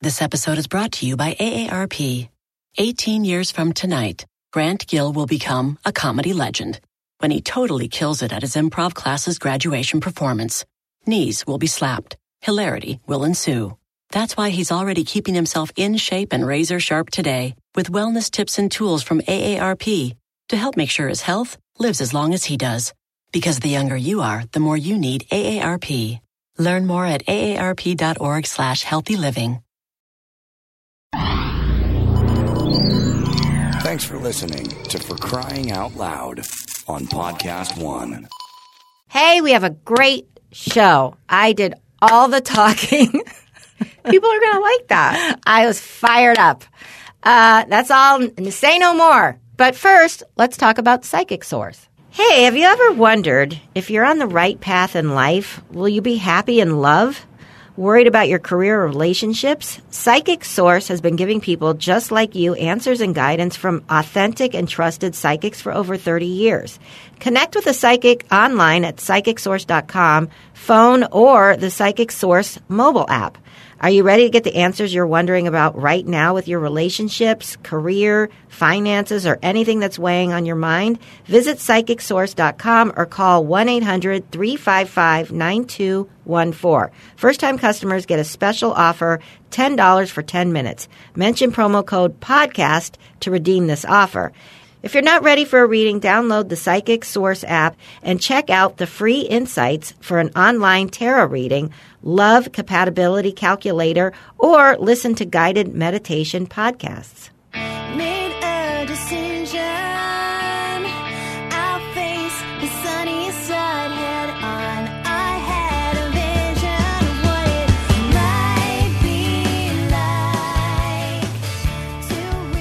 This 0.00 0.22
episode 0.22 0.58
is 0.58 0.68
brought 0.68 0.92
to 0.92 1.06
you 1.06 1.16
by 1.16 1.34
AARP. 1.34 2.28
18 2.76 3.24
years 3.24 3.50
from 3.50 3.72
tonight, 3.72 4.24
Grant 4.52 4.86
Gill 4.86 5.12
will 5.12 5.26
become 5.26 5.76
a 5.84 5.90
comedy 5.90 6.32
legend 6.32 6.78
when 7.18 7.32
he 7.32 7.40
totally 7.40 7.88
kills 7.88 8.22
it 8.22 8.32
at 8.32 8.42
his 8.42 8.54
improv 8.54 8.94
class's 8.94 9.40
graduation 9.40 10.00
performance. 10.00 10.64
Knees 11.04 11.44
will 11.48 11.58
be 11.58 11.66
slapped. 11.66 12.16
Hilarity 12.42 13.00
will 13.08 13.24
ensue. 13.24 13.76
That's 14.12 14.36
why 14.36 14.50
he's 14.50 14.70
already 14.70 15.02
keeping 15.02 15.34
himself 15.34 15.72
in 15.74 15.96
shape 15.96 16.32
and 16.32 16.46
razor 16.46 16.78
sharp 16.78 17.10
today 17.10 17.56
with 17.74 17.90
wellness 17.90 18.30
tips 18.30 18.56
and 18.56 18.70
tools 18.70 19.02
from 19.02 19.20
AARP 19.22 20.14
to 20.50 20.56
help 20.56 20.76
make 20.76 20.90
sure 20.90 21.08
his 21.08 21.22
health 21.22 21.58
lives 21.80 22.00
as 22.00 22.14
long 22.14 22.34
as 22.34 22.44
he 22.44 22.56
does. 22.56 22.94
Because 23.32 23.58
the 23.58 23.70
younger 23.70 23.96
you 23.96 24.20
are, 24.20 24.44
the 24.52 24.60
more 24.60 24.76
you 24.76 24.96
need 24.96 25.26
AARP. 25.32 26.20
Learn 26.56 26.86
more 26.86 27.04
at 27.04 27.26
aarp.org 27.26 28.46
slash 28.46 28.84
healthy 28.84 29.16
living. 29.16 29.60
Thanks 33.88 34.04
for 34.04 34.18
listening 34.18 34.68
to 34.84 34.98
For 34.98 35.16
Crying 35.16 35.72
Out 35.72 35.96
Loud 35.96 36.40
on 36.88 37.06
Podcast 37.06 37.82
One. 37.82 38.28
Hey, 39.08 39.40
we 39.40 39.52
have 39.52 39.64
a 39.64 39.70
great 39.70 40.28
show. 40.52 41.16
I 41.26 41.54
did 41.54 41.72
all 42.02 42.28
the 42.28 42.42
talking. 42.42 43.10
People 44.04 44.28
are 44.28 44.40
going 44.40 44.52
to 44.52 44.60
like 44.60 44.88
that. 44.88 45.40
I 45.46 45.64
was 45.64 45.80
fired 45.80 46.36
up. 46.36 46.64
Uh, 47.22 47.64
that's 47.64 47.90
all. 47.90 48.28
Say 48.50 48.78
no 48.78 48.92
more. 48.92 49.40
But 49.56 49.74
first, 49.74 50.22
let's 50.36 50.58
talk 50.58 50.76
about 50.76 51.06
Psychic 51.06 51.42
Source. 51.42 51.88
Hey, 52.10 52.42
have 52.42 52.58
you 52.58 52.64
ever 52.64 52.92
wondered 52.92 53.58
if 53.74 53.88
you're 53.88 54.04
on 54.04 54.18
the 54.18 54.26
right 54.26 54.60
path 54.60 54.96
in 54.96 55.14
life, 55.14 55.62
will 55.70 55.88
you 55.88 56.02
be 56.02 56.16
happy 56.16 56.60
in 56.60 56.82
love? 56.82 57.24
Worried 57.78 58.08
about 58.08 58.28
your 58.28 58.40
career 58.40 58.80
or 58.82 58.88
relationships? 58.88 59.80
Psychic 59.90 60.44
Source 60.44 60.88
has 60.88 61.00
been 61.00 61.14
giving 61.14 61.40
people 61.40 61.74
just 61.74 62.10
like 62.10 62.34
you 62.34 62.54
answers 62.54 63.00
and 63.00 63.14
guidance 63.14 63.54
from 63.54 63.84
authentic 63.88 64.52
and 64.52 64.68
trusted 64.68 65.14
psychics 65.14 65.60
for 65.62 65.72
over 65.72 65.96
30 65.96 66.26
years. 66.26 66.80
Connect 67.20 67.54
with 67.54 67.68
a 67.68 67.72
psychic 67.72 68.26
online 68.32 68.84
at 68.84 68.96
psychicsource.com, 68.96 70.28
phone, 70.54 71.04
or 71.12 71.56
the 71.56 71.70
Psychic 71.70 72.10
Source 72.10 72.58
mobile 72.66 73.08
app. 73.08 73.38
Are 73.80 73.90
you 73.90 74.02
ready 74.02 74.24
to 74.24 74.30
get 74.30 74.42
the 74.42 74.56
answers 74.56 74.92
you're 74.92 75.06
wondering 75.06 75.46
about 75.46 75.80
right 75.80 76.04
now 76.04 76.34
with 76.34 76.48
your 76.48 76.58
relationships, 76.58 77.56
career, 77.62 78.28
finances, 78.48 79.24
or 79.24 79.38
anything 79.40 79.78
that's 79.78 80.00
weighing 80.00 80.32
on 80.32 80.44
your 80.44 80.56
mind? 80.56 80.98
Visit 81.26 81.58
psychicsource.com 81.58 82.94
or 82.96 83.06
call 83.06 83.44
1 83.44 83.68
800 83.68 84.32
355 84.32 85.30
9214. 85.30 86.92
First 87.14 87.38
time 87.38 87.56
customers 87.56 88.04
get 88.04 88.18
a 88.18 88.24
special 88.24 88.72
offer 88.72 89.20
$10 89.52 90.10
for 90.10 90.22
10 90.22 90.52
minutes. 90.52 90.88
Mention 91.14 91.52
promo 91.52 91.86
code 91.86 92.18
PODCAST 92.18 92.96
to 93.20 93.30
redeem 93.30 93.68
this 93.68 93.84
offer. 93.84 94.32
If 94.80 94.94
you're 94.94 95.02
not 95.02 95.24
ready 95.24 95.44
for 95.44 95.60
a 95.60 95.66
reading, 95.66 96.00
download 96.00 96.48
the 96.48 96.56
Psychic 96.56 97.04
Source 97.04 97.42
app 97.42 97.76
and 98.00 98.20
check 98.20 98.48
out 98.48 98.76
the 98.76 98.86
free 98.86 99.22
insights 99.22 99.92
for 100.00 100.20
an 100.20 100.30
online 100.36 100.88
tarot 100.88 101.26
reading, 101.26 101.72
love 102.00 102.52
compatibility 102.52 103.32
calculator, 103.32 104.12
or 104.38 104.76
listen 104.78 105.16
to 105.16 105.24
guided 105.24 105.74
meditation 105.74 106.46
podcasts. 106.46 107.30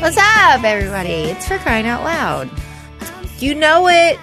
What's 0.08 0.20
up, 0.20 0.64
everybody? 0.64 1.10
It's 1.10 1.46
for 1.50 1.58
crying 1.58 1.86
out 1.86 2.02
loud. 2.02 2.50
You 3.40 3.54
know 3.54 3.90
it. 3.90 4.18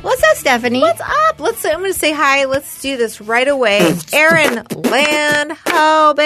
What's 0.00 0.22
up, 0.22 0.36
Stephanie? 0.38 0.80
What's 0.80 1.02
up? 1.02 1.38
Let's. 1.40 1.62
I'm 1.66 1.80
going 1.80 1.92
to 1.92 1.98
say 1.98 2.12
hi. 2.12 2.46
Let's 2.46 2.80
do 2.80 2.96
this 2.96 3.20
right 3.20 3.46
away. 3.46 3.80
Aaron 4.14 4.64
Landhobit. 4.64 6.16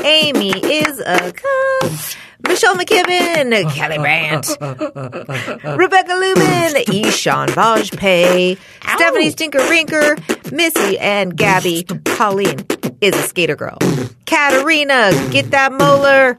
Amy 0.04 0.50
is 0.50 0.98
a 0.98 1.32
cunt. 1.32 2.16
Michelle 2.48 2.74
McKibben, 2.74 3.72
Kelly 3.72 3.98
Brandt, 3.98 4.48
Rebecca 5.78 6.14
Lubin, 6.14 6.74
Ishan 6.92 7.50
Vajpayee, 7.50 8.58
Stephanie 8.96 9.30
Stinker 9.30 9.60
Rinker, 9.60 10.50
Missy 10.50 10.98
and 10.98 11.36
Gabby, 11.36 11.84
Colleen 11.84 12.66
is 13.00 13.14
a 13.14 13.22
skater 13.22 13.54
girl, 13.54 13.78
Katarina, 14.26 15.12
get 15.30 15.52
that 15.52 15.72
molar, 15.72 16.36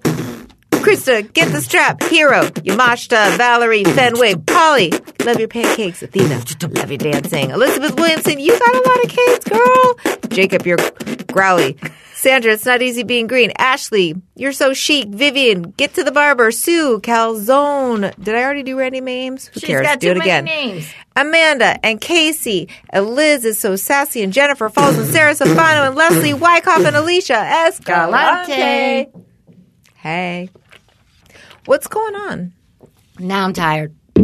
Krista, 0.84 1.32
get 1.34 1.52
the 1.52 1.62
strap. 1.62 2.04
Hero, 2.04 2.42
Yamashita, 2.44 3.38
Valerie, 3.38 3.84
Fenwig, 3.84 4.46
Polly, 4.46 4.92
love 5.26 5.40
your 5.40 5.48
pancakes. 5.48 6.04
Athena, 6.04 6.44
love 6.78 6.90
your 6.92 6.98
dancing. 6.98 7.52
Elizabeth 7.52 7.96
Williamson, 7.96 8.40
you 8.40 8.52
got 8.58 8.76
a 8.76 8.90
lot 8.90 9.04
of 9.04 9.10
kids, 9.10 9.46
girl. 9.46 10.30
Jacob, 10.30 10.66
you're 10.66 10.78
growly. 11.32 11.78
Sandra, 12.16 12.54
it's 12.54 12.66
not 12.66 12.82
easy 12.82 13.04
being 13.04 13.28
green. 13.28 13.52
Ashley, 13.58 14.16
you're 14.36 14.54
so 14.54 14.74
chic. 14.74 15.10
Vivian, 15.10 15.62
get 15.72 15.96
to 15.96 16.04
the 16.06 16.12
barber. 16.12 16.52
Sue, 16.52 17.00
Calzone. 17.02 18.14
Did 18.22 18.36
I 18.36 18.44
already 18.44 18.64
do 18.64 18.78
Randy 18.80 19.02
names? 19.02 19.48
Who 19.48 19.60
She's 19.60 19.68
cares? 19.68 19.86
got 19.86 20.00
do 20.00 20.12
it 20.12 20.18
again. 20.18 20.46
names. 20.46 20.88
Amanda 21.18 21.86
and 21.86 22.00
Casey. 22.00 22.70
And 22.90 23.08
Liz 23.10 23.44
is 23.44 23.60
so 23.60 23.76
sassy. 23.76 24.22
And 24.24 24.32
Jennifer 24.32 24.70
Falls 24.70 24.98
and 24.98 25.08
Sarah 25.08 25.34
Safano 25.34 25.88
and 25.88 25.96
Leslie 25.96 26.34
Wyckoff 26.34 26.86
and 26.86 26.96
Alicia 26.96 27.36
Escalante. 27.38 29.10
Hey. 29.96 30.50
What's 31.66 31.88
going 31.88 32.16
on? 32.16 32.54
Now 33.20 33.46
I'm 33.46 33.54
tired. 33.54 33.96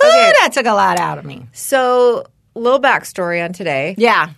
Okay. 0.00 0.06
Ooh, 0.30 0.32
that 0.40 0.50
took 0.52 0.66
a 0.66 0.72
lot 0.72 1.00
out 1.00 1.18
of 1.18 1.24
me. 1.24 1.48
So, 1.52 2.24
little 2.54 2.80
backstory 2.80 3.42
on 3.44 3.52
today. 3.52 3.96
Yeah. 3.98 4.30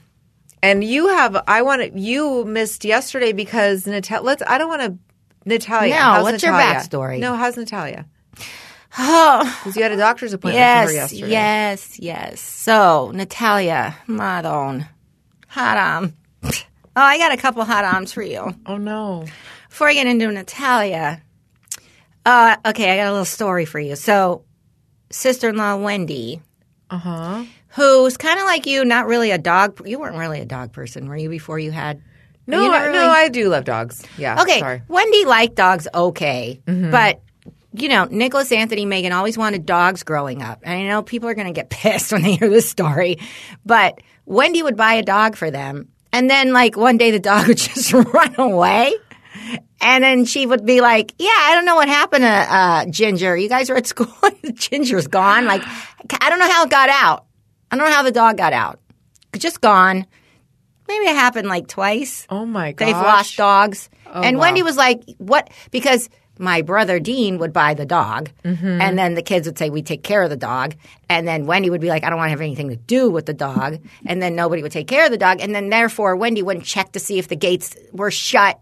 And 0.62 0.82
you 0.82 1.08
have, 1.08 1.42
I 1.47 1.60
want 1.60 1.82
to, 1.82 1.98
you 2.00 2.47
missed 2.47 2.86
yesterday 2.86 3.32
because 3.32 3.86
Natalia, 3.86 4.25
let's, 4.25 4.42
I 4.47 4.56
don't 4.56 4.69
want 4.70 4.81
to, 4.82 4.97
Natalia. 5.44 5.94
No, 5.94 6.00
how's 6.00 6.22
what's 6.22 6.42
your 6.42 6.54
backstory? 6.54 7.19
No, 7.19 7.34
how's 7.34 7.56
Natalia? 7.58 8.06
Oh, 8.98 9.58
Because 9.62 9.76
you 9.76 9.82
had 9.82 9.92
a 9.92 9.97
doctor's 9.98 10.32
appointment 10.32 10.58
yes, 10.58 10.92
yesterday. 10.94 11.31
yes, 11.31 11.98
yes. 12.00 12.41
So, 12.41 13.10
Natalia, 13.14 13.97
Madon, 14.08 14.88
Haram. 15.48 16.16
Oh, 16.97 17.02
I 17.02 17.19
got 17.19 17.32
a 17.32 17.37
couple 17.37 17.64
Harams 17.64 18.12
for 18.12 18.22
you. 18.22 18.52
Oh, 18.66 18.76
no. 18.76 19.25
Before 19.70 19.88
I 19.88 19.94
get 19.94 20.06
into 20.06 20.31
Natalia, 20.31 21.22
uh, 22.26 22.56
okay, 22.66 22.91
I 22.92 22.97
got 22.97 23.08
a 23.08 23.12
little 23.12 23.25
story 23.25 23.64
for 23.64 23.81
you. 23.81 23.97
So, 23.97 24.44
sister-in-law 25.10 25.76
Wendy, 25.76 26.41
Uh 26.91 26.98
huh. 26.98 27.44
who's 27.69 28.16
kind 28.16 28.38
of 28.38 28.44
like 28.47 28.66
you, 28.66 28.84
not 28.84 29.06
really 29.06 29.31
a 29.31 29.38
dog. 29.38 29.86
You 29.88 29.98
weren't 29.98 30.16
really 30.16 30.41
a 30.41 30.44
dog 30.44 30.72
person, 30.72 31.08
were 31.08 31.16
you? 31.16 31.31
Before 31.31 31.58
you 31.58 31.70
had 31.70 32.03
No, 32.46 32.62
You 32.62 32.70
I, 32.72 32.78
never 32.78 32.93
no, 32.93 33.08
I 33.08 33.28
do 33.28 33.49
love 33.49 33.64
dogs. 33.64 34.02
Yeah. 34.19 34.43
Okay, 34.43 34.58
Sorry. 34.58 34.82
Wendy 34.88 35.25
liked 35.25 35.55
dogs 35.55 35.88
okay, 35.94 36.61
but 36.67 37.22
you 37.72 37.88
know, 37.88 38.05
Nicholas 38.06 38.50
Anthony 38.50 38.84
Megan 38.84 39.12
always 39.12 39.38
wanted 39.38 39.64
dogs 39.64 40.02
growing 40.02 40.43
up. 40.43 40.58
And 40.64 40.75
I 40.75 40.88
know 40.88 41.02
people 41.05 41.28
are 41.28 41.34
going 41.34 41.46
to 41.46 41.52
get 41.52 41.70
pissed 41.70 42.12
when 42.12 42.22
they 42.22 42.34
hear 42.34 42.49
this 42.50 42.69
story, 42.69 43.19
but 43.64 44.00
Wendy 44.26 44.62
would 44.62 44.76
buy 44.76 44.94
a 44.94 45.02
dog 45.05 45.37
for 45.37 45.50
them. 45.52 45.88
And 46.12 46.28
then 46.28 46.52
like 46.52 46.76
one 46.76 46.96
day 46.96 47.12
the 47.12 47.20
dog 47.20 47.46
would 47.49 47.58
just 47.58 47.93
run 47.93 48.34
away. 48.38 48.93
And 49.82 50.05
then 50.05 50.25
she 50.27 50.44
would 50.44 50.67
be 50.67 50.81
like, 50.81 51.15
"Yeah, 51.19 51.29
I 51.31 51.55
don't 51.55 51.65
know 51.65 51.77
what 51.77 51.88
happened 51.88 52.23
to 52.23 52.29
uh, 52.29 52.87
Ginger. 52.87 53.37
You 53.37 53.49
guys 53.49 53.71
were 53.71 53.77
at 53.77 53.87
school. 53.94 54.12
Ginger's 54.55 55.06
gone. 55.06 55.47
Like, 55.47 55.62
I 55.65 56.29
don't 56.29 56.38
know 56.38 56.50
how 56.50 56.65
it 56.65 56.71
got 56.71 56.88
out. 56.91 57.25
I 57.71 57.77
don't 57.77 57.87
know 57.88 57.93
how 57.94 58.03
the 58.03 58.11
dog 58.12 58.37
got 58.37 58.53
out. 58.53 58.79
Just 59.37 59.61
gone. 59.61 60.06
Maybe 60.88 61.05
it 61.06 61.15
happened 61.15 61.49
like 61.49 61.69
twice. 61.69 62.27
Oh, 62.29 62.44
my 62.44 62.73
god! 62.73 62.87
They've 62.87 62.97
lost 62.97 63.37
dogs. 63.37 63.88
and 64.12 64.37
wow. 64.37 64.43
Wendy 64.43 64.62
was 64.62 64.77
like, 64.77 65.03
what? 65.19 65.49
Because 65.71 66.09
my 66.40 66.62
brother 66.62 66.98
Dean 66.98 67.38
would 67.38 67.52
buy 67.52 67.75
the 67.75 67.87
dog, 67.87 68.31
Mm-hmm. 68.44 68.81
and 68.81 68.98
then 68.98 69.14
the 69.14 69.22
kids 69.22 69.46
would 69.46 69.58
say 69.58 69.70
we 69.70 69.82
take 69.82 70.02
care 70.02 70.22
of 70.22 70.31
the 70.31 70.37
dog, 70.37 70.75
and 71.08 71.28
then 71.28 71.46
Wendy 71.46 71.70
would 71.70 71.81
be 71.81 71.88
like, 71.88 72.02
I 72.04 72.08
don't 72.10 72.19
want 72.19 72.28
to 72.28 72.31
have 72.31 72.40
anything 72.40 72.70
to 72.70 72.76
do 72.76 73.10
with 73.10 73.26
the 73.26 73.34
dog, 73.34 73.78
and 74.06 74.20
then 74.22 74.34
nobody 74.34 74.62
would 74.62 74.72
take 74.72 74.88
care 74.88 75.04
of 75.04 75.10
the 75.10 75.19
dog, 75.19 75.40
and 75.40 75.54
then 75.54 75.69
therefore 75.69 76.16
Wendy 76.16 76.42
wouldn't 76.42 76.64
check 76.64 76.92
to 76.92 76.98
see 76.98 77.19
if 77.19 77.28
the 77.28 77.37
gates 77.37 77.76
were 77.92 78.10
shut. 78.10 78.58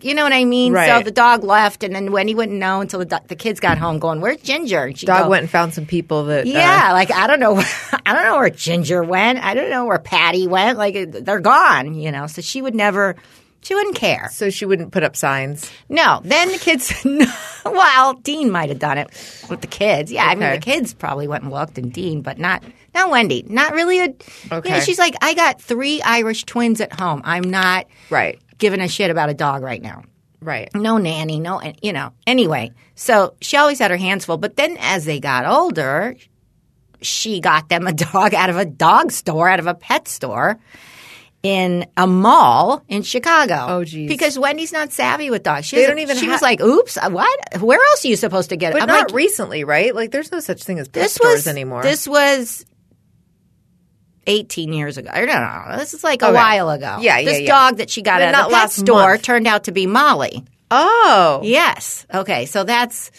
You 0.00 0.14
know 0.14 0.22
what 0.22 0.32
I 0.32 0.44
mean? 0.44 0.72
So 0.74 1.02
the 1.02 1.10
dog 1.10 1.42
left, 1.44 1.82
and 1.82 1.94
then 1.94 2.12
Wendy 2.12 2.34
wouldn't 2.34 2.58
know 2.58 2.80
until 2.80 3.00
the, 3.00 3.06
do- 3.06 3.26
the 3.26 3.36
kids 3.36 3.58
got 3.60 3.76
home, 3.78 3.98
going, 3.98 4.20
"Where's 4.20 4.40
Ginger?" 4.40 4.84
And 4.84 4.96
Dog 5.00 5.24
go, 5.24 5.28
went 5.30 5.42
and 5.42 5.50
found 5.50 5.74
some 5.74 5.84
people 5.86 6.24
that. 6.26 6.46
uh, 6.46 6.48
yeah, 6.48 6.92
like 6.92 7.10
I 7.10 7.26
don't 7.26 7.40
know, 7.40 7.56
I 8.06 8.12
don't 8.14 8.22
know 8.24 8.36
where 8.36 8.50
Ginger 8.50 9.02
went. 9.02 9.40
I 9.42 9.54
don't 9.54 9.70
know 9.70 9.84
where 9.86 9.98
Patty 9.98 10.46
went. 10.46 10.78
Like 10.78 11.10
they're 11.10 11.40
gone, 11.40 11.94
you 11.94 12.12
know. 12.12 12.26
So 12.28 12.40
she 12.42 12.62
would 12.62 12.74
never, 12.76 13.16
she 13.62 13.74
wouldn't 13.74 13.96
care. 13.96 14.28
so 14.32 14.50
she 14.50 14.64
wouldn't 14.64 14.92
put 14.92 15.02
up 15.02 15.16
signs. 15.16 15.70
No, 15.88 16.20
then 16.24 16.50
the 16.52 16.58
kids. 16.58 16.92
well, 17.64 18.14
Dean 18.14 18.50
might 18.50 18.68
have 18.68 18.78
done 18.78 18.98
it 18.98 19.08
with 19.50 19.60
the 19.60 19.66
kids. 19.66 20.10
Yeah, 20.12 20.24
I 20.26 20.34
mean 20.34 20.50
the 20.50 20.58
kids 20.58 20.94
probably 20.94 21.28
went 21.28 21.44
and 21.44 21.52
looked, 21.52 21.78
and 21.78 21.92
Dean, 21.92 22.22
but 22.22 22.38
not 22.38 22.62
not 22.94 23.10
Wendy. 23.10 23.44
Not 23.48 23.72
really 23.74 23.98
a. 24.00 24.04
You 24.06 24.14
know, 24.50 24.56
Okay. 24.58 24.80
she's 24.80 24.98
like, 24.98 25.14
I 25.22 25.34
got 25.34 25.60
three 25.60 26.00
Irish 26.02 26.44
twins 26.44 26.80
at 26.80 26.98
home. 26.98 27.20
I'm 27.24 27.44
not 27.44 27.86
Right. 28.10 28.38
giving 28.58 28.80
a 28.80 28.88
shit 28.88 29.10
about 29.10 29.28
a 29.28 29.34
dog 29.34 29.62
right 29.62 29.82
now 29.82 30.02
Right. 30.40 30.68
no 30.74 30.96
nanny, 30.98 31.40
no, 31.40 31.60
you 31.82 31.92
know. 31.92 32.12
Anyway, 32.26 32.72
so 32.94 33.34
she 33.40 33.56
always 33.56 33.78
had 33.80 33.90
her 33.90 33.96
hands 33.96 34.24
full. 34.24 34.38
But 34.38 34.56
then 34.56 34.76
as 34.80 35.04
they 35.04 35.20
got 35.20 35.44
older, 35.46 36.14
she 37.02 37.40
got 37.40 37.68
them 37.68 37.86
a 37.86 37.92
dog 37.92 38.34
out 38.34 38.50
of 38.50 38.56
a 38.56 38.64
dog 38.64 39.10
store, 39.12 39.48
out 39.48 39.58
of 39.60 39.66
a 39.66 39.74
pet 39.74 40.08
store 40.08 40.58
in 41.42 41.86
a 41.96 42.06
mall 42.06 42.82
in 42.88 43.02
Chicago. 43.02 43.66
Oh, 43.68 43.84
geez. 43.84 44.08
Because 44.08 44.38
Wendy's 44.38 44.72
not 44.72 44.90
savvy 44.92 45.30
with 45.30 45.42
dogs. 45.44 45.66
She 45.66 45.76
They 45.76 45.86
don't 45.86 46.00
even 46.00 46.16
She 46.16 46.26
ha- 46.26 46.32
was 46.32 46.42
like, 46.42 46.60
"Oops, 46.60 46.96
uh, 46.96 47.10
what? 47.10 47.60
Where 47.60 47.78
else 47.90 48.04
are 48.04 48.08
you 48.08 48.16
supposed 48.16 48.50
to 48.50 48.56
get 48.56 48.70
it?" 48.70 48.74
But 48.74 48.82
I'm 48.82 48.88
not 48.88 49.08
like, 49.08 49.14
recently, 49.14 49.62
right? 49.64 49.94
Like, 49.94 50.10
there's 50.10 50.32
no 50.32 50.40
such 50.40 50.64
thing 50.64 50.78
as 50.80 50.88
pet 50.88 51.04
this 51.04 51.14
stores 51.14 51.34
was 51.34 51.46
anymore. 51.46 51.82
This 51.82 52.06
was. 52.08 52.64
18 54.26 54.72
years 54.74 54.98
ago. 54.98 55.08
I 55.10 55.24
don't 55.24 55.28
know. 55.28 55.78
This 55.78 55.94
is 55.94 56.04
like 56.04 56.20
a 56.20 56.26
Okay. 56.26 56.34
while 56.34 56.68
ago. 56.68 56.98
Yeah, 57.00 57.18
yeah, 57.18 57.24
This 57.24 57.40
yeah. 57.40 57.46
dog 57.48 57.78
that 57.78 57.88
she 57.88 58.02
got 58.02 58.16
But 58.20 58.34
at 58.34 58.46
a 58.46 58.50
pet 58.50 58.70
store 58.70 59.12
month. 59.12 59.22
turned 59.22 59.46
out 59.46 59.64
to 59.64 59.72
be 59.72 59.86
Molly. 59.86 60.44
oh. 60.70 61.40
Yes. 61.42 62.04
Okay. 62.12 62.44
So 62.44 62.62
that's 62.64 63.10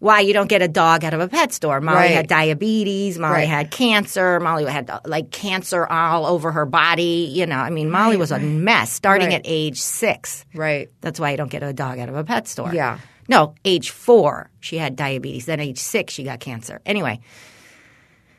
why 0.00 0.20
you 0.20 0.32
don't 0.32 0.48
get 0.48 0.62
a 0.62 0.68
dog 0.68 1.04
out 1.04 1.12
of 1.12 1.20
a 1.20 1.26
pet 1.28 1.52
store. 1.52 1.80
Molly 1.80 1.98
Right. 1.98 2.10
had 2.12 2.28
diabetes. 2.28 3.18
Molly 3.18 3.34
Right. 3.40 3.48
had 3.48 3.70
cancer. 3.72 4.38
Molly 4.38 4.64
had 4.64 4.90
like 5.04 5.30
cancer 5.32 5.86
all 5.86 6.24
over 6.26 6.52
her 6.52 6.66
body. 6.66 7.30
You 7.34 7.46
know, 7.46 7.56
I 7.56 7.70
mean, 7.70 7.90
Molly 7.90 8.16
was 8.16 8.30
a 8.30 8.38
mess 8.38 8.92
starting 8.92 9.28
Right. 9.28 9.36
at 9.36 9.42
age 9.44 9.80
six. 9.80 10.44
Right. 10.54 10.88
That's 11.00 11.18
why 11.18 11.32
you 11.32 11.36
don't 11.36 11.50
get 11.50 11.62
a 11.64 11.72
dog 11.72 11.98
out 11.98 12.08
of 12.08 12.14
a 12.16 12.22
pet 12.24 12.46
store. 12.46 12.72
Yeah. 12.72 12.98
No, 13.28 13.54
age 13.64 13.90
four, 13.90 14.50
she 14.60 14.78
had 14.78 14.94
diabetes. 14.96 15.46
Then 15.46 15.60
age 15.60 15.78
six, 15.78 16.14
she 16.14 16.22
got 16.24 16.40
cancer. 16.40 16.80
Anyway, 16.86 17.20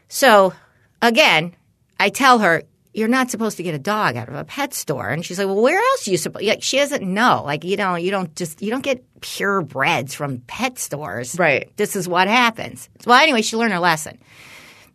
so 0.08 0.54
again, 1.02 1.56
I 2.00 2.10
tell 2.10 2.40
her, 2.40 2.64
you're 3.00 3.08
not 3.08 3.32
supposed 3.32 3.58
to 3.58 3.64
get 3.64 3.74
a 3.74 3.80
dog 3.80 4.18
out 4.18 4.28
of 4.28 4.36
a 4.36 4.44
pet 4.44 4.74
store. 4.74 5.10
And 5.10 5.26
she's 5.26 5.40
like, 5.40 5.48
well, 5.48 5.62
where 5.62 5.80
else 5.80 6.08
are 6.08 6.12
you 6.12 6.18
supposed 6.18 6.46
like, 6.46 6.62
She 6.62 6.78
doesn't 6.78 7.02
know. 7.02 7.44
Like, 7.46 7.64
you 7.64 7.78
know, 7.78 7.96
you 7.96 8.12
don't 8.12 8.36
just, 8.36 8.62
you 8.62 8.70
don't 8.70 8.84
get 8.84 9.22
purebreds 9.22 10.14
from 10.14 10.40
pet 10.40 10.78
stores. 10.78 11.40
Right. 11.40 11.76
This 11.78 11.96
is 11.96 12.08
what 12.08 12.28
happens. 12.28 12.90
Well, 13.06 13.20
anyway, 13.20 13.42
she 13.42 13.56
learned 13.56 13.74
her 13.74 13.80
lesson. 13.80 14.20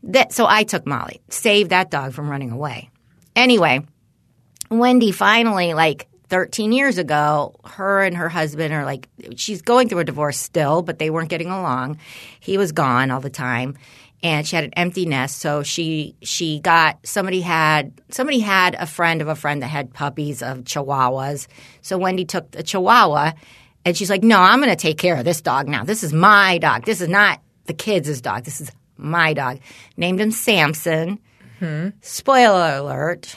That, 0.04 0.32
so 0.32 0.46
I 0.46 0.64
took 0.64 0.86
Molly, 0.86 1.22
saved 1.30 1.70
that 1.70 1.90
dog 1.90 2.12
from 2.12 2.28
running 2.28 2.50
away. 2.50 2.90
Anyway, 3.34 3.86
Wendy 4.70 5.10
finally, 5.10 5.72
like 5.72 6.08
13 6.28 6.72
years 6.72 6.98
ago, 6.98 7.56
her 7.64 8.02
and 8.02 8.16
her 8.16 8.28
husband 8.28 8.74
are 8.74 8.84
like, 8.84 9.08
she's 9.36 9.62
going 9.62 9.88
through 9.88 10.00
a 10.00 10.04
divorce 10.04 10.38
still, 10.38 10.82
but 10.82 10.98
they 10.98 11.08
weren't 11.08 11.30
getting 11.30 11.48
along. 11.48 11.98
He 12.40 12.58
was 12.58 12.72
gone 12.72 13.10
all 13.10 13.20
the 13.20 13.30
time. 13.30 13.76
And 14.24 14.46
she 14.46 14.56
had 14.56 14.64
an 14.64 14.72
empty 14.74 15.04
nest, 15.04 15.38
so 15.38 15.62
she 15.62 16.16
she 16.22 16.58
got 16.58 16.98
somebody 17.06 17.42
had 17.42 17.92
somebody 18.10 18.40
had 18.40 18.74
a 18.74 18.86
friend 18.86 19.20
of 19.20 19.28
a 19.28 19.36
friend 19.36 19.62
that 19.62 19.68
had 19.68 19.92
puppies 19.92 20.42
of 20.42 20.64
Chihuahuas. 20.64 21.46
So 21.82 21.98
Wendy 21.98 22.24
took 22.24 22.50
the 22.50 22.62
Chihuahua, 22.62 23.32
and 23.84 23.94
she's 23.94 24.08
like, 24.08 24.24
"No, 24.24 24.40
I'm 24.40 24.60
going 24.60 24.70
to 24.70 24.76
take 24.76 24.96
care 24.96 25.16
of 25.16 25.26
this 25.26 25.42
dog 25.42 25.68
now. 25.68 25.84
This 25.84 26.02
is 26.02 26.14
my 26.14 26.56
dog. 26.56 26.86
This 26.86 27.02
is 27.02 27.08
not 27.08 27.42
the 27.66 27.74
kids' 27.74 28.22
dog. 28.22 28.44
This 28.44 28.62
is 28.62 28.72
my 28.96 29.34
dog." 29.34 29.60
Named 29.98 30.20
him 30.20 30.30
Samson. 30.30 31.18
Spoiler 32.00 32.76
alert: 32.76 33.36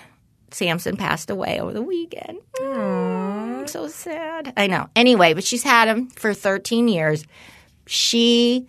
Samson 0.51 0.95
passed 0.95 1.29
away 1.29 1.59
over 1.59 1.73
the 1.73 1.81
weekend. 1.81 2.39
Mm, 2.61 3.69
so 3.69 3.89
sad. 3.89 4.53
I 4.55 4.67
know. 4.67 4.87
Anyway, 4.95 5.33
but 5.33 5.43
she's 5.43 5.63
had 5.63 5.89
him 5.89 6.07
for 6.11 6.33
13 6.33 6.87
years. 6.87 7.25
She, 7.87 8.67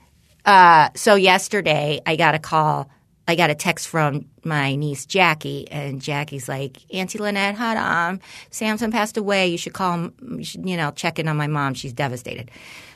uh, 0.49 0.89
so 0.95 1.15
yesterday 1.15 2.01
I 2.07 2.17
got 2.17 2.35
a 2.35 2.39
call. 2.39 2.89
I 3.29 3.37
got 3.37 3.51
a 3.51 3.55
text 3.55 3.87
from 3.87 4.25
my 4.43 4.77
niece 4.77 5.05
Jackie, 5.05 5.71
and 5.71 6.01
Jackie's 6.01 6.49
like, 6.49 6.79
"Auntie 6.91 7.19
Lynette, 7.19 7.55
hold 7.55 7.77
on, 7.77 8.21
Samson 8.51 8.91
passed 8.91 9.19
away. 9.19 9.49
You 9.49 9.59
should 9.59 9.75
call 9.75 9.93
him. 9.93 10.15
You 10.39 10.45
should, 10.45 10.67
you 10.67 10.79
know, 10.79 10.91
check 10.93 11.19
in 11.19 11.29
on 11.29 11.37
my 11.37 11.49
mom. 11.49 11.75
She's 11.75 11.93
devastated." 11.93 12.51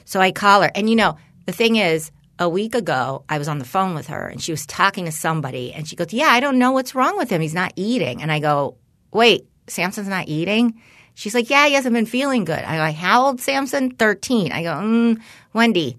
So 0.06 0.19
I 0.19 0.32
call 0.32 0.62
her, 0.62 0.70
and 0.75 0.88
you 0.88 0.96
know, 0.96 1.19
the 1.44 1.52
thing 1.52 1.76
is, 1.76 2.10
a 2.38 2.49
week 2.49 2.75
ago 2.75 3.22
I 3.28 3.37
was 3.37 3.49
on 3.49 3.58
the 3.58 3.66
phone 3.66 3.94
with 3.94 4.06
her, 4.06 4.28
and 4.28 4.43
she 4.43 4.50
was 4.52 4.64
talking 4.64 5.05
to 5.05 5.12
somebody, 5.12 5.75
and 5.75 5.87
she 5.87 5.94
goes, 5.94 6.14
"Yeah, 6.14 6.28
I 6.28 6.40
don't 6.40 6.58
know 6.58 6.72
what's 6.72 6.94
wrong 6.94 7.19
with 7.19 7.28
him. 7.28 7.43
He's 7.43 7.52
not 7.52 7.75
eating." 7.76 8.22
And 8.22 8.32
I 8.32 8.38
go, 8.38 8.78
"Wait, 9.12 9.46
Samson's 9.66 10.08
not 10.08 10.26
eating?" 10.26 10.81
She's 11.12 11.34
like, 11.34 11.50
"Yeah, 11.50 11.66
he 11.66 11.75
hasn't 11.75 11.93
been 11.93 12.06
feeling 12.06 12.46
good." 12.46 12.60
I 12.60 12.78
go, 12.78 12.96
"How 12.96 13.26
old, 13.26 13.43
Samson? 13.43 13.90
13. 13.90 14.52
I 14.52 14.62
go, 14.62 14.70
mm, 14.70 15.20
"Wendy, 15.52 15.98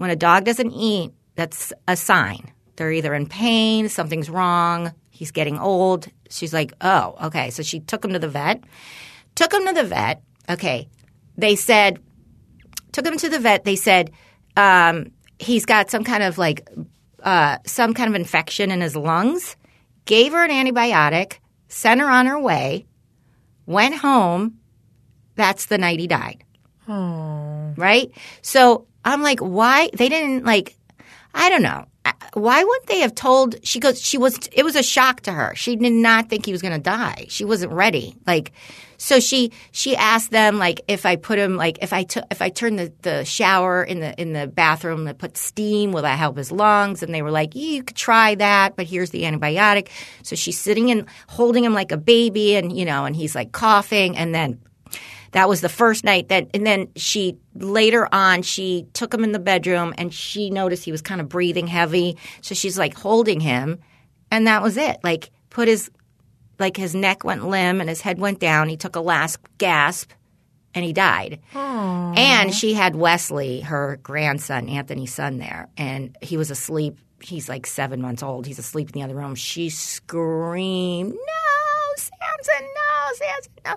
when 0.00 0.08
a 0.08 0.16
dog 0.16 0.44
doesn't 0.44 0.72
eat, 0.72 1.12
that's 1.34 1.74
a 1.86 1.94
sign. 1.94 2.50
They're 2.76 2.90
either 2.90 3.12
in 3.12 3.26
pain, 3.26 3.90
something's 3.90 4.30
wrong, 4.30 4.94
he's 5.10 5.30
getting 5.30 5.58
old." 5.58 6.08
She's 6.30 6.54
like, 6.54 6.72
"Oh, 6.80 7.16
okay." 7.24 7.50
So 7.50 7.62
she 7.62 7.80
took 7.80 8.02
him 8.02 8.14
to 8.14 8.18
the 8.18 8.28
vet. 8.28 8.64
Took 9.34 9.52
him 9.52 9.66
to 9.66 9.74
the 9.74 9.84
vet. 9.84 10.22
Okay. 10.48 10.88
They 11.36 11.54
said 11.54 11.98
took 12.92 13.06
him 13.06 13.18
to 13.18 13.28
the 13.28 13.38
vet. 13.38 13.64
They 13.64 13.76
said 13.76 14.10
um, 14.56 15.12
he's 15.38 15.66
got 15.66 15.90
some 15.90 16.02
kind 16.02 16.22
of 16.22 16.38
like 16.38 16.66
uh, 17.22 17.58
some 17.66 17.92
kind 17.92 18.08
of 18.08 18.14
infection 18.14 18.70
in 18.70 18.80
his 18.80 18.96
lungs. 18.96 19.54
Gave 20.06 20.32
her 20.32 20.42
an 20.42 20.50
antibiotic, 20.50 21.40
sent 21.68 22.00
her 22.00 22.08
on 22.08 22.24
her 22.24 22.40
way, 22.40 22.86
went 23.66 23.96
home. 23.96 24.56
That's 25.36 25.66
the 25.66 25.76
night 25.76 26.00
he 26.00 26.06
died. 26.06 26.42
Right? 27.76 28.10
So 28.40 28.86
I'm 29.04 29.22
like, 29.22 29.40
why? 29.40 29.90
They 29.94 30.08
didn't 30.08 30.44
like, 30.44 30.76
I 31.34 31.48
don't 31.48 31.62
know. 31.62 31.86
Why 32.32 32.62
wouldn't 32.62 32.86
they 32.86 33.00
have 33.00 33.14
told? 33.14 33.56
She 33.64 33.78
goes, 33.78 34.00
she 34.00 34.16
was, 34.16 34.38
it 34.52 34.64
was 34.64 34.76
a 34.76 34.82
shock 34.82 35.20
to 35.22 35.32
her. 35.32 35.54
She 35.54 35.76
did 35.76 35.92
not 35.92 36.28
think 36.28 36.46
he 36.46 36.52
was 36.52 36.62
going 36.62 36.74
to 36.74 36.80
die. 36.80 37.26
She 37.28 37.44
wasn't 37.44 37.72
ready. 37.72 38.16
Like, 38.26 38.52
so 38.96 39.20
she, 39.20 39.52
she 39.72 39.96
asked 39.96 40.30
them, 40.30 40.58
like, 40.58 40.80
if 40.88 41.04
I 41.04 41.16
put 41.16 41.38
him, 41.38 41.56
like, 41.56 41.78
if 41.82 41.92
I 41.92 42.04
took, 42.04 42.24
if 42.30 42.40
I 42.40 42.48
turn 42.48 42.76
the, 42.76 42.92
the 43.02 43.24
shower 43.24 43.82
in 43.82 44.00
the, 44.00 44.18
in 44.20 44.32
the 44.32 44.46
bathroom 44.46 45.06
and 45.06 45.18
put 45.18 45.36
steam, 45.36 45.92
will 45.92 46.02
that 46.02 46.18
help 46.18 46.36
his 46.36 46.52
lungs? 46.52 47.02
And 47.02 47.12
they 47.12 47.22
were 47.22 47.30
like, 47.30 47.54
you 47.54 47.82
could 47.82 47.96
try 47.96 48.34
that, 48.36 48.76
but 48.76 48.86
here's 48.86 49.10
the 49.10 49.22
antibiotic. 49.22 49.88
So 50.22 50.36
she's 50.36 50.58
sitting 50.58 50.90
and 50.90 51.06
holding 51.28 51.64
him 51.64 51.74
like 51.74 51.92
a 51.92 51.98
baby 51.98 52.56
and, 52.56 52.76
you 52.76 52.84
know, 52.84 53.04
and 53.04 53.14
he's 53.14 53.34
like 53.34 53.52
coughing 53.52 54.16
and 54.16 54.34
then 54.34 54.60
that 55.32 55.48
was 55.48 55.60
the 55.60 55.68
first 55.68 56.04
night 56.04 56.28
that 56.28 56.48
and 56.54 56.66
then 56.66 56.88
she 56.96 57.36
later 57.54 58.08
on 58.12 58.42
she 58.42 58.86
took 58.92 59.12
him 59.14 59.24
in 59.24 59.32
the 59.32 59.38
bedroom 59.38 59.94
and 59.96 60.12
she 60.12 60.50
noticed 60.50 60.84
he 60.84 60.92
was 60.92 61.02
kind 61.02 61.20
of 61.20 61.28
breathing 61.28 61.66
heavy. 61.66 62.16
So 62.40 62.54
she's 62.54 62.78
like 62.78 62.94
holding 62.94 63.40
him 63.40 63.78
and 64.30 64.46
that 64.46 64.62
was 64.62 64.76
it. 64.76 64.98
Like 65.04 65.30
put 65.50 65.68
his 65.68 65.90
like 66.58 66.76
his 66.76 66.94
neck 66.94 67.24
went 67.24 67.46
limp 67.48 67.80
and 67.80 67.88
his 67.88 68.00
head 68.00 68.18
went 68.18 68.40
down. 68.40 68.68
He 68.68 68.76
took 68.76 68.96
a 68.96 69.00
last 69.00 69.38
gasp 69.58 70.10
and 70.74 70.84
he 70.84 70.92
died. 70.92 71.40
And 71.54 72.52
she 72.54 72.74
had 72.74 72.96
wesley 72.96 73.60
her 73.60 73.98
grandson 74.02 74.68
anthony's 74.68 75.14
son 75.14 75.38
there 75.38 75.68
and 75.76 76.16
he 76.22 76.36
was 76.36 76.50
asleep. 76.50 76.98
He's 77.22 77.48
like 77.48 77.66
seven 77.66 78.00
months 78.00 78.22
old. 78.22 78.46
He's 78.46 78.58
asleep 78.58 78.88
in 78.88 78.94
the 78.94 79.02
other 79.04 79.14
room. 79.14 79.34
She 79.34 79.68
screamed 79.68 81.12
no 81.12 81.94
samson 81.96 82.66
no 82.74 83.14
samson 83.14 83.52
no 83.64 83.76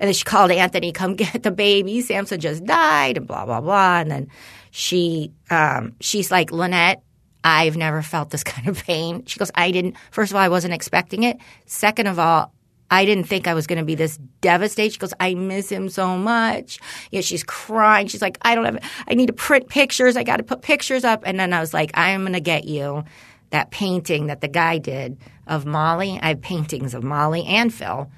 and 0.00 0.08
then 0.08 0.14
she 0.14 0.24
called 0.24 0.50
Anthony, 0.50 0.90
come 0.92 1.14
get 1.14 1.42
the 1.42 1.50
baby. 1.50 2.00
Samson 2.00 2.40
just 2.40 2.64
died, 2.64 3.18
and 3.18 3.26
blah 3.26 3.44
blah 3.44 3.60
blah. 3.60 4.00
And 4.00 4.10
then 4.10 4.28
she, 4.70 5.32
um, 5.50 5.94
she's 6.00 6.30
like, 6.30 6.50
Lynette, 6.50 7.02
I've 7.44 7.76
never 7.76 8.02
felt 8.02 8.30
this 8.30 8.42
kind 8.44 8.66
of 8.66 8.82
pain. 8.82 9.24
She 9.26 9.38
goes, 9.38 9.50
I 9.54 9.70
didn't. 9.70 9.96
First 10.10 10.32
of 10.32 10.36
all, 10.36 10.42
I 10.42 10.48
wasn't 10.48 10.74
expecting 10.74 11.22
it. 11.22 11.36
Second 11.66 12.06
of 12.06 12.18
all, 12.18 12.52
I 12.90 13.04
didn't 13.04 13.24
think 13.24 13.46
I 13.46 13.54
was 13.54 13.68
going 13.68 13.78
to 13.78 13.84
be 13.84 13.94
this 13.94 14.18
devastated. 14.40 14.94
She 14.94 14.98
goes, 14.98 15.14
I 15.20 15.34
miss 15.34 15.70
him 15.70 15.88
so 15.88 16.16
much. 16.16 16.80
Yeah, 17.12 17.20
she's 17.20 17.44
crying. 17.44 18.08
She's 18.08 18.22
like, 18.22 18.38
I 18.42 18.54
don't 18.54 18.64
have. 18.64 18.90
I 19.06 19.14
need 19.14 19.26
to 19.26 19.32
print 19.32 19.68
pictures. 19.68 20.16
I 20.16 20.24
got 20.24 20.38
to 20.38 20.42
put 20.42 20.62
pictures 20.62 21.04
up. 21.04 21.22
And 21.24 21.38
then 21.38 21.52
I 21.52 21.60
was 21.60 21.72
like, 21.72 21.92
I'm 21.94 22.22
going 22.22 22.32
to 22.32 22.40
get 22.40 22.64
you 22.64 23.04
that 23.50 23.70
painting 23.70 24.26
that 24.26 24.40
the 24.40 24.48
guy 24.48 24.78
did 24.78 25.18
of 25.46 25.66
Molly. 25.66 26.18
I 26.20 26.28
have 26.28 26.40
paintings 26.40 26.94
of 26.94 27.04
Molly 27.04 27.44
and 27.44 27.72
Phil 27.72 28.10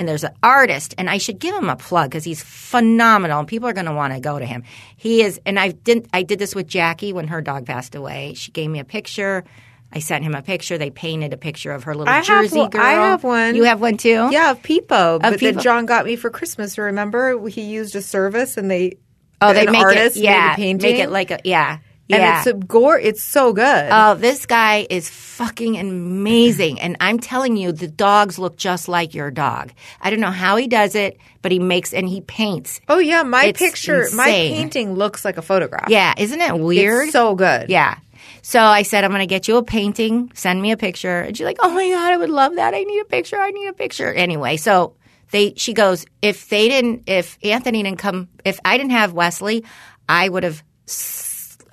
and 0.00 0.08
there's 0.08 0.24
an 0.24 0.32
artist, 0.42 0.94
and 0.98 1.08
I 1.08 1.18
should 1.18 1.38
give 1.38 1.54
him 1.54 1.68
a 1.68 1.76
plug 1.76 2.10
because 2.10 2.24
he's 2.24 2.42
phenomenal, 2.42 3.38
and 3.38 3.46
people 3.46 3.68
are 3.68 3.72
going 3.72 3.86
to 3.86 3.92
want 3.92 4.14
to 4.14 4.18
go 4.20 4.38
to 4.38 4.46
him. 4.46 4.64
He 4.96 5.22
is, 5.22 5.40
and 5.46 5.58
I 5.60 5.68
did 5.68 6.08
I 6.12 6.22
did 6.24 6.38
this 6.40 6.54
with 6.54 6.66
Jackie 6.66 7.12
when 7.12 7.28
her 7.28 7.40
dog 7.42 7.66
passed 7.66 7.94
away. 7.94 8.34
She 8.34 8.50
gave 8.50 8.70
me 8.70 8.80
a 8.80 8.84
picture. 8.84 9.44
I 9.92 9.98
sent 9.98 10.24
him 10.24 10.34
a 10.36 10.42
picture. 10.42 10.78
They 10.78 10.90
painted 10.90 11.32
a 11.32 11.36
picture 11.36 11.72
of 11.72 11.82
her 11.84 11.94
little 11.94 12.12
I 12.12 12.22
Jersey 12.22 12.58
one- 12.60 12.70
girl. 12.70 12.80
I 12.80 12.92
have 12.92 13.22
one. 13.24 13.54
You 13.56 13.64
have 13.64 13.80
one 13.80 13.96
too. 13.96 14.28
Yeah, 14.30 14.52
of 14.52 14.62
Peepo, 14.62 15.20
but 15.20 15.34
Peepo. 15.34 15.54
that 15.54 15.62
John 15.62 15.84
got 15.84 16.06
me 16.06 16.16
for 16.16 16.30
Christmas. 16.30 16.78
Remember, 16.78 17.46
he 17.48 17.62
used 17.62 17.94
a 17.94 18.02
service 18.02 18.56
and 18.56 18.70
they 18.70 18.96
Oh, 19.42 19.52
they 19.52 19.66
make 19.66 19.82
it. 19.96 20.16
Yeah, 20.16 20.48
made 20.48 20.52
a 20.52 20.56
painting, 20.56 20.90
make 20.92 21.00
it 21.00 21.10
like 21.10 21.30
a 21.30 21.40
yeah. 21.44 21.78
And 22.12 22.22
yeah. 22.22 22.38
it's 22.38 22.46
a 22.46 22.54
gore. 22.54 22.98
It's 22.98 23.22
so 23.22 23.52
good. 23.52 23.88
Oh, 23.90 24.14
this 24.14 24.46
guy 24.46 24.86
is 24.88 25.08
fucking 25.08 25.78
amazing. 25.78 26.80
And 26.80 26.96
I'm 27.00 27.18
telling 27.18 27.56
you, 27.56 27.72
the 27.72 27.88
dogs 27.88 28.38
look 28.38 28.56
just 28.56 28.88
like 28.88 29.14
your 29.14 29.30
dog. 29.30 29.72
I 30.00 30.10
don't 30.10 30.20
know 30.20 30.30
how 30.30 30.56
he 30.56 30.66
does 30.66 30.94
it, 30.94 31.18
but 31.42 31.52
he 31.52 31.58
makes 31.58 31.92
and 31.92 32.08
he 32.08 32.20
paints. 32.20 32.80
oh 32.88 32.98
yeah, 32.98 33.22
my 33.22 33.46
it's 33.46 33.58
picture, 33.58 34.06
my 34.14 34.24
painting 34.24 34.94
looks 34.94 35.24
like 35.24 35.36
a 35.36 35.42
photograph. 35.42 35.88
Yeah, 35.88 36.14
isn't 36.18 36.40
it 36.40 36.58
weird? 36.58 37.04
it's 37.04 37.12
so 37.12 37.34
good. 37.34 37.70
yeah. 37.70 37.98
So 38.42 38.60
I 38.60 38.82
said, 38.82 39.04
I'm 39.04 39.10
going 39.10 39.20
to 39.20 39.26
get 39.26 39.48
you 39.48 39.56
a 39.56 39.62
painting. 39.62 40.30
Send 40.34 40.60
me 40.60 40.72
a 40.72 40.76
picture. 40.76 41.20
And 41.20 41.36
she's 41.36 41.44
like, 41.44 41.58
Oh 41.60 41.70
my 41.70 41.88
god, 41.90 42.12
I 42.12 42.16
would 42.16 42.30
love 42.30 42.56
that. 42.56 42.74
I 42.74 42.82
need 42.84 43.00
a 43.00 43.04
picture. 43.04 43.38
I 43.38 43.50
need 43.50 43.66
a 43.66 43.72
picture. 43.72 44.12
Anyway, 44.12 44.56
so 44.56 44.96
they 45.30 45.54
she 45.56 45.72
goes, 45.72 46.06
if 46.22 46.48
they 46.48 46.68
didn't, 46.68 47.04
if 47.06 47.38
Anthony 47.42 47.82
didn't 47.82 47.98
come, 47.98 48.28
if 48.44 48.60
I 48.64 48.76
didn't 48.76 48.92
have 48.92 49.12
Wesley, 49.12 49.64
I 50.08 50.28
would 50.28 50.44
have. 50.44 50.62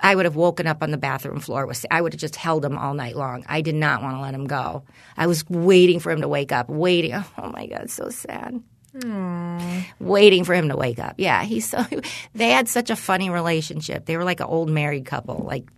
I 0.00 0.14
would 0.14 0.24
have 0.24 0.36
woken 0.36 0.66
up 0.66 0.82
on 0.82 0.90
the 0.90 0.96
bathroom 0.96 1.40
floor. 1.40 1.66
With, 1.66 1.84
I 1.90 2.00
would 2.00 2.12
have 2.12 2.20
just 2.20 2.36
held 2.36 2.64
him 2.64 2.78
all 2.78 2.94
night 2.94 3.16
long. 3.16 3.44
I 3.48 3.60
did 3.60 3.74
not 3.74 4.02
want 4.02 4.16
to 4.16 4.20
let 4.20 4.34
him 4.34 4.46
go. 4.46 4.84
I 5.16 5.26
was 5.26 5.48
waiting 5.48 6.00
for 6.00 6.10
him 6.10 6.20
to 6.20 6.28
wake 6.28 6.52
up, 6.52 6.68
waiting. 6.68 7.08
Oh 7.38 7.50
my 7.50 7.66
God, 7.66 7.88
so 7.90 8.10
sad. 8.10 8.60
Aww. 8.96 9.84
Waiting 10.00 10.44
for 10.44 10.54
him 10.54 10.68
to 10.68 10.76
wake 10.76 10.98
up. 10.98 11.14
Yeah, 11.18 11.44
he's 11.44 11.68
so. 11.68 11.84
They 12.34 12.50
had 12.50 12.68
such 12.68 12.90
a 12.90 12.96
funny 12.96 13.30
relationship. 13.30 14.06
They 14.06 14.16
were 14.16 14.24
like 14.24 14.40
an 14.40 14.46
old 14.46 14.70
married 14.70 15.06
couple. 15.06 15.44
Like, 15.46 15.68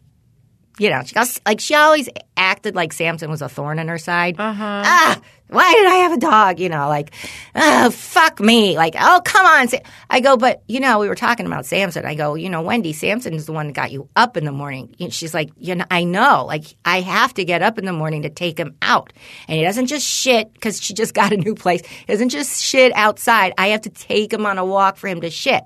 you 0.81 0.89
know, 0.89 1.03
she 1.05 1.15
goes, 1.15 1.39
like 1.45 1.61
she 1.61 1.75
always 1.75 2.09
acted 2.39 2.75
like 2.75 2.95
Samson 2.95 3.29
was 3.29 3.43
a 3.43 3.51
thorn 3.51 3.79
in 3.79 3.89
her 3.89 3.99
side. 3.99 4.37
Uh-huh. 4.41 4.83
Ah, 4.83 5.21
why 5.49 5.71
did 5.75 5.87
I 5.87 5.95
have 5.97 6.13
a 6.13 6.17
dog? 6.17 6.59
You 6.59 6.71
know, 6.71 6.89
like, 6.89 7.13
oh, 7.55 7.91
fuck 7.91 8.41
me. 8.41 8.79
Like, 8.79 8.95
oh, 8.99 9.21
come 9.23 9.45
on. 9.45 9.69
Sa-" 9.69 9.81
I 10.09 10.21
go, 10.21 10.39
but 10.39 10.63
you 10.69 10.81
know, 10.81 10.99
we 10.99 11.07
were 11.09 11.15
talking 11.15 11.45
about 11.45 11.67
Samson. 11.67 12.07
I 12.07 12.15
go, 12.15 12.35
you 12.35 12.49
know, 12.49 12.63
Wendy, 12.63 12.95
Samson 12.95 13.35
is 13.35 13.45
the 13.45 13.53
one 13.53 13.67
that 13.67 13.75
got 13.75 13.93
you 13.93 14.09
up 14.17 14.39
in 14.39 14.47
the 14.47 14.53
morning. 14.53 14.95
And 14.99 15.13
She's 15.13 15.35
like, 15.35 15.51
you 15.59 15.75
know, 15.75 15.85
I 15.91 16.05
know. 16.05 16.47
Like, 16.47 16.65
I 16.87 17.03
have 17.03 17.35
to 17.35 17.45
get 17.45 17.61
up 17.61 17.77
in 17.77 17.85
the 17.85 17.93
morning 17.93 18.23
to 18.23 18.31
take 18.31 18.57
him 18.59 18.75
out, 18.81 19.13
and 19.49 19.59
he 19.59 19.63
doesn't 19.63 19.89
just 19.89 20.07
shit 20.07 20.51
because 20.55 20.81
she 20.81 20.95
just 20.95 21.13
got 21.21 21.31
a 21.31 21.37
new 21.37 21.55
place. 21.55 21.85
He 21.85 22.07
doesn't 22.07 22.31
just 22.31 22.63
shit 22.65 22.93
outside. 22.95 23.53
I 23.59 23.69
have 23.69 23.83
to 23.83 23.91
take 23.91 24.33
him 24.33 24.47
on 24.47 24.57
a 24.57 24.65
walk 24.65 24.97
for 24.97 25.09
him 25.09 25.21
to 25.21 25.29
shit. 25.29 25.63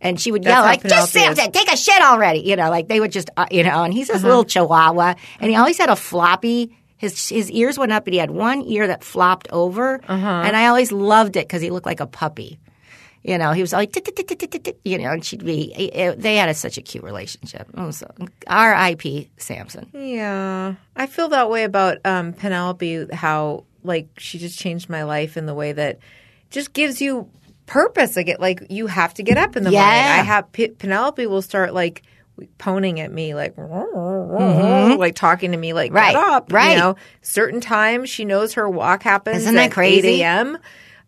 And 0.00 0.20
she 0.20 0.30
would 0.30 0.42
That's 0.44 0.54
yell 0.54 0.62
like, 0.62 0.82
"Just 0.82 1.12
Samson, 1.12 1.52
take 1.52 1.72
a 1.72 1.76
shit 1.76 2.02
already!" 2.02 2.40
You 2.40 2.56
know, 2.56 2.68
like 2.70 2.86
they 2.88 3.00
would 3.00 3.12
just, 3.12 3.30
uh, 3.36 3.46
you 3.50 3.64
know. 3.64 3.82
And 3.82 3.92
he's 3.94 4.08
this 4.08 4.18
Uh-huh. 4.18 4.26
little 4.28 4.44
Chihuahua, 4.44 5.14
and 5.40 5.50
he 5.50 5.56
always 5.56 5.78
had 5.78 5.88
a 5.88 5.96
floppy. 5.96 6.76
His 6.98 7.28
his 7.28 7.50
ears 7.50 7.78
went 7.78 7.92
up, 7.92 8.06
and 8.06 8.12
he 8.14 8.20
had 8.20 8.30
one 8.30 8.62
ear 8.62 8.86
that 8.88 9.02
flopped 9.02 9.48
over. 9.50 10.00
Uh-huh. 10.06 10.42
And 10.44 10.54
I 10.56 10.66
always 10.66 10.92
loved 10.92 11.36
it 11.36 11.46
because 11.48 11.62
he 11.62 11.70
looked 11.70 11.86
like 11.86 12.00
a 12.00 12.06
puppy. 12.06 12.58
You 13.24 13.38
know, 13.38 13.50
he 13.52 13.60
was 13.60 13.72
like, 13.72 13.92
you 14.84 14.98
know, 14.98 15.10
and 15.10 15.24
she'd 15.24 15.44
be. 15.44 15.72
it- 15.74 16.20
they 16.20 16.36
had 16.36 16.48
a, 16.48 16.54
such 16.54 16.78
a 16.78 16.82
cute 16.82 17.02
relationship. 17.02 17.66
It 17.76 17.80
was, 17.80 18.04
R.I.P. 18.46 19.30
Samson. 19.36 19.90
Yeah, 19.92 20.74
I 20.94 21.06
feel 21.06 21.28
that 21.30 21.50
way 21.50 21.64
about 21.64 21.98
um, 22.04 22.32
Penelope. 22.34 23.08
How 23.12 23.64
like 23.82 24.08
she 24.18 24.38
just 24.38 24.58
changed 24.58 24.88
my 24.88 25.02
life 25.04 25.36
in 25.36 25.46
the 25.46 25.54
way 25.54 25.72
that 25.72 25.98
just 26.50 26.72
gives 26.72 27.00
you 27.00 27.28
purpose. 27.66 28.16
Like 28.16 28.28
it, 28.28 28.40
like 28.40 28.66
you 28.70 28.86
have 28.86 29.14
to 29.14 29.22
get 29.22 29.36
up 29.38 29.56
in 29.56 29.64
the 29.64 29.70
morning. 29.70 29.88
I 30.20 30.22
have 30.22 30.50
P- 30.52 30.68
Penelope 30.68 31.26
will 31.26 31.42
start 31.42 31.74
like 31.74 32.02
poning 32.58 33.00
at 33.00 33.10
me, 33.12 33.34
like 33.34 33.54
like 34.98 35.14
talking 35.14 35.52
to 35.52 35.58
me, 35.58 35.72
like 35.72 35.90
Mm-hmm. 35.90 35.96
Right, 35.96 36.14
get 36.14 36.28
up. 36.28 36.52
right. 36.52 36.72
You 36.72 36.78
know, 36.78 36.96
certain 37.22 37.60
times 37.60 38.08
she 38.10 38.24
knows 38.24 38.54
her 38.54 38.68
walk 38.68 39.02
happens. 39.02 39.38
Isn't 39.38 39.54
that 39.54 39.66
at 39.66 39.72
crazy? 39.72 40.08
8 40.08 40.20
a.m. 40.22 40.58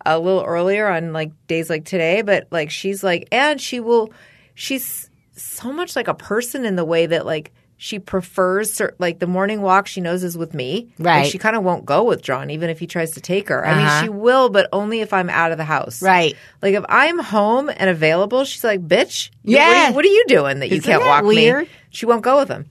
A 0.07 0.19
little 0.19 0.43
earlier 0.45 0.89
on 0.89 1.13
like 1.13 1.33
days 1.49 1.69
like 1.69 1.85
today, 1.85 2.23
but 2.23 2.49
like 2.51 2.71
she's 2.71 3.03
like, 3.03 3.29
and 3.33 3.61
she 3.61 3.81
will. 3.81 4.13
She's 4.55 5.11
so 5.37 5.73
much 5.73 5.95
like 5.97 6.09
a 6.09 6.15
person 6.15 6.65
in 6.65 6.77
the 6.77 6.85
way 6.85 7.07
that 7.07 7.27
like 7.27 7.53
she 7.81 7.99
prefers 8.01 8.83
like 8.99 9.21
the 9.21 9.27
morning 9.27 9.63
walk 9.63 9.87
she 9.87 10.01
knows 10.01 10.25
is 10.25 10.37
with 10.37 10.53
me. 10.53 10.89
Like, 10.99 11.07
Right. 11.07 11.27
she 11.31 11.39
kind 11.39 11.55
of 11.55 11.63
won't 11.63 11.87
go 11.87 12.03
with 12.03 12.21
John 12.23 12.51
even 12.51 12.69
if 12.71 12.81
he 12.81 12.87
tries 12.89 13.13
to 13.13 13.21
take 13.21 13.49
her. 13.49 13.65
I 13.65 13.71
Uh-huh. 13.71 13.81
mean, 13.81 14.03
she 14.05 14.09
will, 14.11 14.49
but 14.51 14.69
only 14.73 15.01
if 15.01 15.13
I'm 15.13 15.31
out 15.31 15.53
of 15.53 15.59
the 15.59 15.65
house. 15.65 16.03
Right. 16.03 16.35
Like 16.61 16.75
if 16.75 16.85
I'm 16.89 17.21
home 17.21 17.71
and 17.75 17.89
available, 17.89 18.45
she's 18.45 18.65
like, 18.65 18.81
"Bitch, 18.87 19.31
you- 19.45 19.57
what, 19.57 19.63
Yeah. 19.63 19.85
are 19.85 19.89
you, 19.91 19.95
what 19.95 20.05
are 20.05 20.09
you 20.09 20.25
doing 20.27 20.59
that 20.59 20.71
you 20.71 20.83
can't 20.83 21.03
that 21.03 21.09
walk 21.09 21.23
weird? 21.25 21.63
me?" 21.65 21.71
She 21.91 22.05
won't 22.05 22.23
go 22.23 22.39
with 22.41 22.49
him. 22.49 22.67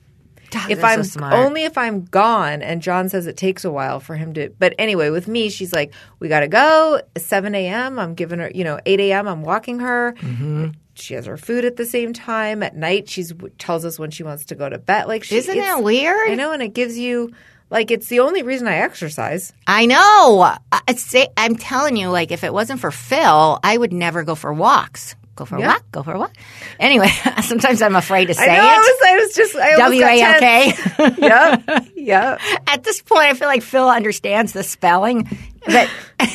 Dogs 0.50 0.70
if 0.70 0.82
I'm 0.84 1.04
so 1.04 1.20
only 1.24 1.64
if 1.64 1.76
I'm 1.76 2.04
gone, 2.06 2.62
and 2.62 2.80
John 2.80 3.10
says 3.10 3.26
it 3.26 3.36
takes 3.36 3.66
a 3.66 3.70
while 3.70 4.00
for 4.00 4.14
him 4.14 4.32
to. 4.34 4.48
But 4.58 4.74
anyway, 4.78 5.10
with 5.10 5.28
me, 5.28 5.50
she's 5.50 5.74
like, 5.74 5.92
"We 6.20 6.28
got 6.28 6.40
to 6.40 6.48
go." 6.48 7.02
Seven 7.18 7.54
a.m. 7.54 7.98
I'm 7.98 8.14
giving 8.14 8.38
her, 8.38 8.50
you 8.54 8.64
know, 8.64 8.78
eight 8.86 8.98
a.m. 9.00 9.28
I'm 9.28 9.42
walking 9.42 9.80
her. 9.80 10.14
Mm-hmm. 10.20 10.68
She 10.98 11.14
has 11.14 11.26
her 11.26 11.36
food 11.36 11.64
at 11.64 11.76
the 11.76 11.86
same 11.86 12.12
time. 12.12 12.62
At 12.62 12.76
night, 12.76 13.08
she 13.08 13.24
tells 13.58 13.84
us 13.84 13.98
when 13.98 14.10
she 14.10 14.22
wants 14.22 14.46
to 14.46 14.54
go 14.54 14.68
to 14.68 14.78
bed. 14.78 15.06
Like, 15.06 15.24
she, 15.24 15.36
Isn't 15.36 15.56
that 15.58 15.82
weird? 15.82 16.30
I 16.30 16.34
know, 16.34 16.52
and 16.52 16.62
it 16.62 16.74
gives 16.74 16.98
you 16.98 17.32
like 17.70 17.90
it's 17.90 18.08
the 18.08 18.20
only 18.20 18.42
reason 18.42 18.66
I 18.68 18.76
exercise. 18.76 19.52
I 19.66 19.86
know. 19.86 20.40
I- 20.72 20.80
It's, 20.88 21.14
I'm 21.36 21.56
telling 21.56 21.96
you, 21.96 22.08
like, 22.08 22.32
if 22.32 22.42
it 22.44 22.52
wasn't 22.52 22.80
for 22.80 22.90
Phil, 22.90 23.58
I 23.62 23.76
would 23.76 23.92
never 23.92 24.22
go 24.24 24.34
for 24.34 24.52
walks. 24.52 25.14
Go 25.36 25.44
for 25.44 25.56
a 25.56 25.60
Yeah. 25.60 25.66
walk. 25.68 25.84
Go 25.92 26.02
for 26.02 26.12
a 26.14 26.18
walk. 26.18 26.32
Anyway, 26.80 27.06
sometimes 27.42 27.80
I'm 27.80 27.94
afraid 27.94 28.26
to 28.26 28.34
say 28.34 28.42
I 28.50 28.56
know. 28.56 28.64
it. 28.64 28.66
I 28.66 28.78
was. 28.78 28.98
I 29.06 29.16
was 29.16 29.34
just. 29.36 29.54
W 29.78 30.02
A 30.02 30.20
L 30.20 30.40
tense. 30.40 31.18
Yeah. 31.18 31.84
Yeah. 31.94 32.38
At 32.66 32.82
this 32.82 33.02
point, 33.02 33.22
I 33.26 33.34
feel 33.34 33.46
like 33.46 33.62
Phil 33.62 33.88
understands 33.88 34.52
the 34.52 34.64
spelling, 34.64 35.28
but 35.64 35.88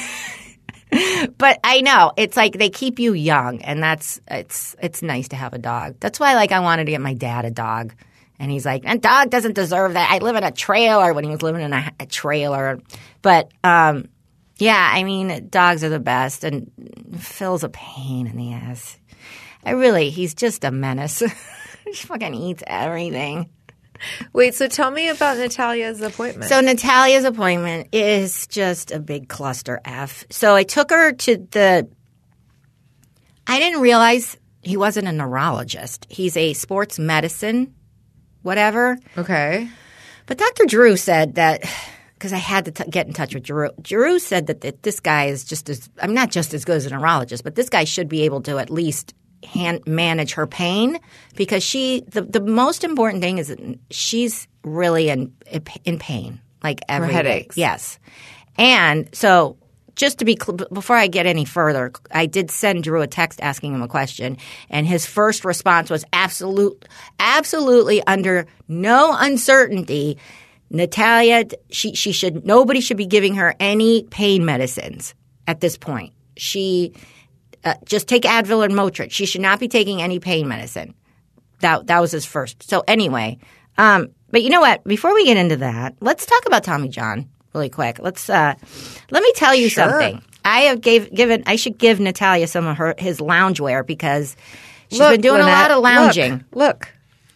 but 1.38 1.60
I 1.64 1.82
know 1.82 2.12
it's 2.18 2.38
like 2.38 2.54
they 2.54 2.70
keep 2.70 3.00
you 3.00 3.14
young, 3.14 3.62
and 3.62 3.82
that's 3.82 4.20
it's 4.30 4.76
it's 4.82 5.02
nice 5.02 5.30
to 5.30 5.36
have 5.36 5.54
a 5.54 5.58
dog. 5.58 5.96
That's 6.00 6.20
why, 6.20 6.36
like, 6.36 6.52
I 6.52 6.60
wanted 6.60 6.86
to 6.86 6.92
get 6.92 7.02
my 7.02 7.14
dad 7.14 7.46
a 7.46 7.52
dog, 7.52 7.94
and 8.40 8.52
he's 8.52 8.66
like, 8.66 8.84
"A 8.86 8.98
dog 8.98 9.30
doesn't 9.30 9.54
deserve 9.56 9.94
that." 9.94 10.12
I 10.12 10.20
live 10.20 10.36
in 10.36 10.44
a 10.44 10.52
trailer 10.52 11.14
when 11.14 11.24
he 11.24 11.30
was 11.30 11.42
living 11.42 11.62
in 11.62 11.74
a, 11.74 11.92
a 12.00 12.06
trailer, 12.06 12.80
but 13.22 13.52
um, 13.64 14.10
yeah, 14.58 14.92
I 14.94 15.04
mean, 15.04 15.50
dogs 15.50 15.84
are 15.84 15.90
the 15.90 16.00
best, 16.00 16.44
and 16.44 16.72
Phil's 17.18 17.64
a 17.64 17.70
pain 17.70 18.28
in 18.28 18.38
the 18.38 18.54
ass. 18.54 18.98
I 19.66 19.72
really, 19.72 20.10
he's 20.10 20.34
just 20.34 20.64
a 20.64 20.72
menace. 20.72 21.20
he 21.86 21.94
fucking 21.94 22.34
eats 22.34 22.64
everything. 22.68 23.50
Wait. 24.34 24.56
So 24.56 24.68
tell 24.68 24.92
me 24.92 25.10
about 25.10 25.38
Natalia's 25.38 26.02
appointment. 26.02 26.50
So 26.50 26.62
Natalia's 26.62 27.26
appointment 27.26 27.90
is 27.92 28.48
just 28.48 28.92
a 28.92 29.00
big 29.00 29.30
cluster 29.30 29.80
F. 29.86 30.26
So 30.30 30.56
I 30.56 30.64
took 30.64 30.90
her 30.92 31.12
to 31.12 31.38
the. 31.52 31.88
I 33.46 33.60
didn't 33.60 33.82
realize 33.82 34.38
he 34.62 34.78
wasn't 34.78 35.08
a 35.08 35.12
neurologist. 35.12 36.08
He's 36.10 36.38
a 36.38 36.54
sports 36.54 36.98
medicine, 36.98 37.76
whatever. 38.42 38.98
okay. 39.18 39.70
But 40.26 40.38
Dr. 40.38 40.66
Drew 40.66 40.96
said 40.96 41.36
that 41.36 41.64
because 42.14 42.32
I 42.32 42.38
had 42.38 42.64
to 42.66 42.72
t- 42.72 42.90
get 42.90 43.08
in 43.08 43.14
touch 43.14 43.34
with 43.34 43.44
Drew. 43.44 43.70
Drew 43.82 44.18
said 44.20 44.48
that, 44.48 44.62
that 44.62 44.84
this 44.84 45.02
guy 45.02 45.26
is 45.26 45.44
just 45.44 45.70
as 45.70 45.90
I'm 46.02 46.14
not 46.14 46.32
just 46.32 46.54
as 46.54 46.64
good 46.64 46.78
as 46.78 46.86
a 46.86 46.92
neurologist, 46.92 47.44
but 47.44 47.56
this 47.56 47.68
guy 47.68 47.84
should 47.84 48.08
be 48.08 48.22
able 48.22 48.40
to 48.44 48.58
at 48.60 48.70
least 48.70 49.14
hand, 49.46 49.82
manage 49.86 50.34
her 50.34 50.48
pain 50.48 51.00
because 51.36 51.64
she 51.64 52.04
the 52.08 52.22
the 52.22 52.42
most 52.42 52.84
important 52.84 53.22
thing 53.22 53.38
is 53.38 53.56
she's 53.90 54.48
really 54.64 55.10
in 55.10 55.34
in 55.86 56.00
pain 56.00 56.42
like 56.64 56.82
every 56.88 57.10
day. 57.10 57.14
headaches. 57.14 57.58
Yes, 57.58 58.00
and 58.58 59.10
so. 59.14 59.58
Just 59.96 60.18
to 60.18 60.26
be 60.26 60.36
cl- 60.42 60.58
before 60.74 60.96
I 60.96 61.06
get 61.06 61.28
any 61.28 61.46
further, 61.46 61.92
I 62.10 62.26
did 62.26 62.50
send 62.50 62.84
Drew 62.84 63.02
a 63.04 63.08
text 63.08 63.40
asking 63.44 63.76
him 63.76 63.84
a 63.84 63.88
question, 63.88 64.38
and 64.72 64.88
his 64.88 65.06
first 65.06 65.46
response 65.46 65.92
was 65.92 66.04
absolute, 66.12 66.88
absolutely 67.20 68.02
under 68.08 68.48
no 68.68 69.16
uncertainty. 69.16 70.18
Natalia, 70.72 71.46
she 71.70 71.94
she 71.94 72.12
should 72.12 72.44
nobody 72.44 72.82
should 72.82 72.98
be 72.98 73.06
giving 73.06 73.36
her 73.36 73.54
any 73.60 74.02
pain 74.06 74.44
medicines 74.46 75.14
at 75.46 75.62
this 75.62 75.78
point. 75.78 76.14
She 76.38 76.94
uh, 77.64 77.76
just 77.86 78.08
take 78.08 78.24
Advil 78.24 78.64
and 78.64 78.74
Motrin. 78.74 79.12
She 79.12 79.26
should 79.26 79.42
not 79.42 79.60
be 79.60 79.68
taking 79.68 80.02
any 80.02 80.20
pain 80.20 80.48
medicine. 80.48 80.94
That 81.60 81.88
that 81.88 82.00
was 82.02 82.12
his 82.12 82.26
first. 82.26 82.70
So 82.70 82.84
anyway, 82.88 83.38
um, 83.78 84.10
but 84.32 84.44
you 84.44 84.50
know 84.50 84.62
what? 84.62 84.84
Before 84.84 85.14
we 85.14 85.26
get 85.26 85.38
into 85.38 85.58
that, 85.58 85.96
let's 86.02 86.26
talk 86.26 86.46
about 86.46 86.64
Tommy 86.64 86.90
John 86.90 87.30
really 87.54 87.70
quick. 87.70 88.00
Let's 88.00 88.30
uh, 88.30 88.56
let 89.12 89.24
me 89.24 89.32
tell 89.36 89.56
you 89.56 89.70
something. 89.70 90.22
I 90.46 90.62
have 90.62 90.82
gave 90.82 91.14
given. 91.14 91.44
I 91.46 91.56
should 91.56 91.78
give 91.78 92.00
Natalia 92.00 92.48
some 92.48 92.68
of 92.68 92.78
her 92.78 92.96
his 92.98 93.20
loungewear 93.20 93.86
because 93.86 94.36
she's 94.90 95.00
been 95.00 95.22
doing 95.22 95.42
a 95.42 95.46
lot 95.46 95.72
of 95.72 95.82
lounging. 95.82 96.44
Look, 96.52 96.56
look. 96.56 96.90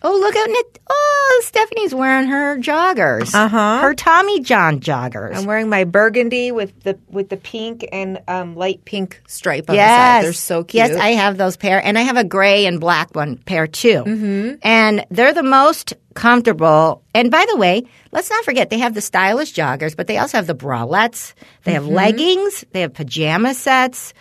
Oh, 0.03 0.15
look 0.15 0.35
at 0.35 0.49
it. 0.49 0.79
Oh, 0.89 1.41
Stephanie's 1.43 1.93
wearing 1.93 2.27
her 2.27 2.57
joggers. 2.57 3.33
Uh-huh. 3.33 3.81
Her 3.81 3.93
Tommy 3.95 4.41
John 4.41 4.79
joggers. 4.79 5.35
I'm 5.35 5.45
wearing 5.45 5.69
my 5.69 5.85
burgundy 5.85 6.51
with 6.51 6.83
the 6.83 6.99
with 7.09 7.29
the 7.29 7.37
pink 7.37 7.87
and 7.91 8.21
um, 8.27 8.55
light 8.55 8.85
pink 8.85 9.21
stripe 9.27 9.69
on 9.69 9.75
the 9.75 9.81
yes. 9.81 9.97
side. 9.97 10.25
They're 10.25 10.33
so 10.33 10.63
cute. 10.63 10.87
Yes, 10.87 10.95
I 10.97 11.09
have 11.09 11.37
those 11.37 11.57
pair. 11.57 11.83
And 11.83 11.97
I 11.97 12.01
have 12.01 12.17
a 12.17 12.23
gray 12.23 12.67
and 12.67 12.79
black 12.79 13.15
one 13.15 13.37
pair 13.37 13.65
too. 13.65 14.03
Mm-hmm. 14.03 14.55
And 14.61 15.05
they're 15.09 15.33
the 15.33 15.43
most 15.43 15.93
comfortable. 16.13 17.03
And 17.15 17.31
by 17.31 17.45
the 17.49 17.57
way, 17.57 17.83
let's 18.11 18.29
not 18.29 18.45
forget 18.45 18.69
they 18.69 18.79
have 18.79 18.93
the 18.93 19.01
stylish 19.01 19.53
joggers, 19.53 19.95
but 19.95 20.07
they 20.07 20.19
also 20.19 20.37
have 20.37 20.47
the 20.47 20.55
bralettes. 20.55 21.33
They 21.63 21.73
have 21.73 21.87
leggings. 21.87 22.63
They 22.71 22.81
have 22.81 22.93
pajama 22.93 23.55
sets. 23.55 24.13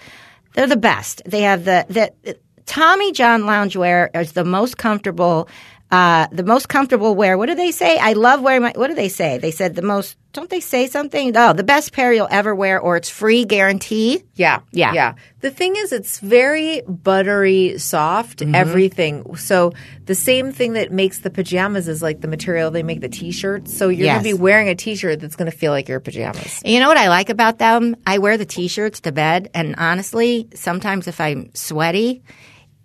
They're 0.55 0.67
the 0.67 0.77
best. 0.77 1.21
They 1.27 1.43
have 1.43 1.67
the, 1.67 1.85
the 1.89 2.39
Tommy 2.67 3.13
John 3.13 3.43
loungewear 3.43 4.15
is 4.21 4.33
the 4.33 4.45
most 4.45 4.77
comfortable. 4.77 5.49
Uh, 5.89 6.27
the 6.33 6.43
most 6.43 6.69
comfortable 6.69 7.15
wear. 7.15 7.39
What 7.39 7.47
do 7.47 7.55
they 7.55 7.71
say? 7.71 7.97
I 7.97 8.15
love 8.15 8.43
wearing 8.43 8.63
my. 8.63 8.73
What 8.75 8.89
do 8.89 8.95
they 8.95 9.09
say? 9.09 9.39
They 9.39 9.53
said 9.53 9.77
the 9.77 9.83
most. 9.83 10.17
Don't 10.33 10.51
they 10.51 10.59
say 10.59 10.89
something? 10.89 11.31
No, 11.31 11.53
the 11.53 11.63
best 11.63 11.93
pair 11.93 12.13
you'll 12.13 12.27
ever 12.29 12.57
wear, 12.57 12.81
or 12.81 12.97
it's 12.97 13.09
free 13.09 13.45
guarantee. 13.45 14.25
Yeah. 14.35 14.63
Yeah. 14.73 14.93
Yeah. 14.95 15.15
The 15.43 15.51
thing 15.53 15.77
is, 15.77 15.93
it's 15.93 16.19
very 16.19 16.83
buttery 16.89 17.79
soft, 17.79 18.41
Mm-hmm. 18.41 18.55
everything. 18.57 19.37
So 19.37 19.73
the 20.07 20.17
same 20.17 20.51
thing 20.51 20.73
that 20.73 20.91
makes 20.91 21.21
the 21.21 21.31
pajamas 21.31 21.87
is 21.87 22.03
like 22.03 22.21
the 22.21 22.29
material 22.29 22.73
they 22.73 22.83
make 22.83 23.01
the 23.01 23.09
t-shirts. 23.09 23.75
So 23.75 23.89
you're 23.89 24.07
Yes. 24.07 24.23
going 24.25 24.25
to 24.33 24.37
be 24.37 24.43
wearing 24.43 24.69
a 24.69 24.75
t-shirt 24.75 25.21
that's 25.21 25.37
going 25.37 25.51
to 25.51 25.57
feel 25.57 25.71
like 25.71 25.89
your 25.89 26.01
pajamas. 26.01 26.61
You 26.65 26.81
know 26.81 26.89
what 26.89 26.99
I 26.99 27.09
like 27.09 27.31
about 27.31 27.59
them? 27.59 27.95
I 28.05 28.19
wear 28.19 28.37
the 28.37 28.45
t-shirts 28.45 29.01
to 29.03 29.13
bed, 29.13 29.51
and 29.55 29.77
honestly, 29.79 30.49
sometimes 30.53 31.07
if 31.07 31.21
I'm 31.21 31.55
sweaty, 31.55 32.25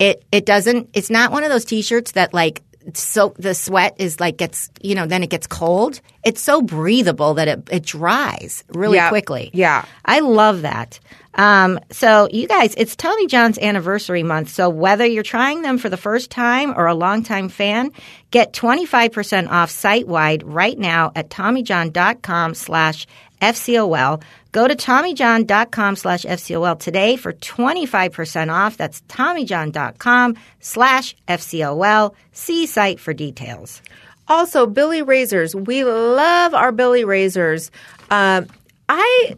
it 0.01 0.25
it 0.31 0.45
doesn't. 0.45 0.89
It's 0.93 1.09
not 1.09 1.31
one 1.31 1.43
of 1.45 1.49
those 1.49 1.65
t-shirts 1.65 2.11
that 2.13 2.33
like 2.33 2.61
so 2.95 3.33
the 3.37 3.53
sweat 3.53 3.93
is 3.99 4.19
like 4.19 4.37
gets 4.37 4.69
you 4.81 4.95
know 4.95 5.05
then 5.05 5.21
it 5.23 5.29
gets 5.29 5.47
cold. 5.47 6.01
It's 6.25 6.41
so 6.41 6.61
breathable 6.61 7.35
that 7.35 7.47
it 7.47 7.69
it 7.71 7.83
dries 7.85 8.63
really 8.73 8.97
Yeah. 8.97 9.09
quickly. 9.09 9.51
Yeah. 9.53 9.85
I 10.03 10.19
love 10.21 10.63
that. 10.63 10.99
Um, 11.35 11.79
so 11.91 12.27
you 12.31 12.45
guys, 12.47 12.73
it's 12.75 12.95
Tommy 12.95 13.25
John's 13.27 13.57
anniversary 13.59 14.23
month. 14.23 14.49
So 14.49 14.67
whether 14.69 15.05
you're 15.05 15.23
trying 15.23 15.61
them 15.61 15.77
for 15.77 15.87
the 15.89 15.95
first 15.95 16.29
time 16.31 16.73
or 16.75 16.87
a 16.87 16.93
longtime 16.95 17.47
fan, 17.49 17.91
get 18.31 18.51
25% 18.51 19.49
off 19.49 19.69
site 19.69 20.07
wide 20.09 20.43
right 20.43 20.77
now 20.77 21.11
at 21.15 21.29
TommyJohn.com 21.29 22.53
slash 22.55 23.07
FCOL. 23.41 24.21
Go 24.51 24.67
to 24.67 24.75
TommyJohn.com 24.75 25.95
slash 25.95 26.23
FCOL 26.23 26.77
today 26.79 27.15
for 27.15 27.33
25% 27.33 28.51
off. 28.51 28.77
That's 28.77 29.01
TommyJohn.com 29.03 30.35
slash 30.59 31.15
FCOL. 31.27 32.13
See 32.33 32.65
site 32.65 32.99
for 32.99 33.13
details. 33.13 33.81
Also, 34.27 34.65
Billie 34.67 35.01
Razors. 35.01 35.55
We 35.55 35.83
love 35.83 36.53
our 36.53 36.71
Billie 36.71 37.05
Razors. 37.05 37.71
Um, 38.09 38.47
I 38.89 39.35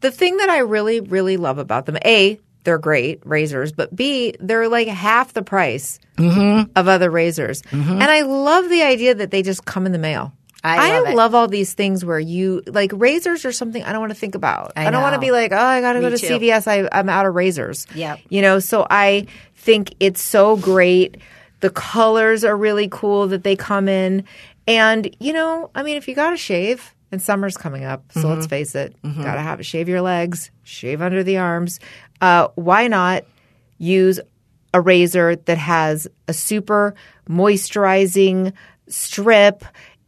the 0.00 0.10
thing 0.10 0.36
that 0.38 0.48
I 0.48 0.58
really 0.58 1.00
really 1.00 1.36
love 1.36 1.58
about 1.58 1.86
them, 1.86 1.96
a 2.04 2.38
they're 2.64 2.78
great 2.78 3.20
razors, 3.24 3.72
but 3.72 3.94
b 3.94 4.34
they're 4.40 4.68
like 4.68 4.88
half 4.88 5.32
the 5.32 5.42
price 5.42 5.98
Mm-hmm. 6.16 6.70
of 6.76 6.86
other 6.86 7.10
razors, 7.10 7.62
and 7.72 8.02
I 8.04 8.20
love 8.20 8.68
the 8.68 8.82
idea 8.84 9.16
that 9.16 9.32
they 9.32 9.42
just 9.42 9.64
come 9.64 9.84
in 9.84 9.90
the 9.90 9.98
mail. 9.98 10.32
I 10.64 11.12
love 11.14 11.34
it. 11.34 11.36
all 11.36 11.46
these 11.48 11.74
things 11.74 12.04
where 12.04 12.18
you 12.18 12.62
like 12.66 12.90
razors 12.94 13.44
or 13.44 13.52
something. 13.52 13.82
I 13.84 13.92
don't 13.92 14.00
want 14.00 14.12
to 14.12 14.18
think 14.18 14.34
about. 14.34 14.72
I 14.76 14.86
I, 14.86 14.90
don't 14.90 15.02
want 15.02 15.14
to 15.14 15.20
be 15.20 15.30
like, 15.30 15.52
oh, 15.52 15.56
I 15.56 15.80
got 15.80 15.92
to 15.92 16.00
go 16.00 16.10
to 16.10 16.16
too. 16.18 16.26
CVS. 16.38 16.66
I, 16.66 16.88
I'm 16.90 17.08
out 17.08 17.26
of 17.26 17.34
razors. 17.34 17.86
Yeah, 17.94 18.16
You 18.30 18.40
know, 18.42 18.58
so 18.60 18.86
I 18.88 19.26
think 19.56 19.94
it's 20.00 20.22
so 20.22 20.56
great. 20.56 21.18
The 21.60 21.70
colors 21.70 22.44
are 22.44 22.56
really 22.56 22.88
cool 22.90 23.28
that 23.28 23.44
they 23.44 23.56
come 23.56 23.88
in. 23.88 24.24
And, 24.66 25.14
you 25.20 25.32
know, 25.34 25.70
I 25.74 25.82
mean, 25.82 25.96
if 25.96 26.08
you 26.08 26.14
got 26.14 26.30
to 26.30 26.36
shave, 26.38 26.94
and 27.12 27.20
summer's 27.22 27.56
coming 27.56 27.84
up, 27.84 28.10
so 28.12 28.20
Mm-hmm. 28.20 28.28
let's 28.30 28.46
face 28.46 28.74
it, 28.74 28.96
got 29.02 29.34
to 29.34 29.40
have 29.40 29.60
it. 29.60 29.64
Shave 29.64 29.88
your 29.88 30.00
legs, 30.00 30.50
shave 30.62 31.00
under 31.02 31.22
the 31.22 31.36
arms. 31.36 31.78
Uh, 32.20 32.48
why 32.56 32.88
not 32.88 33.24
use 33.78 34.18
a 34.72 34.80
razor 34.80 35.36
that 35.36 35.58
has 35.58 36.08
a 36.26 36.32
super 36.32 36.94
moisturizing 37.28 38.52
strip? 38.88 39.64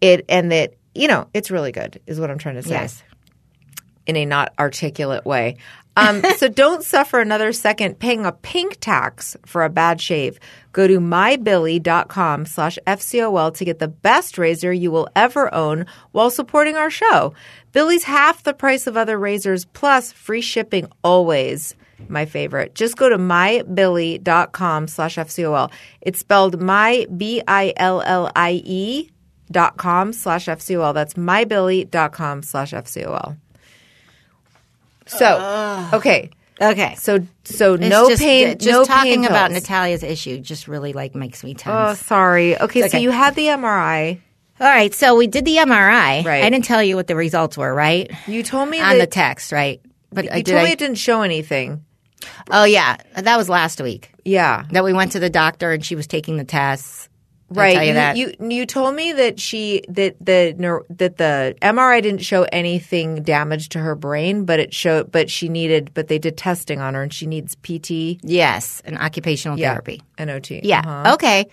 It 0.06 0.24
and 0.28 0.50
that 0.52 0.74
you 0.94 1.08
know 1.08 1.28
it's 1.34 1.50
really 1.50 1.72
good 1.72 2.00
is 2.06 2.18
what 2.20 2.30
I'm 2.30 2.38
trying 2.38 2.56
to 2.56 2.62
say 2.62 2.70
Yes. 2.70 3.02
in 4.06 4.16
a 4.16 4.24
not 4.24 4.52
articulate 4.58 5.24
way. 5.24 5.56
Um, 5.98 6.22
so 6.36 6.48
don't 6.48 6.82
suffer 6.84 7.20
another 7.20 7.52
second 7.52 7.98
paying 7.98 8.26
a 8.26 8.32
pink 8.32 8.78
tax 8.80 9.36
for 9.46 9.64
a 9.64 9.70
bad 9.70 10.00
shave. 10.00 10.38
Go 10.72 10.86
to 10.86 11.00
mybillie.com 11.00 12.44
slash 12.44 12.78
FCOL 12.86 13.54
to 13.56 13.64
get 13.64 13.78
the 13.78 13.88
best 13.88 14.36
razor 14.36 14.72
you 14.72 14.90
will 14.90 15.08
ever 15.16 15.52
own 15.54 15.86
while 16.12 16.28
supporting 16.30 16.76
our 16.76 16.90
show. 16.90 17.32
Billie's 17.72 18.04
half 18.04 18.42
the 18.42 18.52
price 18.52 18.86
of 18.86 18.96
other 18.96 19.18
razors 19.18 19.64
plus 19.64 20.12
free 20.12 20.42
shipping 20.42 20.86
always. 21.02 21.74
My 22.08 22.26
favorite. 22.26 22.74
Just 22.74 22.96
go 22.98 23.08
to 23.08 23.16
mybillie.com 23.16 24.88
slash 24.88 25.16
FCOL. 25.16 25.72
It's 26.02 26.18
spelled 26.18 26.60
my 26.60 27.06
B 27.16 27.42
I 27.48 27.72
L 27.76 28.02
L 28.02 28.30
I 28.36 28.60
E 28.64 29.10
dot 29.50 29.76
com 29.76 30.12
slash 30.12 30.46
FCOL. 30.46 30.92
That's 30.94 31.14
mybillie.com 31.14 32.42
slash 32.42 32.72
FCOL. 32.72 33.36
So, 35.06 35.90
okay. 35.94 36.30
Okay. 36.60 36.94
So, 36.96 37.20
so 37.44 37.74
It's 37.74 37.88
no 37.88 38.08
just, 38.08 38.22
pain, 38.22 38.58
Just 38.58 38.66
no 38.70 38.84
talking 38.84 39.20
pain 39.22 39.24
about 39.24 39.50
pills. 39.50 39.62
Natalia's 39.62 40.02
issue 40.02 40.38
just 40.40 40.68
really 40.68 40.92
like 40.92 41.14
makes 41.14 41.44
me 41.44 41.54
tell. 41.54 41.76
Oh, 41.76 41.86
tense. 41.88 42.00
sorry. 42.06 42.58
Okay, 42.60 42.80
so 42.82 42.86
okay. 42.86 43.00
you 43.00 43.10
had 43.10 43.34
the 43.34 43.46
MRI. 43.46 44.20
All 44.58 44.66
right, 44.66 44.92
so 44.94 45.16
we 45.16 45.26
did 45.26 45.44
the 45.44 45.56
MRI. 45.56 46.24
Right. 46.24 46.42
I 46.42 46.48
didn't 46.50 46.64
tell 46.64 46.82
you 46.82 46.96
what 46.96 47.06
the 47.06 47.14
results 47.14 47.58
were, 47.58 47.72
right? 47.74 48.10
You 48.26 48.42
told 48.42 48.70
me 48.70 48.80
On 48.80 48.88
that 48.98 48.98
the 49.00 49.06
text, 49.06 49.52
right? 49.52 49.80
But 50.10 50.32
I 50.32 50.38
you 50.38 50.42
did. 50.44 50.52
told 50.52 50.62
I- 50.62 50.64
me 50.64 50.72
it 50.72 50.78
didn't 50.78 50.96
show 50.96 51.20
anything. 51.22 51.84
oh 52.50 52.64
yeah, 52.64 52.96
that 53.14 53.36
was 53.36 53.48
last 53.50 53.80
week. 53.80 54.10
Yeah, 54.24 54.64
That 54.72 54.82
we 54.82 54.92
went 54.94 55.12
to 55.12 55.20
the 55.20 55.30
doctor 55.30 55.72
and 55.72 55.84
she 55.84 55.94
was 55.94 56.06
taking 56.06 56.36
the 56.38 56.44
tests. 56.44 57.08
Right. 57.48 57.86
you 57.86 57.94
that? 57.94 58.16
you 58.16 58.34
you 58.40 58.66
told 58.66 58.94
me 58.96 59.12
that 59.12 59.38
she 59.38 59.82
that 59.88 60.16
the 60.20 60.82
that 60.90 61.16
the 61.16 61.54
MRI 61.62 62.02
didn't 62.02 62.22
show 62.22 62.42
anything 62.52 63.22
damage 63.22 63.68
to 63.70 63.78
her 63.78 63.94
brain, 63.94 64.44
but 64.44 64.58
it 64.58 64.74
showed 64.74 65.12
but 65.12 65.30
she 65.30 65.48
needed 65.48 65.92
but 65.94 66.08
they 66.08 66.18
did 66.18 66.36
testing 66.36 66.80
on 66.80 66.94
her 66.94 67.02
and 67.04 67.12
she 67.12 67.26
needs 67.26 67.54
PT. 67.56 68.18
yes, 68.22 68.82
an 68.84 68.96
occupational 68.98 69.58
Yeah. 69.58 69.70
therapy. 69.72 70.02
NOT. 70.18 70.50
Yeah. 70.64 70.80
Uh-huh. 70.80 71.14
Okay. 71.14 71.46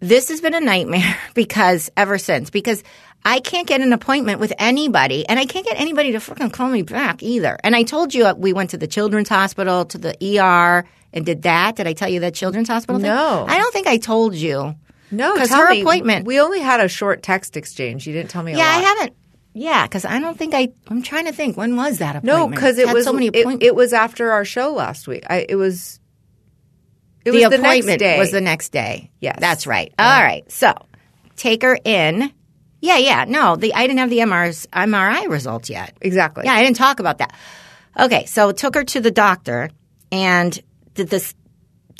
This 0.00 0.30
has 0.30 0.40
been 0.40 0.54
a 0.54 0.60
nightmare 0.60 1.16
because 1.34 1.90
ever 1.96 2.18
since 2.18 2.50
because 2.50 2.82
I 3.24 3.38
can't 3.40 3.68
get 3.68 3.82
an 3.82 3.92
appointment 3.92 4.40
with 4.40 4.52
anybody 4.58 5.28
and 5.28 5.38
I 5.38 5.44
can't 5.44 5.66
get 5.66 5.78
anybody 5.78 6.12
to 6.12 6.20
fucking 6.20 6.50
call 6.50 6.70
me 6.70 6.82
back 6.82 7.22
either. 7.22 7.58
And 7.62 7.76
I 7.76 7.82
told 7.82 8.14
you 8.14 8.24
uh, 8.24 8.34
we 8.34 8.52
went 8.54 8.70
to 8.70 8.78
the 8.78 8.86
children's 8.86 9.28
hospital 9.28 9.84
to 9.84 9.98
the 9.98 10.16
ER 10.40 10.84
and 11.12 11.26
did 11.26 11.42
that. 11.42 11.76
Did 11.76 11.86
I 11.86 11.92
tell 11.92 12.08
you 12.08 12.20
that 12.20 12.34
children's 12.34 12.68
hospital 12.68 12.98
thing? 12.98 13.10
No. 13.10 13.44
I 13.46 13.58
don't 13.58 13.72
think 13.72 13.86
I 13.86 13.98
told 13.98 14.34
you. 14.34 14.74
No, 15.10 15.30
'Cause 15.34 15.48
because 15.48 15.58
her 15.58 15.70
me. 15.70 15.80
appointment- 15.80 16.26
We 16.26 16.40
only 16.40 16.60
had 16.60 16.80
a 16.80 16.88
short 16.88 17.22
text 17.22 17.56
exchange. 17.56 18.06
You 18.06 18.12
didn't 18.12 18.30
tell 18.30 18.42
me. 18.42 18.52
A 18.54 18.56
Yeah, 18.58 18.64
I 18.68 18.78
haven't. 18.80 19.12
Yeah, 19.52 19.82
because 19.84 20.04
I 20.04 20.20
don't 20.20 20.38
think 20.38 20.54
I. 20.54 20.68
I'm 20.88 21.02
trying 21.02 21.24
to 21.26 21.32
think. 21.32 21.56
When 21.56 21.74
was 21.76 21.98
that 21.98 22.14
appointment? 22.16 22.38
No, 22.38 22.46
because 22.48 22.78
it 22.78 22.92
was 22.92 23.04
so 23.04 23.12
many 23.12 23.26
it, 23.28 23.62
it 23.62 23.74
was 23.74 23.92
after 23.92 24.30
our 24.30 24.44
show 24.44 24.72
last 24.72 25.08
week. 25.08 25.24
I 25.28 25.44
it 25.48 25.56
was. 25.56 25.98
It 27.24 27.32
the 27.32 27.38
was 27.38 27.42
the 27.42 27.48
next 27.50 27.60
appointment 27.60 27.98
day. 27.98 28.18
was 28.18 28.30
the 28.30 28.40
next 28.40 28.68
day. 28.70 29.10
Yes. 29.20 29.38
that's 29.40 29.66
right. 29.66 29.92
All 29.98 30.22
right, 30.22 30.50
so 30.50 30.72
take 31.36 31.62
her 31.62 31.76
in. 31.84 32.32
Yeah, 32.80 32.96
yeah. 32.96 33.24
No, 33.28 33.56
the 33.56 33.74
I 33.74 33.86
didn't 33.86 33.98
have 33.98 34.08
the 34.08 34.20
MR's, 34.20 34.66
MRI 34.72 35.28
results 35.28 35.68
yet. 35.68 35.94
exactly. 36.00 36.44
Yeah, 36.46 36.54
I 36.54 36.62
didn't 36.62 36.76
talk 36.76 36.98
about 37.00 37.18
that. 37.18 37.34
Okay, 37.98 38.24
so 38.26 38.52
took 38.52 38.74
her 38.74 38.84
to 38.84 39.00
the 39.00 39.10
doctor, 39.10 39.68
and 40.10 40.58
the, 40.94 41.04
this 41.04 41.34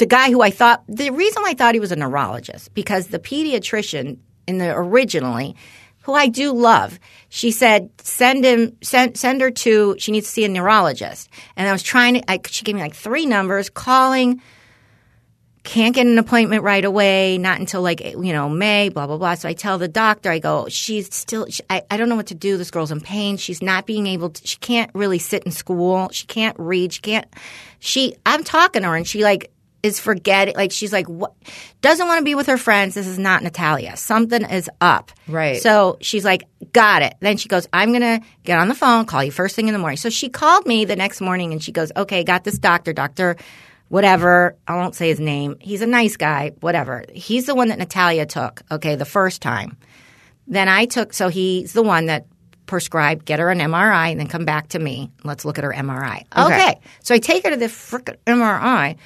the 0.00 0.06
guy 0.06 0.30
who 0.30 0.40
I 0.40 0.50
thought 0.50 0.82
the 0.88 1.10
reason 1.10 1.44
I 1.46 1.54
thought 1.54 1.74
he 1.74 1.80
was 1.80 1.92
a 1.92 1.96
neurologist 1.96 2.74
because 2.74 3.08
the 3.08 3.20
pediatrician 3.20 4.18
in 4.48 4.58
the 4.58 4.74
originally, 4.76 5.54
who 6.02 6.14
I 6.14 6.26
do 6.26 6.52
love, 6.52 6.98
she 7.28 7.50
said 7.50 7.90
send 8.00 8.44
him 8.44 8.76
send 8.82 9.16
send 9.16 9.40
her 9.42 9.50
to 9.50 9.94
she 9.98 10.10
needs 10.10 10.26
to 10.26 10.32
see 10.32 10.44
a 10.44 10.48
neurologist, 10.48 11.28
and 11.54 11.68
I 11.68 11.72
was 11.72 11.82
trying 11.82 12.14
to. 12.14 12.30
I, 12.30 12.40
she 12.46 12.64
gave 12.64 12.74
me 12.74 12.80
like 12.80 12.96
three 12.96 13.26
numbers, 13.26 13.70
calling. 13.70 14.42
Can't 15.62 15.94
get 15.94 16.06
an 16.06 16.18
appointment 16.18 16.62
right 16.62 16.86
away, 16.86 17.36
not 17.36 17.60
until 17.60 17.82
like, 17.82 18.00
eh, 18.00 18.14
you 18.18 18.32
know, 18.32 18.48
May, 18.48 18.88
blah, 18.88 19.06
blah, 19.06 19.18
blah. 19.18 19.34
So 19.34 19.46
I 19.46 19.52
tell 19.52 19.76
the 19.76 19.88
doctor, 19.88 20.30
I 20.30 20.38
go, 20.38 20.68
she's 20.70 21.14
still, 21.14 21.46
she, 21.50 21.62
I, 21.68 21.82
I 21.90 21.98
don't 21.98 22.08
know 22.08 22.16
what 22.16 22.28
to 22.28 22.34
do. 22.34 22.56
This 22.56 22.70
girl's 22.70 22.90
in 22.90 23.02
pain. 23.02 23.36
She's 23.36 23.60
not 23.60 23.84
being 23.84 24.06
able 24.06 24.30
to, 24.30 24.46
she 24.46 24.56
can't 24.56 24.90
really 24.94 25.18
sit 25.18 25.44
in 25.44 25.52
school. 25.52 26.08
She 26.12 26.24
can't 26.26 26.58
read. 26.58 26.94
She 26.94 27.02
can't, 27.02 27.26
she, 27.78 28.16
I'm 28.24 28.42
talking 28.42 28.80
to 28.82 28.88
her 28.88 28.96
and 28.96 29.06
she 29.06 29.22
like 29.22 29.52
is 29.82 29.98
forgetting, 29.98 30.54
like 30.56 30.72
she's 30.72 30.92
like, 30.92 31.08
what, 31.08 31.32
doesn't 31.80 32.06
want 32.06 32.18
to 32.18 32.24
be 32.24 32.34
with 32.34 32.46
her 32.46 32.58
friends. 32.58 32.94
This 32.94 33.06
is 33.06 33.18
not 33.18 33.42
Natalia. 33.42 33.96
Something 33.96 34.42
is 34.42 34.68
up. 34.80 35.12
Right. 35.26 35.60
So 35.60 35.96
she's 36.00 36.24
like, 36.24 36.44
got 36.72 37.02
it. 37.02 37.14
Then 37.20 37.36
she 37.36 37.48
goes, 37.48 37.66
I'm 37.72 37.90
going 37.90 38.02
to 38.02 38.20
get 38.44 38.58
on 38.58 38.68
the 38.68 38.74
phone, 38.74 39.06
call 39.06 39.24
you 39.24 39.30
first 39.30 39.56
thing 39.56 39.68
in 39.68 39.72
the 39.72 39.78
morning. 39.78 39.96
So 39.96 40.10
she 40.10 40.28
called 40.28 40.66
me 40.66 40.84
the 40.84 40.96
next 40.96 41.20
morning 41.20 41.52
and 41.52 41.62
she 41.62 41.72
goes, 41.72 41.92
okay, 41.96 42.24
got 42.24 42.44
this 42.44 42.58
doctor, 42.58 42.92
Dr. 42.92 43.36
whatever. 43.88 44.56
I 44.66 44.76
won't 44.76 44.94
say 44.94 45.08
his 45.08 45.20
name. 45.20 45.56
He's 45.60 45.82
a 45.82 45.86
nice 45.86 46.16
guy, 46.16 46.52
whatever. 46.60 47.04
He's 47.12 47.46
the 47.46 47.54
one 47.54 47.68
that 47.68 47.78
Natalia 47.78 48.26
took, 48.26 48.62
okay, 48.70 48.96
the 48.96 49.04
first 49.04 49.40
time. 49.40 49.76
Then 50.46 50.68
I 50.68 50.84
took, 50.84 51.12
so 51.12 51.28
he's 51.28 51.72
the 51.72 51.82
one 51.82 52.06
that 52.06 52.26
prescribed, 52.66 53.24
get 53.24 53.40
her 53.40 53.50
an 53.50 53.58
MRI 53.58 54.12
and 54.12 54.20
then 54.20 54.28
come 54.28 54.44
back 54.44 54.68
to 54.68 54.78
me. 54.78 55.10
Let's 55.24 55.44
look 55.44 55.58
at 55.58 55.64
her 55.64 55.72
MRI. 55.72 56.24
Okay. 56.36 56.78
So 57.02 57.14
I 57.14 57.18
take 57.18 57.44
her 57.44 57.50
to 57.50 57.56
the 57.56 57.66
frickin' 57.66 58.16
MRI 58.26 58.96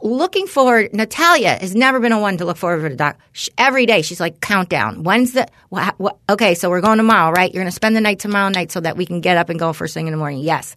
looking 0.00 0.46
forward. 0.46 0.92
Natalia 0.92 1.58
has 1.60 1.74
never 1.74 2.00
been 2.00 2.12
a 2.12 2.20
one 2.20 2.36
to 2.38 2.44
look 2.44 2.56
forward 2.56 2.88
to 2.88 2.96
doc. 2.96 3.18
Sh 3.32 3.48
every 3.58 3.86
day 3.86 4.02
she's 4.02 4.20
like 4.20 4.40
countdown. 4.40 5.02
When's 5.02 5.32
the? 5.32 5.48
Wha, 5.70 5.92
wha, 5.98 6.10
okay, 6.28 6.54
so 6.54 6.70
we're 6.70 6.80
going 6.80 6.98
tomorrow, 6.98 7.32
right? 7.32 7.52
You're 7.52 7.62
going 7.62 7.70
to 7.70 7.74
spend 7.74 7.96
the 7.96 8.00
night 8.00 8.18
tomorrow 8.18 8.48
night 8.48 8.72
so 8.72 8.80
that 8.80 8.96
we 8.96 9.06
can 9.06 9.20
get 9.20 9.36
up 9.36 9.48
and 9.48 9.58
go 9.58 9.72
first 9.72 9.94
thing 9.94 10.06
in 10.06 10.12
the 10.12 10.18
morning. 10.18 10.40
Yes. 10.40 10.76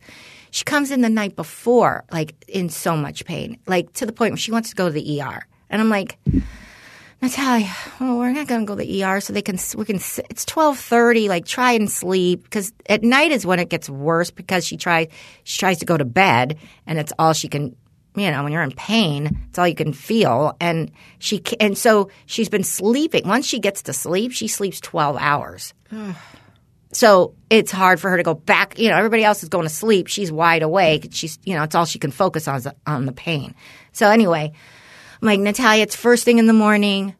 She 0.51 0.63
comes 0.63 0.91
in 0.91 1.01
the 1.01 1.09
night 1.09 1.35
before, 1.35 2.05
like 2.11 2.33
in 2.47 2.69
so 2.69 2.95
much 2.95 3.25
pain, 3.25 3.59
like 3.67 3.91
to 3.93 4.05
the 4.05 4.13
point 4.13 4.31
where 4.31 4.37
she 4.37 4.51
wants 4.51 4.69
to 4.69 4.75
go 4.75 4.87
to 4.87 4.93
the 4.93 5.21
ER, 5.21 5.45
and 5.69 5.81
I'm 5.81 5.89
like. 5.89 6.17
Natalia, 7.19 7.73
well, 7.99 8.19
we're 8.19 8.31
not 8.31 8.47
going 8.47 8.61
to 8.61 8.65
go 8.67 8.75
to 8.75 8.83
the 8.83 9.03
ER, 9.03 9.19
so 9.21 9.33
they 9.33 9.41
can 9.41 9.57
we 9.75 9.85
can. 9.85 9.95
It's 9.95 10.45
twelve 10.45 10.77
thirty. 10.77 11.29
Like, 11.29 11.45
try 11.45 11.71
and 11.71 11.89
sleep 11.89 12.43
because 12.43 12.71
at 12.87 13.01
night 13.01 13.31
is 13.31 13.43
when 13.43 13.57
it 13.59 13.69
gets 13.69 13.89
worse 13.89 14.29
because 14.29 14.67
she 14.67 14.77
tries 14.77 15.07
she 15.43 15.57
tries 15.57 15.79
to 15.79 15.85
go 15.85 15.97
to 15.97 16.05
bed 16.05 16.57
and 16.85 16.99
it's 16.99 17.11
all 17.17 17.33
she 17.33 17.47
can. 17.47 17.75
You 18.17 18.31
know, 18.31 18.43
when 18.43 18.51
you're 18.51 18.63
in 18.63 18.71
pain, 18.71 19.45
it's 19.47 19.59
all 19.59 19.67
you 19.67 19.75
can 19.75 19.93
feel, 19.93 20.57
and 20.59 20.91
she 21.19 21.41
and 21.59 21.77
so 21.77 22.09
she's 22.25 22.49
been 22.49 22.63
sleeping. 22.63 23.27
Once 23.27 23.45
she 23.45 23.59
gets 23.59 23.83
to 23.83 23.93
sleep, 23.93 24.31
she 24.31 24.47
sleeps 24.47 24.81
twelve 24.81 25.17
hours. 25.17 25.75
So 26.93 27.35
it's 27.49 27.71
hard 27.71 27.99
for 27.99 28.09
her 28.09 28.17
to 28.17 28.23
go 28.23 28.33
back. 28.33 28.79
You 28.79 28.89
know, 28.89 28.97
everybody 28.97 29.23
else 29.23 29.43
is 29.43 29.49
going 29.49 29.65
to 29.65 29.69
sleep. 29.69 30.07
She's 30.07 30.31
wide 30.31 30.63
awake. 30.63 31.09
She's, 31.11 31.37
you 31.43 31.53
know, 31.53 31.63
it's 31.63 31.75
all 31.75 31.85
she 31.85 31.99
can 31.99 32.11
focus 32.11 32.47
on 32.47 32.55
is 32.55 32.67
on 32.87 33.05
the 33.05 33.11
pain. 33.11 33.53
So 33.91 34.09
anyway, 34.09 34.51
I'm 35.21 35.25
like, 35.25 35.39
Natalia, 35.39 35.83
it's 35.83 35.95
first 35.95 36.23
thing 36.23 36.39
in 36.39 36.47
the 36.47 36.53
morning. 36.53 37.13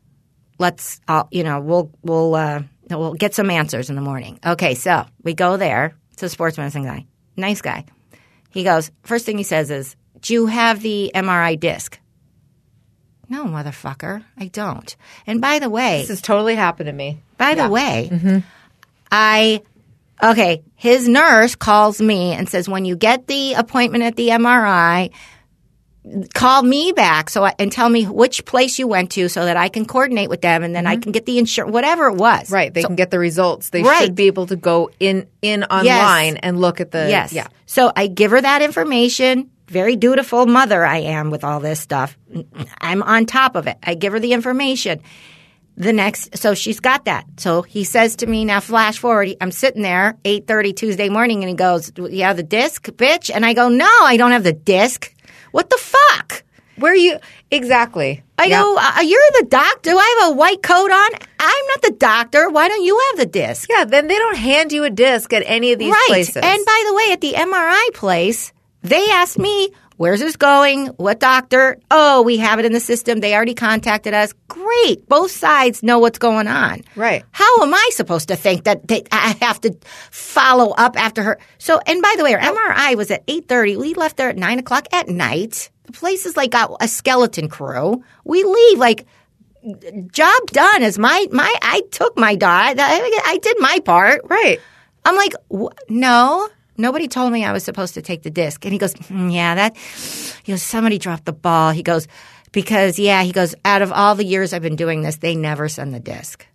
Let's, 0.57 0.99
I'll, 1.07 1.27
you 1.31 1.43
know, 1.43 1.60
we'll, 1.60 1.91
we'll, 2.01 2.33
uh, 2.33 2.63
we'll 2.89 3.13
get 3.13 3.36
some 3.36 3.51
answers 3.51 3.89
in 3.89 3.95
the 3.95 4.01
morning. 4.01 4.39
Okay. 4.43 4.73
So 4.73 5.05
we 5.21 5.33
go 5.36 5.57
there. 5.57 5.95
It's 6.13 6.23
a 6.23 6.29
sports 6.29 6.57
medicine 6.57 6.83
guy. 6.83 7.05
Nice 7.36 7.62
guy. 7.62 7.86
He 8.49 8.63
goes, 8.63 8.89
first 9.03 9.25
thing 9.25 9.38
he 9.38 9.43
says 9.43 9.69
is, 9.69 9.95
do 10.21 10.34
you 10.34 10.45
have 10.47 10.82
the 10.82 11.12
MRI 11.13 11.60
disc? 11.60 11.99
No, 13.30 13.43
motherfucker, 13.45 14.23
I 14.38 14.47
don't. 14.47 14.95
And 15.25 15.41
by 15.41 15.60
the 15.60 15.69
way, 15.69 15.99
This 15.99 16.10
has 16.10 16.21
totally 16.21 16.56
happened 16.56 16.88
to 16.88 16.93
me. 16.93 17.21
by 17.38 17.56
the 17.56 17.67
way, 17.69 18.10
mm-hmm. 18.12 18.38
I 19.12 19.62
okay. 20.23 20.63
His 20.75 21.08
nurse 21.10 21.56
calls 21.56 22.01
me 22.01 22.32
and 22.34 22.47
says, 22.47 22.69
"When 22.69 22.86
you 22.86 22.95
get 22.95 23.27
the 23.27 23.53
appointment 23.56 24.03
at 24.06 24.15
the 24.15 24.30
MRI, 24.30 25.12
call 26.34 26.63
me 26.63 26.93
back 26.93 27.30
so 27.30 27.43
I, 27.43 27.53
and 27.60 27.69
tell 27.69 27.89
me 27.89 28.06
which 28.06 28.45
place 28.45 28.80
you 28.80 28.88
went 28.88 29.12
to 29.12 29.27
so 29.27 29.43
that 29.43 29.58
I 29.58 29.67
can 29.67 29.86
coordinate 29.86 30.30
with 30.30 30.41
them 30.41 30.63
and 30.63 30.73
then 30.73 30.88
I 30.88 30.93
mm-hmm. 30.93 31.01
can 31.01 31.12
get 31.12 31.25
the 31.25 31.38
insurance, 31.38 31.73
whatever 31.73 32.08
it 32.08 32.15
was." 32.15 32.49
Right. 32.49 32.73
They 32.73 32.82
So- 32.84 32.88
can 32.88 32.95
get 32.95 33.12
the 33.12 33.19
results. 33.19 33.71
They 33.71 33.84
Right. 33.84 34.03
should 34.03 34.15
be 34.15 34.27
able 34.27 34.47
to 34.47 34.56
go 34.56 34.89
in 35.01 35.27
in 35.41 35.65
online 35.65 36.38
and 36.38 36.62
look 36.62 36.80
at 36.80 36.91
the 36.91 37.10
Yes. 37.10 37.34
Yeah. 37.34 37.47
So 37.65 37.91
I 37.93 38.08
give 38.08 38.32
her 38.32 38.39
that 38.39 38.62
information. 38.62 39.49
Very 39.67 39.95
dutiful 39.95 40.45
mother 40.45 40.86
I 40.86 40.99
am 40.99 41.30
with 41.30 41.43
all 41.43 41.60
this 41.60 41.80
stuff. 41.80 42.17
I'm 42.80 43.03
on 43.03 43.25
top 43.25 43.56
of 43.56 43.67
it. 43.67 43.77
I 43.84 43.95
give 43.95 44.13
her 44.13 44.19
the 44.19 44.34
information. 44.34 45.01
The 45.75 45.93
next, 45.93 46.36
so 46.38 46.56
she's 46.56 46.80
got 46.80 47.06
that. 47.06 47.25
So 47.38 47.62
he 47.62 47.84
says 47.84 48.15
to 48.17 48.27
me, 48.27 48.45
now 48.45 48.62
flash 48.62 48.97
forward. 48.97 49.36
I'm 49.39 49.51
sitting 49.51 49.84
there, 49.84 50.17
8.30 50.23 50.75
Tuesday 50.75 51.10
morning, 51.10 51.43
and 51.43 51.49
he 51.49 51.56
goes, 51.56 51.91
you 51.97 52.23
have 52.23 52.38
the 52.38 52.43
disc, 52.43 52.88
bitch? 52.88 53.30
And 53.34 53.45
I 53.45 53.53
go, 53.53 53.69
no, 53.69 53.86
I 54.01 54.17
don't 54.17 54.32
have 54.32 54.43
the 54.43 54.53
disc. 54.53 55.13
What 55.51 55.69
the 55.69 55.77
fuck? 55.77 56.43
Where 56.77 56.93
are 56.93 56.95
you 56.95 57.19
exactly? 57.51 58.23
I 58.39 58.45
Yeah. 58.45 58.62
go, 58.62 58.77
uh, 58.80 59.01
you're 59.01 59.19
the 59.39 59.47
doctor. 59.49 59.91
Do 59.91 59.97
I 59.97 60.17
have 60.21 60.32
a 60.32 60.36
white 60.36 60.63
coat 60.63 60.91
on? 60.91 61.10
I'm 61.39 61.65
not 61.67 61.82
the 61.84 61.95
doctor. 61.99 62.49
Why 62.49 62.67
don't 62.69 62.84
you 62.84 62.99
have 63.12 63.19
the 63.19 63.25
disc? 63.25 63.69
Yeah, 63.69 63.86
then 63.86 64.08
they 64.08 64.17
don't 64.17 64.38
hand 64.38 64.71
you 64.71 64.84
a 64.84 64.89
disc 64.89 65.32
at 65.34 65.43
any 65.45 65.73
of 65.73 65.80
these 65.80 65.91
right. 65.91 66.06
places. 66.08 66.38
And 66.38 66.65
by 66.65 66.84
the 66.88 66.93
way, 66.95 67.12
at 67.12 67.21
the 67.21 67.34
MRI 67.34 67.93
place, 67.93 68.51
they 68.83 69.09
asked 69.11 69.37
me, 69.39 69.69
where's 69.97 70.19
this 70.19 70.35
going? 70.35 70.87
What 70.87 71.19
doctor? 71.19 71.79
Oh, 71.89 72.21
we 72.21 72.37
have 72.37 72.59
it 72.59 72.65
in 72.65 72.73
the 72.73 72.79
system. 72.79 73.19
They 73.19 73.33
already 73.33 73.53
contacted 73.55 74.13
us. 74.13 74.33
Great. 74.47 75.07
Both 75.09 75.31
sides 75.31 75.83
know 75.83 75.99
what's 75.99 76.19
going 76.19 76.47
on. 76.47 76.81
Right. 76.95 77.23
How 77.31 77.63
am 77.63 77.73
I 77.73 77.89
supposed 77.93 78.27
to 78.29 78.35
think 78.35 78.65
that, 78.65 78.87
that 78.87 79.07
I 79.11 79.35
have 79.41 79.59
to 79.61 79.75
follow 80.11 80.71
up 80.71 80.99
after 80.99 81.23
her? 81.23 81.39
So, 81.57 81.79
and 81.85 82.01
by 82.01 82.13
the 82.17 82.23
way, 82.23 82.33
her 82.33 82.39
MRI 82.39 82.95
was 82.95 83.11
at 83.11 83.25
8.30. 83.27 83.77
We 83.77 83.93
left 83.95 84.17
there 84.17 84.29
at 84.29 84.37
9 84.37 84.59
o'clock 84.59 84.87
at 84.93 85.07
night. 85.09 85.69
The 85.85 85.93
place 85.93 86.25
is 86.25 86.37
like 86.37 86.51
got 86.51 86.75
a 86.81 86.87
skeleton 86.87 87.49
crew. 87.49 88.03
We 88.23 88.43
leave 88.43 88.77
like 88.77 89.05
job 90.11 90.45
done 90.47 90.83
as 90.83 90.97
my 90.97 91.27
my 91.31 91.53
I 91.61 91.81
took 91.91 92.17
my 92.17 92.35
dot. 92.35 92.75
I, 92.79 93.21
I 93.25 93.37
did 93.37 93.57
my 93.59 93.79
part. 93.83 94.21
right. 94.25 94.59
I'm 95.05 95.15
like, 95.15 95.33
"Wh- 95.49 95.71
no, 95.89 96.49
nobody 96.77 97.07
told 97.07 97.31
me 97.31 97.43
I 97.43 97.51
was 97.51 97.63
supposed 97.63 97.95
to 97.95 98.01
take 98.01 98.23
the 98.23 98.29
disc. 98.29 98.63
And 98.65 98.71
he 98.73 98.79
goes, 98.79 98.93
"Hmm, 98.93 99.29
yeah, 99.29 99.55
that, 99.55 99.77
he 100.43 100.51
goes, 100.53 100.63
somebody 100.63 100.97
dropped 100.97 101.25
the 101.25 101.33
ball. 101.33 101.71
He 101.71 101.83
goes, 101.83 102.07
because, 102.51 102.97
yeah, 102.97 103.23
he 103.23 103.31
goes, 103.31 103.55
out 103.65 103.81
of 103.81 103.91
all 103.91 104.15
the 104.15 104.23
years 104.25 104.53
I've 104.53 104.61
been 104.61 104.75
doing 104.77 105.01
this, 105.01 105.17
they 105.17 105.35
never 105.35 105.67
send 105.69 105.93
the 105.93 105.99
disc. 105.99 106.45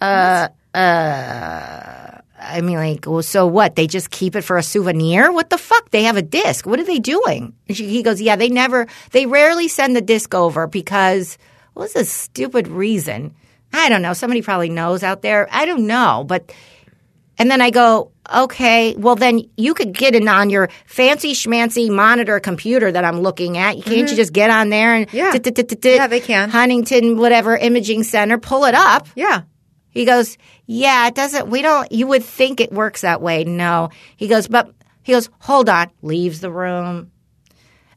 Uh, 0.00 0.48
uh, 0.74 2.18
I 2.38 2.60
mean, 2.60 2.76
like, 2.76 3.06
well, 3.06 3.22
so 3.22 3.46
what? 3.46 3.76
They 3.76 3.86
just 3.86 4.10
keep 4.10 4.36
it 4.36 4.42
for 4.42 4.58
a 4.58 4.62
souvenir? 4.62 5.32
What 5.32 5.50
the 5.50 5.58
fuck? 5.58 5.90
They 5.90 6.02
have 6.04 6.16
a 6.16 6.22
disc. 6.22 6.66
What 6.66 6.80
are 6.80 6.84
they 6.84 6.98
doing? 6.98 7.54
She- 7.70 7.88
He 7.88 8.02
goes, 8.02 8.20
yeah, 8.20 8.36
they 8.36 8.48
never, 8.48 8.86
they 9.12 9.26
rarely 9.26 9.68
send 9.68 9.96
the 9.96 10.02
disc 10.02 10.34
over 10.34 10.66
because, 10.66 11.38
what's 11.74 11.96
a 11.96 12.04
stupid 12.04 12.68
reason? 12.68 13.34
I 13.72 13.88
don't 13.88 14.02
know. 14.02 14.12
Somebody 14.12 14.42
probably 14.42 14.68
knows 14.68 15.02
out 15.02 15.22
there. 15.22 15.48
I 15.50 15.64
don't 15.66 15.86
know. 15.86 16.24
But 16.26 16.52
and 17.38 17.50
then 17.50 17.60
I 17.60 17.70
go, 17.70 18.12
okay, 18.32 18.94
well 18.96 19.16
then 19.16 19.42
you 19.56 19.74
could 19.74 19.92
get 19.92 20.14
it 20.14 20.26
on 20.26 20.50
your 20.50 20.68
fancy 20.86 21.32
schmancy 21.32 21.90
monitor 21.90 22.40
computer 22.40 22.90
that 22.92 23.04
I'm 23.04 23.20
looking 23.20 23.58
at. 23.58 23.76
You 23.76 23.82
can't 23.82 24.10
you 24.10 24.16
just 24.16 24.32
get 24.32 24.50
on 24.50 24.68
there 24.70 24.94
and 24.94 25.04
Mm-hmm. 25.04 25.16
Yeah. 25.16 25.32
Yeah, 25.96 26.06
they 26.06 26.20
can. 26.20 26.50
Huntington 26.50 27.16
whatever 27.18 27.56
imaging 27.56 28.04
center, 28.04 28.38
pull 28.38 28.64
it 28.64 28.74
up. 28.74 29.06
Yeah. 29.14 29.42
He 29.90 30.04
goes, 30.04 30.38
yeah, 30.66 31.06
it 31.06 31.14
doesn't. 31.14 31.48
We 31.48 31.62
don't. 31.62 31.90
You 31.92 32.06
would 32.08 32.24
think 32.24 32.60
it 32.60 32.72
works 32.72 33.02
that 33.02 33.20
way. 33.20 33.44
No. 33.44 33.90
He 34.16 34.26
goes, 34.26 34.48
but 34.48 34.72
he 35.02 35.12
goes, 35.12 35.28
hold 35.38 35.68
on. 35.68 35.90
Leaves 36.02 36.40
the 36.40 36.50
room, 36.50 37.12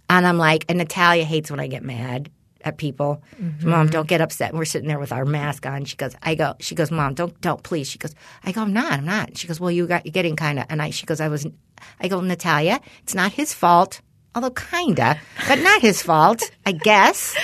and 0.10 0.28
I'm 0.28 0.38
like, 0.38 0.66
and 0.70 0.78
Natalia 0.78 1.24
hates 1.24 1.50
when 1.50 1.60
I 1.60 1.68
get 1.68 1.84
mad 1.84 2.30
at 2.68 2.78
people. 2.78 3.24
Mm-hmm. 3.42 3.70
Mom, 3.70 3.88
don't 3.88 4.08
get 4.08 4.22
upset. 4.22 4.50
And 4.50 4.60
we're 4.60 4.66
sitting 4.66 4.88
there 4.88 5.00
with 5.00 5.12
our 5.12 5.26
mask 5.26 5.66
on. 5.66 5.86
She 5.86 5.96
goes, 5.96 6.16
I 6.22 6.36
go. 6.36 6.56
She 6.60 6.76
goes, 6.76 6.92
Mom, 6.92 7.14
don't, 7.14 7.40
don't, 7.42 7.64
please. 7.64 7.90
She 7.90 7.98
goes, 7.98 8.14
I 8.44 8.52
go, 8.52 8.62
I'm 8.62 8.74
not, 8.74 8.92
I'm 8.92 9.06
not. 9.06 9.38
She 9.38 9.48
goes, 9.48 9.60
Well, 9.60 9.72
you 9.72 9.88
got, 9.88 10.06
you're 10.06 10.12
getting 10.14 10.36
kind 10.36 10.60
of. 10.60 10.66
And 10.70 10.82
I, 10.82 10.92
she 10.92 11.06
goes, 11.06 11.20
I 11.22 11.28
was. 11.30 11.48
I 12.00 12.08
go, 12.08 12.22
Natalia, 12.22 12.80
it's 13.04 13.16
not 13.16 13.32
his 13.32 13.54
fault. 13.54 14.02
Although 14.36 14.52
kinda, 14.52 15.20
but 15.48 15.60
not 15.60 15.82
his 15.82 16.04
fault, 16.04 16.44
I 16.64 16.72
guess. 16.72 17.36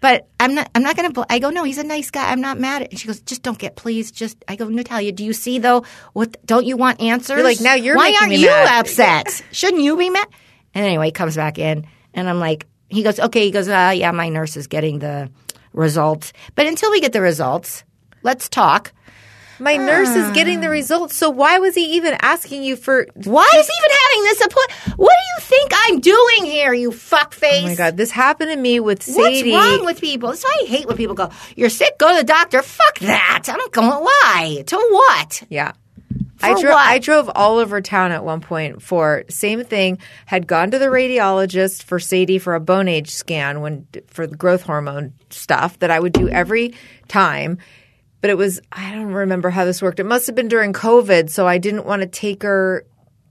But 0.00 0.26
I'm 0.40 0.54
not. 0.56 0.68
I'm 0.74 0.82
not 0.82 0.96
going 0.96 1.12
to. 1.12 1.26
I 1.28 1.38
go. 1.38 1.50
No, 1.50 1.62
he's 1.62 1.78
a 1.78 1.84
nice 1.84 2.10
guy. 2.10 2.32
I'm 2.32 2.40
not 2.40 2.58
mad 2.58 2.82
at. 2.82 2.90
And 2.90 2.98
she 2.98 3.06
goes, 3.06 3.20
just 3.20 3.42
don't 3.42 3.58
get. 3.58 3.76
Please, 3.76 4.10
just. 4.10 4.42
I 4.48 4.56
go, 4.56 4.68
Natalia. 4.68 5.12
Do 5.12 5.22
you 5.24 5.32
see 5.32 5.58
though? 5.60 5.84
What? 6.12 6.44
Don't 6.44 6.66
you 6.66 6.76
want 6.76 7.00
answers? 7.00 7.36
You're 7.36 7.44
like, 7.44 7.60
now 7.60 7.74
you're 7.74 7.94
Why 7.96 8.16
aren't 8.20 8.32
you 8.32 8.46
mad. 8.48 8.80
upset? 8.80 9.42
Shouldn't 9.52 9.82
you 9.82 9.96
be 9.96 10.10
mad? 10.10 10.26
And 10.74 10.84
anyway, 10.84 11.06
he 11.06 11.12
comes 11.12 11.36
back 11.36 11.58
in, 11.58 11.86
and 12.14 12.28
I'm 12.28 12.40
like, 12.40 12.66
he 12.90 13.02
goes, 13.02 13.18
okay. 13.20 13.44
He 13.44 13.50
goes, 13.50 13.68
uh, 13.68 13.92
yeah, 13.94 14.10
my 14.12 14.28
nurse 14.28 14.56
is 14.56 14.66
getting 14.66 14.98
the 14.98 15.30
results, 15.72 16.32
but 16.54 16.66
until 16.66 16.90
we 16.90 17.00
get 17.00 17.12
the 17.12 17.20
results, 17.20 17.84
let's 18.22 18.48
talk. 18.48 18.92
My 19.62 19.76
nurse 19.76 20.08
is 20.08 20.24
Ah. 20.24 20.32
getting 20.32 20.60
the 20.62 20.70
results. 20.70 21.14
So 21.14 21.28
why 21.28 21.58
was 21.58 21.74
he 21.74 21.96
even 21.96 22.16
asking 22.22 22.62
you 22.62 22.76
for 22.76 23.06
Why 23.12 23.46
is 23.58 23.66
he 23.66 23.72
even 23.78 23.96
having 24.02 24.22
this 24.24 24.40
appointment? 24.46 24.98
What 24.98 25.12
do 25.12 25.24
you 25.34 25.40
think 25.58 25.72
I'm 25.84 26.00
doing 26.00 26.44
here, 26.50 26.72
you 26.72 26.90
fuckface? 26.90 27.64
Oh 27.64 27.66
my 27.68 27.74
god, 27.74 27.96
this 27.98 28.10
happened 28.10 28.50
to 28.52 28.56
me 28.56 28.80
with 28.80 29.02
Sadie. 29.02 29.52
What's 29.52 29.66
wrong 29.76 29.84
with 29.84 30.00
people? 30.00 30.30
That's 30.30 30.44
why 30.44 30.56
I 30.62 30.66
hate 30.66 30.86
when 30.86 30.96
people 30.96 31.14
go, 31.14 31.28
"You're 31.56 31.68
sick, 31.68 31.98
go 31.98 32.08
to 32.08 32.16
the 32.16 32.24
doctor." 32.24 32.62
Fuck 32.62 33.00
that. 33.00 33.42
I'm 33.48 33.58
not 33.58 33.70
going. 33.72 33.90
Why? 33.90 34.62
To 34.66 34.76
what? 34.90 35.42
Yeah. 35.50 35.72
I 36.42 36.60
drove? 36.60 36.74
I 36.76 36.98
drove 36.98 37.30
all 37.34 37.58
over 37.58 37.80
town 37.80 38.12
at 38.12 38.24
one 38.24 38.40
point 38.40 38.82
for 38.82 39.24
same 39.28 39.64
thing. 39.64 39.98
Had 40.26 40.46
gone 40.46 40.70
to 40.70 40.78
the 40.78 40.86
radiologist 40.86 41.82
for 41.82 41.98
Sadie 41.98 42.38
for 42.38 42.54
a 42.54 42.60
bone 42.60 42.88
age 42.88 43.10
scan 43.10 43.60
when 43.60 43.86
for 44.08 44.26
the 44.26 44.36
growth 44.36 44.62
hormone 44.62 45.12
stuff 45.30 45.78
that 45.80 45.90
I 45.90 46.00
would 46.00 46.12
do 46.12 46.28
every 46.28 46.74
time. 47.08 47.58
But 48.20 48.30
it 48.30 48.36
was 48.36 48.60
I 48.70 48.92
don't 48.92 49.12
remember 49.12 49.50
how 49.50 49.64
this 49.64 49.82
worked. 49.82 50.00
It 50.00 50.04
must 50.04 50.26
have 50.26 50.36
been 50.36 50.48
during 50.48 50.72
COVID, 50.72 51.30
so 51.30 51.46
I 51.46 51.58
didn't 51.58 51.86
want 51.86 52.02
to 52.02 52.08
take 52.08 52.42
her 52.42 52.84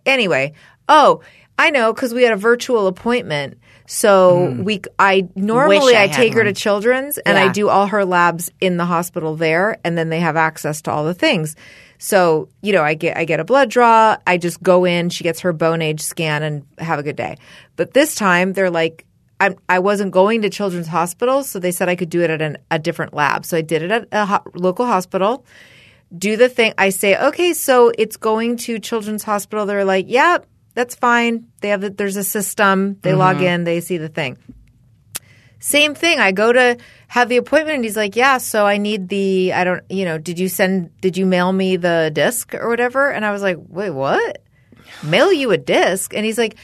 anyway. 0.06 0.54
Oh, 0.88 1.22
I 1.58 1.72
know 1.72 1.94
because 1.94 2.14
we 2.14 2.24
had 2.24 2.34
a 2.34 2.38
virtual 2.38 2.88
appointment. 2.88 3.60
So 3.86 4.52
we, 4.52 4.82
I 5.00 5.28
normally 5.36 5.96
I 5.96 6.04
I, 6.04 6.08
take 6.08 6.34
her 6.34 6.44
to. 6.44 6.54
Children's 6.54 7.18
and 7.18 7.40
I 7.40 7.52
do 7.52 7.70
all 7.70 7.88
her 7.88 8.06
labs 8.06 8.52
in 8.62 8.78
the 8.78 8.86
hospital 8.86 9.36
there, 9.36 9.80
and 9.84 9.98
then 9.98 10.10
they 10.10 10.20
have 10.20 10.36
access 10.36 10.84
to 10.84 10.92
all 10.92 11.06
the 11.06 11.16
things. 11.16 11.56
So 12.00 12.50
you 12.62 12.74
know, 12.74 12.82
I 12.82 12.96
get 12.96 13.16
I 13.16 13.26
get 13.26 13.40
a 13.40 13.46
blood 13.46 13.70
draw. 13.70 14.18
I 14.26 14.38
just 14.38 14.64
go 14.64 14.86
in. 14.86 15.10
She 15.10 15.24
gets 15.24 15.42
her 15.42 15.54
bone 15.54 15.84
age 15.84 16.02
scan 16.02 16.42
and 16.42 16.66
have 16.80 16.98
a 16.98 17.04
good 17.04 17.16
day. 17.16 17.38
But 17.76 17.94
this 17.94 18.16
time 18.16 18.54
they're 18.54 18.72
like, 18.72 19.06
I, 19.40 19.56
I 19.70 19.80
wasn't 19.80 20.12
going 20.12 20.42
to 20.42 20.50
Children's 20.50 20.88
Hospital, 20.88 21.44
so 21.44 21.60
they 21.60 21.72
said 21.72 21.88
I 21.88 21.96
could 21.96 22.10
do 22.10 22.22
it 22.22 22.30
at 22.30 22.42
an, 22.42 22.58
a 22.70 22.80
different 22.80 23.14
lab. 23.14 23.46
So 23.46 23.58
I 23.58 23.62
did 23.62 23.84
it 23.84 23.92
at 23.92 24.08
a 24.12 24.26
ho- 24.26 24.52
local 24.54 24.86
hospital. 24.86 25.46
Do 26.16 26.36
the 26.36 26.50
thing. 26.50 26.74
I 26.78 26.90
say, 26.90 27.18
okay, 27.18 27.54
so 27.54 27.92
it's 27.98 28.18
going 28.18 28.58
to 28.58 28.80
Children's 28.80 29.24
Hospital. 29.24 29.66
They're 29.66 29.86
like, 29.86 30.06
yep, 30.10 30.48
that's 30.74 30.96
fine. 30.96 31.48
They 31.62 31.70
have 31.70 31.82
the, 31.82 31.90
there's 31.90 32.18
a 32.18 32.24
system. 32.24 32.98
They 33.02 33.14
log 33.14 33.38
mm-hmm. 33.38 33.46
in. 33.46 33.64
They 33.64 33.80
see 33.80 33.98
the 33.98 34.10
thing. 34.10 34.38
Same 35.60 35.94
thing. 35.94 36.20
I 36.20 36.32
go 36.32 36.54
to 36.54 36.78
have 37.08 37.28
the 37.28 37.38
appointment 37.38 37.76
and 37.76 37.84
he's 37.84 37.98
like, 37.98 38.16
yeah, 38.16 38.38
so 38.38 38.66
I 38.66 38.78
need 38.78 39.10
the, 39.10 39.52
I 39.54 39.64
don't, 39.64 39.84
you 39.90 40.06
know, 40.06 40.18
did 40.18 40.40
you 40.40 40.48
send, 40.48 40.98
did 41.02 41.18
you 41.18 41.26
mail 41.26 41.52
me 41.52 41.76
the 41.76 42.12
disc 42.14 42.54
or 42.56 42.70
whatever? 42.70 43.12
And 43.12 43.26
I 43.26 43.32
was 43.32 43.42
like, 43.42 43.58
wait, 43.60 43.90
what? 43.90 44.42
Mail 45.04 45.34
you 45.34 45.52
a 45.52 45.58
disc? 45.58 46.14
And 46.14 46.26
he's 46.26 46.38
like, 46.38 46.56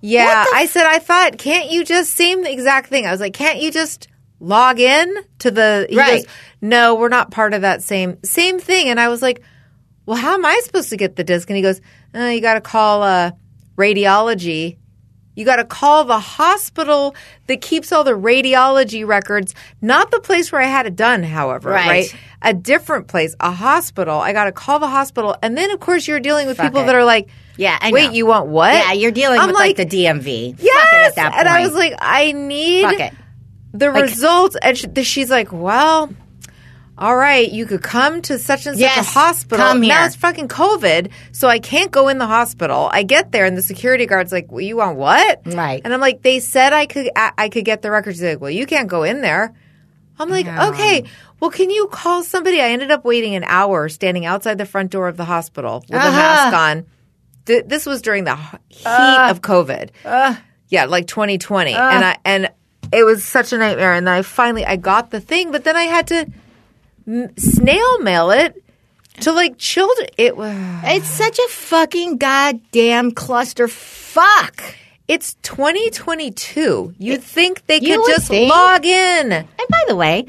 yeah. 0.00 0.44
I 0.52 0.66
said, 0.66 0.86
I 0.86 0.98
thought, 0.98 1.38
can't 1.38 1.70
you 1.70 1.84
just, 1.84 2.14
same 2.14 2.44
exact 2.44 2.88
thing. 2.88 3.06
I 3.06 3.12
was 3.12 3.20
like, 3.20 3.34
can't 3.34 3.60
you 3.60 3.70
just 3.70 4.08
log 4.40 4.80
in 4.80 5.14
to 5.40 5.50
the, 5.50 5.86
he 5.88 5.96
Right. 5.96 6.24
goes, 6.24 6.34
no, 6.60 6.94
we're 6.96 7.08
not 7.08 7.30
part 7.30 7.54
of 7.54 7.62
that 7.62 7.82
same, 7.82 8.18
same 8.24 8.58
thing. 8.58 8.88
And 8.88 8.98
I 8.98 9.08
was 9.08 9.22
like, 9.22 9.42
well, 10.06 10.16
how 10.16 10.34
am 10.34 10.44
I 10.44 10.60
supposed 10.64 10.90
to 10.90 10.96
get 10.96 11.14
the 11.14 11.24
disc? 11.24 11.48
And 11.48 11.56
he 11.56 11.62
goes, 11.62 11.80
uh, 12.14 12.20
you 12.24 12.40
got 12.40 12.54
to 12.54 12.60
call 12.60 13.02
uh, 13.02 13.30
radiology. 13.76 14.78
You 15.36 15.44
got 15.44 15.56
to 15.56 15.64
call 15.64 16.04
the 16.04 16.18
hospital 16.18 17.14
that 17.46 17.60
keeps 17.60 17.92
all 17.92 18.04
the 18.04 18.12
radiology 18.12 19.06
records, 19.06 19.54
not 19.80 20.10
the 20.10 20.20
place 20.20 20.50
where 20.52 20.60
I 20.60 20.66
had 20.66 20.86
it 20.86 20.96
done, 20.96 21.22
however, 21.22 21.70
Right. 21.70 21.86
right? 21.88 22.14
A 22.42 22.52
different 22.52 23.06
place, 23.06 23.34
a 23.40 23.50
hospital. 23.52 24.18
I 24.18 24.32
got 24.32 24.44
to 24.44 24.52
call 24.52 24.78
the 24.80 24.88
hospital. 24.88 25.36
And 25.42 25.56
then, 25.56 25.70
of 25.70 25.80
course, 25.80 26.06
you're 26.08 26.20
dealing 26.20 26.46
with 26.46 26.56
Fuck 26.56 26.66
people 26.66 26.82
it. 26.82 26.86
that 26.86 26.94
are 26.94 27.04
like, 27.04 27.28
Yeah, 27.56 27.78
I 27.80 27.92
wait, 27.92 28.06
know. 28.08 28.12
you 28.12 28.26
want 28.26 28.48
what? 28.48 28.74
Yeah, 28.74 28.92
you're 28.92 29.12
dealing 29.12 29.38
I'm 29.38 29.48
with 29.48 29.56
like, 29.56 29.76
the 29.76 29.86
DMV. 29.86 30.56
Yes. 30.60 31.10
at 31.10 31.14
that 31.16 31.30
point. 31.32 31.40
And 31.40 31.48
I 31.48 31.62
was 31.62 31.74
like, 31.74 31.94
I 32.00 32.32
need 32.32 33.12
the 33.72 33.90
results. 33.92 34.56
And 34.60 34.76
she, 34.76 35.04
she's 35.04 35.30
like, 35.30 35.52
well, 35.52 36.10
all 37.00 37.16
right, 37.16 37.50
you 37.50 37.64
could 37.66 37.82
come 37.82 38.20
to 38.22 38.38
such 38.38 38.66
and 38.66 38.78
such 38.78 38.96
a 38.98 39.02
hospital. 39.02 39.64
come 39.66 39.80
here. 39.82 39.94
Now 39.94 40.04
it's 40.04 40.16
fucking 40.16 40.48
COVID, 40.48 41.10
so 41.32 41.48
I 41.48 41.58
can't 41.58 41.90
go 41.90 42.08
in 42.08 42.18
the 42.18 42.26
hospital. 42.26 42.90
I 42.92 43.02
get 43.02 43.32
there, 43.32 43.46
and 43.46 43.56
the 43.56 43.62
security 43.62 44.04
guard's 44.06 44.30
like, 44.32 44.52
well, 44.52 44.60
"You 44.60 44.76
want 44.76 44.98
what?" 44.98 45.40
Right. 45.46 45.80
And 45.82 45.94
I'm 45.94 46.00
like, 46.00 46.20
"They 46.22 46.40
said 46.40 46.72
I 46.74 46.84
could, 46.86 47.10
I, 47.16 47.32
I 47.38 47.48
could 47.48 47.64
get 47.64 47.80
the 47.82 47.90
records." 47.90 48.18
She's 48.18 48.24
like, 48.24 48.40
"Well, 48.40 48.50
you 48.50 48.66
can't 48.66 48.86
go 48.88 49.02
in 49.02 49.22
there." 49.22 49.54
I'm 50.18 50.28
like, 50.28 50.46
"Okay, 50.46 51.04
well, 51.40 51.50
can 51.50 51.70
you 51.70 51.86
call 51.86 52.22
somebody?" 52.22 52.60
I 52.60 52.68
ended 52.68 52.90
up 52.90 53.04
waiting 53.04 53.34
an 53.34 53.44
hour, 53.44 53.88
standing 53.88 54.26
outside 54.26 54.58
the 54.58 54.66
front 54.66 54.90
door 54.90 55.08
of 55.08 55.16
the 55.16 55.24
hospital 55.24 55.80
with 55.88 55.98
a 55.98 56.04
Uh-huh. 56.06 56.10
mask 56.10 56.54
on. 56.56 56.86
Th- 57.46 57.64
this 57.66 57.86
was 57.86 58.02
during 58.02 58.24
the 58.24 58.36
heat 58.68 58.84
Uh. 58.86 59.28
of 59.30 59.40
COVID. 59.40 59.88
yeah, 60.68 60.84
like 60.84 61.06
2020, 61.06 61.72
and 61.74 62.04
I 62.04 62.16
and 62.26 62.50
it 62.92 63.04
was 63.04 63.24
such 63.24 63.54
a 63.54 63.58
nightmare. 63.58 63.94
And 63.94 64.06
then 64.06 64.14
I 64.14 64.20
finally 64.22 64.66
I 64.66 64.76
got 64.76 65.10
the 65.10 65.20
thing, 65.20 65.50
but 65.50 65.64
then 65.64 65.76
I 65.76 65.84
had 65.84 66.06
to 66.08 66.26
snail 67.36 67.98
mail 68.00 68.30
it 68.30 68.62
to 69.20 69.32
like 69.32 69.58
children. 69.58 70.08
It 70.16 70.36
was 70.36 70.56
It's 70.84 71.08
such 71.08 71.38
a 71.38 71.48
fucking 71.48 72.18
goddamn 72.18 73.12
cluster 73.12 73.68
fuck. 73.68 74.62
it's 75.08 75.34
2022. 75.42 76.94
You'd 76.98 77.22
think 77.22 77.66
they 77.66 77.80
could 77.80 78.00
just 78.06 78.28
think. 78.28 78.50
log 78.50 78.84
in. 78.86 79.32
And 79.32 79.46
by 79.68 79.82
the 79.88 79.96
way, 79.96 80.26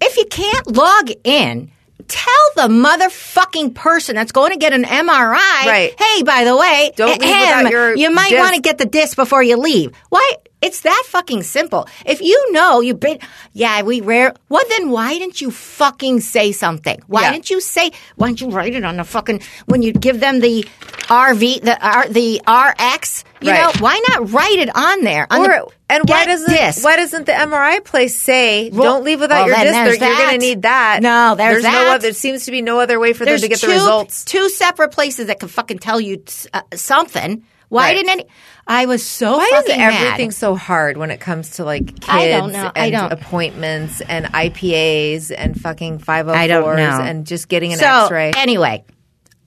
if 0.00 0.16
you 0.16 0.24
can't 0.26 0.76
log 0.76 1.10
in, 1.24 1.70
tell 2.08 2.50
the 2.56 2.62
motherfucking 2.68 3.74
person 3.74 4.14
that's 4.16 4.32
going 4.32 4.52
to 4.52 4.58
get 4.58 4.72
an 4.72 4.84
MRI, 4.84 5.64
Right. 5.64 5.94
hey, 5.98 6.22
by 6.24 6.44
the 6.44 6.56
way, 6.56 6.90
Don't 6.96 7.20
leave 7.20 7.30
ahem, 7.30 7.58
without 7.64 7.70
your 7.70 7.96
you 7.96 8.10
might 8.10 8.36
want 8.36 8.54
to 8.56 8.60
get 8.60 8.78
the 8.78 8.84
disc 8.84 9.16
before 9.16 9.42
you 9.42 9.56
leave. 9.56 9.92
Why? 10.10 10.32
It's 10.64 10.80
that 10.80 11.02
fucking 11.08 11.42
simple. 11.42 11.86
If 12.06 12.22
you 12.22 12.52
know 12.52 12.80
you've 12.80 12.98
been, 12.98 13.18
yeah, 13.52 13.82
we 13.82 14.00
rare. 14.00 14.32
Well, 14.48 14.64
then 14.70 14.90
why 14.90 15.18
didn't 15.18 15.40
you 15.42 15.50
fucking 15.50 16.20
say 16.20 16.52
something? 16.52 16.98
Why 17.06 17.20
Yeah. 17.22 17.32
didn't 17.32 17.50
you 17.50 17.60
say? 17.60 17.90
Why 18.16 18.28
didn't 18.28 18.40
you 18.40 18.48
write 18.50 18.74
it 18.74 18.82
on 18.84 18.96
the 18.96 19.04
fucking 19.04 19.42
when 19.66 19.82
you 19.82 19.92
give 19.92 20.20
them 20.20 20.40
the 20.40 20.64
RV, 21.08 21.60
the 21.60 21.76
R, 21.86 22.08
the 22.08 22.40
RX? 22.48 23.24
You 23.42 23.50
Right. 23.50 23.60
know, 23.60 23.72
why 23.80 24.00
not 24.08 24.32
write 24.32 24.58
it 24.58 24.74
on 24.74 25.02
there? 25.04 25.26
On 25.30 25.40
Or 25.42 25.48
the, 25.48 25.66
and 25.90 26.08
why 26.08 26.24
doesn't 26.24 26.48
disc. 26.48 26.82
why 26.82 26.96
doesn't 26.96 27.26
the 27.26 27.32
MRI 27.38 27.80
place 27.80 28.16
say 28.18 28.70
Well- 28.72 28.84
don't 28.94 29.04
leave 29.04 29.20
without 29.20 29.46
well, 29.46 29.64
your 29.64 29.72
disc? 29.90 30.00
You're 30.00 30.16
going 30.16 30.30
to 30.30 30.38
need 30.38 30.62
that. 30.62 31.02
No, 31.02 31.34
there's 31.36 31.62
no 31.62 31.70
that. 31.70 31.86
other. 31.88 31.98
There 32.04 32.12
seems 32.14 32.46
to 32.46 32.50
be 32.50 32.62
no 32.62 32.80
other 32.80 32.98
way 32.98 33.12
for 33.12 33.26
There's 33.26 33.42
them 33.42 33.50
to 33.50 33.54
get 33.54 33.60
two, 33.60 33.66
the 33.66 33.72
results. 33.74 34.24
Two 34.24 34.48
separate 34.48 34.92
places 34.92 35.26
that 35.26 35.40
can 35.40 35.48
fucking 35.50 35.80
tell 35.80 36.00
you 36.00 36.22
uh, 36.54 36.62
something. 36.74 37.42
Why 37.74 37.88
Right. 37.88 37.94
didn't 37.94 38.10
any? 38.10 38.26
I 38.68 38.86
was 38.86 39.04
so 39.04 39.36
Why 39.38 39.44
is 39.44 39.50
fucking 39.50 39.78
mad. 39.78 39.92
everything 40.04 40.30
so 40.30 40.54
hard 40.54 40.96
when 40.96 41.10
it 41.10 41.18
comes 41.20 41.50
to 41.56 41.64
like 41.64 41.86
kids 41.86 42.06
I 42.08 42.28
don't 42.28 42.52
know. 42.52 42.70
I 42.74 42.86
and 42.86 42.92
don't- 42.92 43.12
appointments 43.12 44.00
and 44.08 44.26
IEPs 44.32 45.32
and 45.36 45.60
fucking 45.60 45.98
504s 45.98 46.78
I 47.00 47.08
and 47.08 47.26
just 47.26 47.48
getting 47.48 47.72
an 47.72 47.78
so, 47.80 48.02
X-ray? 48.04 48.30
Anyway, 48.36 48.84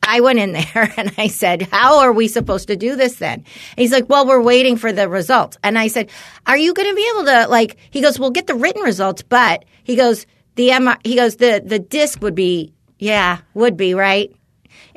I 0.06 0.20
went 0.20 0.40
in 0.40 0.52
there 0.74 0.94
and 0.98 1.12
I 1.18 1.28
said, 1.28 1.62
"How 1.72 2.00
are 2.00 2.12
we 2.12 2.28
supposed 2.28 2.68
to 2.68 2.76
do 2.76 2.96
this 2.98 3.16
then?" 3.16 3.34
And 3.36 3.46
he's 3.78 3.92
like, 3.94 4.10
"Well, 4.10 4.28
we're 4.28 4.42
waiting 4.42 4.76
for 4.76 4.92
the 4.92 5.08
results." 5.10 5.58
And 5.64 5.80
I 5.80 5.88
said, 5.88 6.10
"Are 6.46 6.58
you 6.58 6.74
going 6.74 6.90
to 6.90 6.96
be 6.96 7.10
able 7.16 7.26
to 7.26 7.48
like?" 7.50 7.78
He 7.92 8.02
goes, 8.02 8.20
"We'll 8.20 8.32
get 8.32 8.48
the 8.48 8.56
written 8.56 8.82
results, 8.84 9.22
but 9.24 9.64
he 9.84 9.96
goes, 9.96 10.26
the 10.56 10.70
MR, 10.70 10.98
he 11.06 11.16
goes, 11.16 11.38
the 11.38 11.62
the 11.66 11.80
disc 11.80 12.22
would 12.22 12.36
be, 12.36 12.74
yeah, 13.00 13.38
would 13.54 13.78
be 13.78 13.94
right." 13.94 14.34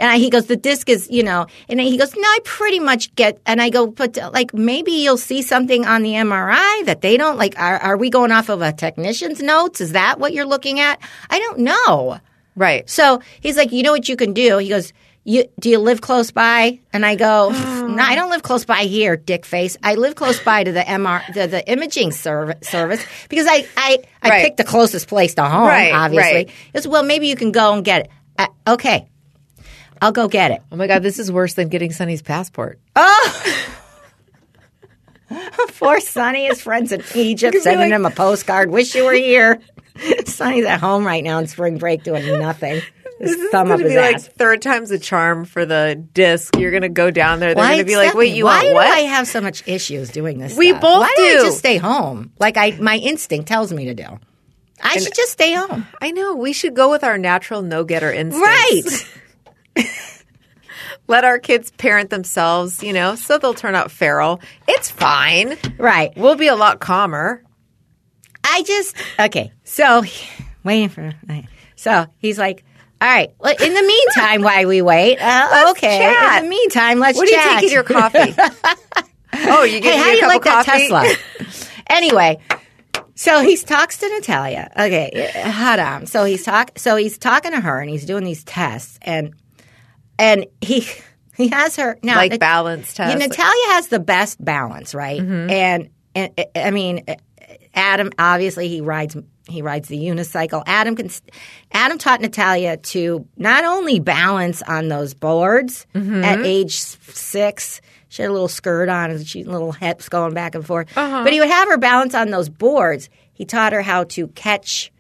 And 0.01 0.11
I, 0.11 0.17
he 0.19 0.31
goes, 0.31 0.47
the 0.47 0.57
disc 0.57 0.89
is, 0.89 1.09
you 1.11 1.23
know, 1.23 1.47
and 1.69 1.79
he 1.79 1.97
goes, 1.97 2.15
no, 2.17 2.23
I 2.23 2.39
pretty 2.43 2.81
much 2.81 3.15
get, 3.15 3.39
and 3.47 3.61
I 3.63 3.69
go, 3.71 3.87
but 3.87 4.19
uh, 4.19 4.31
like 4.33 4.53
maybe 4.53 4.91
you'll 4.93 5.17
see 5.19 5.43
something 5.43 5.85
on 5.87 6.03
the 6.03 6.15
MRI 6.15 6.87
that 6.87 7.03
they 7.03 7.17
don't 7.17 7.37
like. 7.37 7.57
Are, 7.61 7.79
are 7.79 7.97
we 7.97 8.11
going 8.11 8.33
off 8.33 8.49
of 8.49 8.63
a 8.63 8.73
technician's 8.73 9.41
notes? 9.41 9.81
Is 9.81 9.93
that 9.93 10.19
what 10.19 10.33
you're 10.33 10.47
looking 10.47 10.81
at? 10.81 11.01
I 11.29 11.39
don't 11.39 11.61
know. 11.61 12.19
right. 12.57 12.89
So 12.91 13.21
he's 13.41 13.57
like, 13.57 13.71
you 13.73 13.83
know 13.85 13.93
what 13.93 14.09
you 14.09 14.17
can 14.17 14.33
do? 14.33 14.59
He 14.59 14.69
goes, 14.71 14.93
you, 15.25 15.45
do 15.61 15.69
you 15.69 15.79
live 15.79 16.01
close 16.01 16.31
by? 16.31 16.81
And 16.95 17.05
I 17.05 17.15
go, 17.15 17.51
no, 17.87 18.03
I 18.03 18.15
don't 18.15 18.31
live 18.31 18.43
close 18.43 18.65
by 18.65 18.85
here, 18.85 19.19
dick 19.19 19.45
face. 19.45 19.77
I 19.83 19.97
live 19.97 20.15
close 20.15 20.41
by 20.41 20.65
to 20.65 20.73
the 20.73 20.81
MR, 20.81 21.23
the, 21.35 21.47
the 21.47 21.71
imaging 21.71 22.13
serv- 22.13 22.55
service 22.63 23.05
because 23.29 23.47
I, 23.47 23.67
I, 23.77 23.99
I 24.23 24.29
Right. 24.31 24.45
picked 24.45 24.57
the 24.57 24.65
closest 24.65 25.09
place 25.09 25.35
to 25.35 25.43
home, 25.45 25.69
Right, 25.69 25.93
obviously. 25.93 26.33
right. 26.33 26.49
He 26.51 26.73
goes, 26.73 26.89
well, 26.89 27.03
maybe 27.03 27.29
you 27.29 27.37
can 27.37 27.53
go 27.53 27.75
and 27.75 27.85
get 27.85 28.07
it. 28.07 28.11
Uh, 28.39 28.47
okay. 28.67 29.09
I'll 30.01 30.13
go 30.13 30.29
get 30.29 30.51
it. 30.51 30.63
Oh 30.73 30.77
my 30.77 30.87
god, 30.87 31.03
this 31.03 31.19
is 31.19 31.31
worse 31.31 31.55
than 31.55 31.69
getting 31.69 31.93
Sonny's 31.93 32.23
passport. 32.23 32.79
Oh! 32.97 33.67
Poor 35.79 36.01
Sonny, 36.01 36.47
his 36.47 36.61
friends 36.61 36.93
in 36.93 37.03
Egypt 37.15 37.57
sending 37.61 37.91
him 37.91 38.05
a 38.05 38.11
postcard. 38.11 38.71
Wish 38.71 38.95
you 38.95 39.05
were 39.05 39.13
here. 39.13 39.61
Sonny's 40.27 40.65
at 40.65 40.81
home 40.81 41.07
right 41.07 41.23
now 41.23 41.39
on 41.39 41.47
spring 41.47 41.79
break 41.79 42.03
doing 42.03 42.27
nothing. 42.39 42.83
His 43.19 43.37
thumb 43.51 43.71
It's 43.71 43.83
gonna 43.83 43.83
his 43.83 43.93
be 43.93 43.99
like 43.99 44.21
third 44.21 44.63
time's 44.63 44.89
the 44.89 44.99
charm 44.99 45.45
for 45.45 45.67
the 45.67 46.03
disc. 46.15 46.57
You're 46.57 46.71
gonna 46.71 46.89
go 46.89 47.11
down 47.11 47.39
there. 47.39 47.55
They're 47.55 47.65
gonna 47.65 47.85
be 47.85 47.97
like, 47.97 48.15
wait, 48.15 48.35
you 48.35 48.47
why 48.47 48.57
want 48.57 48.69
do 48.69 48.75
what? 48.75 48.87
I 48.89 49.01
have 49.01 49.29
so 49.29 49.43
much 49.43 49.67
issues 49.69 50.11
doing 50.11 50.39
this? 50.39 50.57
We 50.57 50.71
stuff? 50.71 50.81
both 50.81 51.01
Why 51.01 51.15
don't 51.17 51.41
I 51.41 51.43
just 51.45 51.59
stay 51.59 51.77
home? 51.77 52.33
Like 52.39 52.57
I, 52.57 52.79
my 52.81 52.97
instinct 52.97 53.47
tells 53.47 53.73
me 53.73 53.87
to 53.87 53.95
do. 53.95 54.19
I 54.83 54.97
should 54.97 55.15
just 55.15 55.33
stay 55.33 55.53
home. 55.53 55.87
I 56.01 56.11
know 56.13 56.35
we 56.35 56.55
should 56.55 56.75
go 56.75 56.91
with 56.91 57.05
our 57.05 57.19
natural 57.19 57.61
no-getter 57.61 58.11
instincts. 58.11 58.47
Right. 58.47 59.07
Let 61.07 61.25
our 61.25 61.39
kids 61.39 61.71
parent 61.73 62.11
themselves, 62.11 62.83
you 62.83 62.93
know, 62.93 63.15
so 63.17 63.39
they'll 63.39 63.55
turn 63.55 63.75
out 63.75 63.91
feral. 63.91 64.41
It's 64.69 64.91
fine. 64.91 65.57
Right. 65.79 66.13
We'll 66.17 66.37
be 66.37 66.47
a 66.47 66.55
lot 66.57 66.79
calmer. 66.81 67.43
I 68.45 68.63
just 68.63 68.97
okay. 69.19 69.53
So 69.65 70.05
waiting 70.65 70.89
for 70.89 71.13
so 71.77 72.07
he's 72.19 72.39
like, 72.39 72.65
all 73.01 73.09
right. 73.09 73.33
Well, 73.39 73.55
in 73.61 73.75
the 73.75 73.83
meantime, 73.83 74.43
while 74.43 74.67
we 74.67 74.83
wait, 74.83 75.19
uh, 75.19 75.49
Let's 75.51 75.71
okay. 75.79 75.99
chat. 75.99 76.39
In 76.39 76.45
the 76.45 76.51
meantime, 76.51 76.99
let's 76.99 77.17
What 77.19 77.27
do 77.29 77.35
you 77.35 77.41
take 77.43 77.63
in 77.65 77.71
your 77.71 77.83
coffee? 77.83 78.35
oh, 79.35 79.63
you 79.65 79.75
Hey, 79.75 79.81
get 79.81 79.99
how 79.99 80.05
me 80.05 80.21
do 80.21 80.27
a 80.27 80.35
you 80.35 80.41
cup 80.41 80.45
like 80.45 80.47
of 80.47 80.67
that? 80.67 80.67
Tesla? 80.67 81.65
anyway, 81.89 82.39
so 83.15 83.41
he 83.43 83.57
talks 83.57 83.99
to 83.99 84.09
Natalia. 84.09 84.71
Okay, 84.73 85.31
hold 85.45 85.81
on. 85.81 86.07
So 86.07 86.25
he's 86.25 86.45
talk. 86.45 86.73
So 86.79 86.97
he's 86.97 87.19
talking 87.19 87.53
to 87.53 87.61
her, 87.61 87.81
and 87.81 87.89
he's 87.91 88.05
doing 88.07 88.25
these 88.25 88.45
tests, 88.45 88.99
and 89.03 89.35
and 90.21 90.47
he 90.61 90.87
he 91.37 91.49
has 91.49 91.77
her 91.77 91.99
now. 92.03 92.17
Like 92.17 92.33
Nat- 92.33 92.41
balance 92.41 92.95
test. 92.95 93.19
Natalia 93.19 93.67
has 93.69 93.89
the 93.89 93.99
best 93.99 94.43
balance, 94.45 94.95
right? 94.95 95.21
Mm-hmm. 95.21 95.51
And 95.51 95.91
and 96.15 96.47
I 96.55 96.71
mean, 96.71 97.05
Adam 97.75 98.11
obviously 98.19 98.69
he 98.69 98.81
rides 98.81 99.17
he 99.49 99.63
rides 99.63 99.89
the 99.89 99.99
unicycle. 99.99 100.63
Adam 100.67 100.95
can 100.95 101.11
Adam 101.73 101.99
taught 101.99 102.21
Natalia 102.21 102.77
to 102.77 103.27
not 103.37 103.65
only 103.65 103.99
balance 103.99 104.63
on 104.63 104.89
those 104.89 105.15
boards 105.15 105.87
mm-hmm. 105.95 106.23
at 106.23 106.41
age 106.41 106.79
six. 106.79 107.81
She 108.09 108.23
had 108.23 108.31
a 108.31 108.33
little 108.33 108.49
skirt 108.49 108.89
on 108.89 109.13
and 109.13 109.27
she 109.27 109.45
little 109.45 109.71
hips 109.71 110.09
going 110.09 110.35
back 110.35 110.57
and 110.57 110.67
forth. 110.67 110.97
Uh-huh. 110.97 111.23
But 111.23 111.33
he 111.33 111.39
would 111.39 111.49
have 111.49 111.69
her 111.69 111.79
balance 111.79 112.13
on 112.13 112.31
those 112.31 112.49
boards. 112.49 113.09
He 113.33 113.45
taught 113.45 113.73
her 113.73 113.83
how 113.83 114.05
to 114.05 114.27
catch 114.29 114.93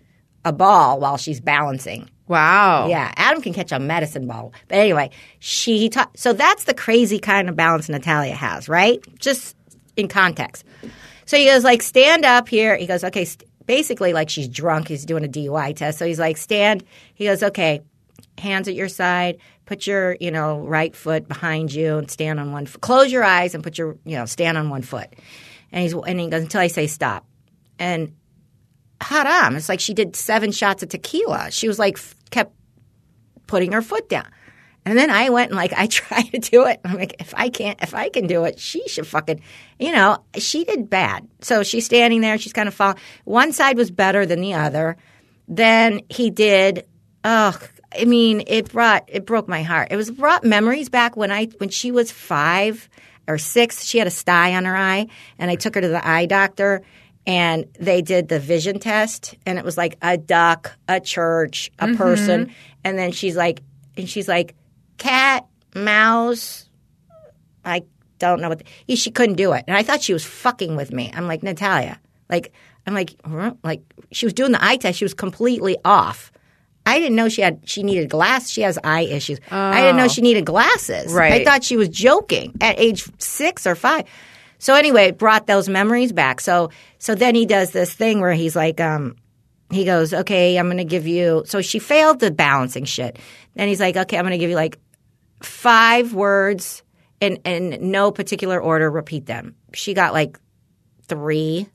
a 0.44 0.52
ball 0.52 1.00
while 1.00 1.16
she's 1.16 1.40
balancing. 1.40 2.08
Wow. 2.30 2.86
Yeah, 2.86 3.12
Adam 3.16 3.42
can 3.42 3.52
catch 3.52 3.72
a 3.72 3.80
medicine 3.80 4.28
ball. 4.28 4.52
But 4.68 4.78
anyway, 4.78 5.10
she 5.40 5.78
he 5.78 5.88
taught. 5.88 6.16
So 6.16 6.32
that's 6.32 6.62
the 6.62 6.74
crazy 6.74 7.18
kind 7.18 7.48
of 7.48 7.56
balance 7.56 7.88
Natalia 7.88 8.34
has, 8.34 8.68
right? 8.68 9.00
Just 9.18 9.56
in 9.96 10.06
context. 10.06 10.64
So 11.26 11.36
he 11.36 11.46
goes 11.46 11.64
like, 11.64 11.82
stand 11.82 12.24
up 12.24 12.48
here. 12.48 12.76
He 12.76 12.86
goes, 12.86 13.02
okay. 13.02 13.24
St- 13.24 13.50
basically, 13.66 14.12
like 14.12 14.30
she's 14.30 14.46
drunk. 14.46 14.86
He's 14.86 15.04
doing 15.04 15.24
a 15.24 15.28
DUI 15.28 15.74
test. 15.74 15.98
So 15.98 16.06
he's 16.06 16.20
like, 16.20 16.36
stand. 16.36 16.84
He 17.14 17.24
goes, 17.24 17.42
okay. 17.42 17.82
Hands 18.38 18.68
at 18.68 18.76
your 18.76 18.88
side. 18.88 19.38
Put 19.66 19.88
your, 19.88 20.16
you 20.20 20.30
know, 20.30 20.60
right 20.60 20.94
foot 20.94 21.26
behind 21.26 21.74
you 21.74 21.98
and 21.98 22.08
stand 22.08 22.38
on 22.38 22.52
one. 22.52 22.66
foot. 22.66 22.80
Close 22.80 23.10
your 23.10 23.24
eyes 23.24 23.56
and 23.56 23.64
put 23.64 23.76
your, 23.76 23.96
you 24.04 24.16
know, 24.16 24.24
stand 24.24 24.56
on 24.56 24.70
one 24.70 24.82
foot. 24.82 25.08
And 25.72 25.82
he's 25.82 25.94
and 25.94 26.20
he 26.20 26.28
goes 26.28 26.42
until 26.42 26.60
I 26.60 26.68
say 26.68 26.86
stop. 26.86 27.26
And 27.80 28.14
haram. 29.00 29.56
It's 29.56 29.68
like 29.68 29.80
she 29.80 29.94
did 29.94 30.14
seven 30.14 30.52
shots 30.52 30.82
of 30.82 30.90
tequila. 30.90 31.50
She 31.50 31.66
was 31.66 31.78
like 31.78 31.98
putting 33.50 33.72
her 33.72 33.82
foot 33.82 34.08
down. 34.08 34.28
And 34.86 34.96
then 34.96 35.10
I 35.10 35.28
went 35.28 35.50
and 35.50 35.56
like 35.56 35.72
I 35.72 35.86
tried 35.98 36.30
to 36.32 36.38
do 36.38 36.66
it. 36.66 36.80
I'm 36.84 36.96
like, 36.96 37.16
if 37.18 37.34
I 37.36 37.48
can't, 37.50 37.82
if 37.82 37.94
I 37.94 38.08
can 38.08 38.26
do 38.26 38.44
it, 38.44 38.58
she 38.58 38.86
should 38.88 39.06
fucking, 39.06 39.42
you 39.78 39.92
know, 39.92 40.18
she 40.38 40.64
did 40.64 40.88
bad. 40.88 41.28
So 41.40 41.62
she's 41.62 41.84
standing 41.84 42.20
there. 42.20 42.38
She's 42.38 42.52
kind 42.52 42.68
of 42.68 42.74
falling. 42.74 42.96
One 43.24 43.52
side 43.52 43.76
was 43.76 43.90
better 43.90 44.24
than 44.24 44.40
the 44.40 44.54
other. 44.54 44.96
Then 45.48 46.00
he 46.08 46.30
did. 46.30 46.86
Ugh. 47.24 47.60
I 47.92 48.04
mean, 48.04 48.44
it 48.46 48.70
brought 48.70 49.04
it 49.08 49.26
broke 49.26 49.48
my 49.48 49.62
heart. 49.62 49.88
It 49.90 49.96
was 49.96 50.12
brought 50.12 50.44
memories 50.44 50.88
back 50.88 51.16
when 51.16 51.32
I 51.32 51.46
when 51.58 51.70
she 51.70 51.90
was 51.90 52.12
five 52.12 52.88
or 53.26 53.36
six. 53.36 53.84
She 53.84 53.98
had 53.98 54.06
a 54.06 54.12
sty 54.12 54.54
on 54.54 54.64
her 54.64 54.76
eye, 54.76 55.08
and 55.38 55.50
I 55.50 55.56
took 55.56 55.74
her 55.74 55.80
to 55.80 55.88
the 55.88 56.06
eye 56.06 56.26
doctor. 56.26 56.82
And 57.26 57.66
they 57.78 58.00
did 58.00 58.28
the 58.28 58.40
vision 58.40 58.78
test, 58.78 59.34
and 59.44 59.58
it 59.58 59.64
was 59.64 59.76
like 59.76 59.98
a 60.00 60.16
duck, 60.16 60.72
a 60.88 61.00
church, 61.00 61.70
a 61.78 61.86
mm-hmm. 61.86 61.96
person, 61.96 62.54
and 62.84 62.98
then 62.98 63.12
she's 63.12 63.36
like, 63.36 63.62
and 63.96 64.08
she's 64.08 64.28
like, 64.28 64.54
cat, 64.98 65.46
mouse. 65.74 66.68
I 67.64 67.82
don't 68.18 68.40
know 68.40 68.48
what 68.48 68.62
the, 68.86 68.96
she 68.96 69.10
couldn't 69.10 69.36
do 69.36 69.52
it, 69.52 69.64
and 69.66 69.76
I 69.76 69.82
thought 69.82 70.02
she 70.02 70.12
was 70.12 70.24
fucking 70.24 70.76
with 70.76 70.92
me. 70.92 71.10
I'm 71.14 71.26
like 71.26 71.42
Natalia, 71.42 71.98
like 72.28 72.52
I'm 72.86 72.94
like 72.94 73.14
like 73.62 73.82
she 74.12 74.26
was 74.26 74.32
doing 74.32 74.52
the 74.52 74.64
eye 74.64 74.76
test. 74.76 74.98
She 74.98 75.04
was 75.04 75.14
completely 75.14 75.76
off. 75.84 76.32
I 76.86 76.98
didn't 76.98 77.16
know 77.16 77.28
she 77.28 77.42
had 77.42 77.60
she 77.64 77.82
needed 77.82 78.08
glass. 78.08 78.48
She 78.48 78.62
has 78.62 78.78
eye 78.82 79.02
issues. 79.02 79.38
I 79.50 79.80
didn't 79.82 79.96
know 79.96 80.08
she 80.08 80.22
needed 80.22 80.46
glasses. 80.46 81.12
Right. 81.12 81.32
I 81.32 81.44
thought 81.44 81.62
she 81.62 81.76
was 81.76 81.88
joking 81.88 82.56
at 82.60 82.78
age 82.78 83.04
six 83.18 83.66
or 83.66 83.74
five. 83.74 84.06
So 84.58 84.74
anyway, 84.74 85.04
it 85.04 85.18
brought 85.18 85.46
those 85.46 85.68
memories 85.68 86.12
back. 86.12 86.40
So 86.40 86.70
so 86.98 87.14
then 87.14 87.34
he 87.34 87.46
does 87.46 87.70
this 87.70 87.92
thing 87.92 88.20
where 88.20 88.32
he's 88.32 88.56
like, 88.56 88.80
um, 88.80 89.16
he 89.70 89.84
goes, 89.84 90.12
okay, 90.12 90.56
I'm 90.58 90.66
going 90.66 90.78
to 90.78 90.84
give 90.84 91.06
you. 91.06 91.44
So 91.46 91.60
she 91.60 91.78
failed 91.78 92.20
the 92.20 92.30
balancing 92.30 92.84
shit. 92.84 93.18
Then 93.54 93.68
he's 93.68 93.80
like, 93.80 93.96
okay, 93.96 94.18
I'm 94.18 94.24
going 94.24 94.32
to 94.32 94.38
give 94.38 94.50
you 94.50 94.56
like 94.56 94.78
five 95.42 96.12
words 96.12 96.82
in 97.20 97.36
in 97.44 97.90
no 97.90 98.10
particular 98.10 98.60
order. 98.60 98.90
Repeat 98.90 99.26
them. 99.26 99.54
She 99.72 99.94
got 99.94 100.12
like 100.12 100.38
three 101.06 101.68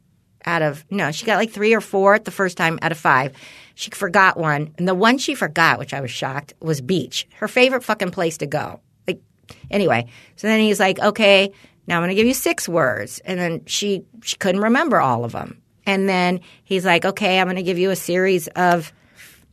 out 0.45 0.61
of 0.61 0.85
no, 0.89 1.11
she 1.11 1.25
got 1.25 1.37
like 1.37 1.51
three 1.51 1.73
or 1.73 1.81
four 1.81 2.19
the 2.19 2.31
first 2.31 2.57
time 2.57 2.79
out 2.81 2.91
of 2.91 2.97
five. 2.97 3.33
She 3.75 3.91
forgot 3.91 4.37
one, 4.37 4.73
and 4.77 4.87
the 4.87 4.95
one 4.95 5.17
she 5.17 5.35
forgot, 5.35 5.79
which 5.79 5.93
I 5.93 6.01
was 6.01 6.11
shocked, 6.11 6.53
was 6.61 6.81
beach. 6.81 7.27
Her 7.35 7.47
favorite 7.47 7.83
fucking 7.83 8.11
place 8.11 8.37
to 8.37 8.45
go. 8.45 8.79
Like 9.07 9.21
anyway, 9.69 10.07
so 10.35 10.47
then 10.47 10.59
he's 10.59 10.79
like, 10.79 10.99
okay, 10.99 11.51
now 11.87 11.97
I'm 11.97 12.01
going 12.01 12.09
to 12.09 12.15
give 12.15 12.27
you 12.27 12.33
six 12.33 12.69
words, 12.69 13.19
and 13.25 13.39
then 13.39 13.65
she 13.65 14.03
she 14.21 14.37
couldn't 14.37 14.61
remember 14.61 14.99
all 14.99 15.25
of 15.25 15.31
them. 15.31 15.61
And 15.85 16.09
then 16.09 16.41
he's 16.63 16.83
like, 16.85 17.05
okay, 17.05 17.39
I'm 17.39 17.45
going 17.47 17.57
to 17.57 17.63
give 17.63 17.77
you 17.77 17.91
a 17.91 17.95
series 17.95 18.47
of. 18.49 18.91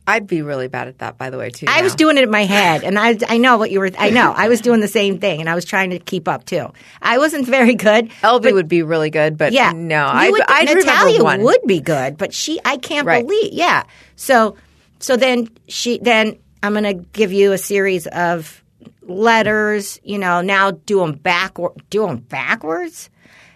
I'd 0.05 0.27
be 0.27 0.41
really 0.41 0.67
bad 0.67 0.89
at 0.89 0.97
that, 0.97 1.17
by 1.17 1.29
the 1.29 1.37
way, 1.37 1.49
too. 1.49 1.65
I 1.69 1.81
was 1.81 1.95
doing 1.95 2.17
it 2.17 2.25
in 2.25 2.29
my 2.29 2.43
head, 2.43 2.83
and 2.83 2.99
I 2.99 3.17
I 3.29 3.37
know 3.37 3.55
what 3.57 3.71
you 3.71 3.79
were. 3.79 3.89
I 3.97 4.09
know 4.09 4.33
I 4.35 4.49
was 4.49 4.59
doing 4.59 4.81
the 4.81 4.87
same 4.89 5.17
thing, 5.19 5.39
and 5.39 5.49
I 5.49 5.55
was 5.55 5.63
trying 5.63 5.91
to 5.91 5.99
keep 5.99 6.27
up 6.27 6.43
too. 6.45 6.73
I 7.01 7.17
wasn't 7.19 7.45
very 7.47 7.73
good. 7.75 8.09
LB 8.21 8.53
would 8.53 8.67
be 8.67 8.83
really 8.83 9.09
good, 9.09 9.37
but 9.37 9.53
Yeah, 9.53 9.71
no, 9.73 10.05
I'd, 10.05 10.31
would- 10.31 10.41
I'd 10.49 10.65
Natalia 10.75 11.23
would 11.41 11.61
be 11.65 11.79
good, 11.79 12.17
but 12.17 12.33
she 12.33 12.59
I 12.65 12.75
can't 12.77 13.07
Right. 13.07 13.25
believe. 13.25 13.53
Yeah, 13.53 13.83
so 14.17 14.57
so 14.99 15.15
then 15.15 15.47
she 15.69 15.99
then 15.99 16.37
I'm 16.61 16.73
going 16.73 16.83
to 16.83 17.05
give 17.13 17.31
you 17.31 17.53
a 17.53 17.57
series 17.57 18.05
of 18.07 18.61
letters. 19.03 19.99
You 20.03 20.17
know, 20.17 20.41
now 20.41 20.71
do 20.71 20.99
them 20.99 21.13
backward. 21.13 21.73
Do 21.89 22.05
them 22.07 22.17
backwards. 22.17 23.09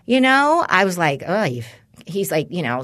You 0.05 0.21
know, 0.21 0.65
I 0.69 0.85
was 0.85 0.97
like, 0.97 1.23
oh, 1.27 1.43
he's 2.07 2.31
like, 2.31 2.47
you 2.49 2.63
know, 2.63 2.83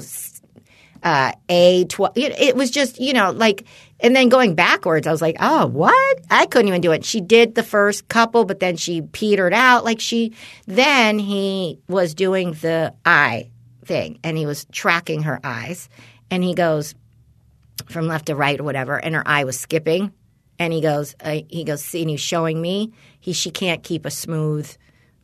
uh, 1.02 1.32
A 1.48 1.84
twelve. 1.84 2.16
It, 2.16 2.56
was 2.56 2.70
just, 2.70 3.00
you 3.00 3.12
know, 3.12 3.30
like, 3.30 3.66
and 4.00 4.16
then 4.16 4.28
going 4.28 4.54
backwards, 4.54 5.06
I 5.06 5.12
was 5.12 5.22
like, 5.22 5.36
oh, 5.38 5.66
what? 5.66 6.20
I 6.30 6.46
couldn't 6.46 6.68
even 6.68 6.80
do 6.80 6.92
it. 6.92 7.04
She 7.04 7.20
did 7.20 7.54
the 7.54 7.62
first 7.62 8.08
couple, 8.08 8.44
but 8.44 8.60
then 8.60 8.76
she 8.76 9.02
petered 9.02 9.52
out. 9.52 9.84
Like 9.84 10.00
she, 10.00 10.34
then 10.66 11.18
he 11.18 11.80
was 11.88 12.14
doing 12.14 12.52
the 12.52 12.94
eye 13.04 13.50
thing, 13.84 14.18
and 14.24 14.36
he 14.36 14.46
was 14.46 14.66
tracking 14.72 15.22
her 15.22 15.40
eyes, 15.44 15.88
and 16.30 16.42
he 16.42 16.54
goes 16.54 16.94
from 17.86 18.06
left 18.06 18.26
to 18.26 18.34
right 18.34 18.58
or 18.58 18.64
whatever, 18.64 18.96
and 18.96 19.14
her 19.14 19.22
eye 19.26 19.44
was 19.44 19.58
skipping, 19.60 20.12
and 20.58 20.72
he 20.72 20.80
goes, 20.80 21.14
uh, 21.20 21.40
he 21.48 21.64
goes, 21.64 21.94
and 21.94 22.08
he's 22.08 22.20
showing 22.20 22.60
me 22.60 22.92
he 23.20 23.32
she 23.32 23.50
can't 23.50 23.82
keep 23.82 24.06
a 24.06 24.10
smooth 24.10 24.70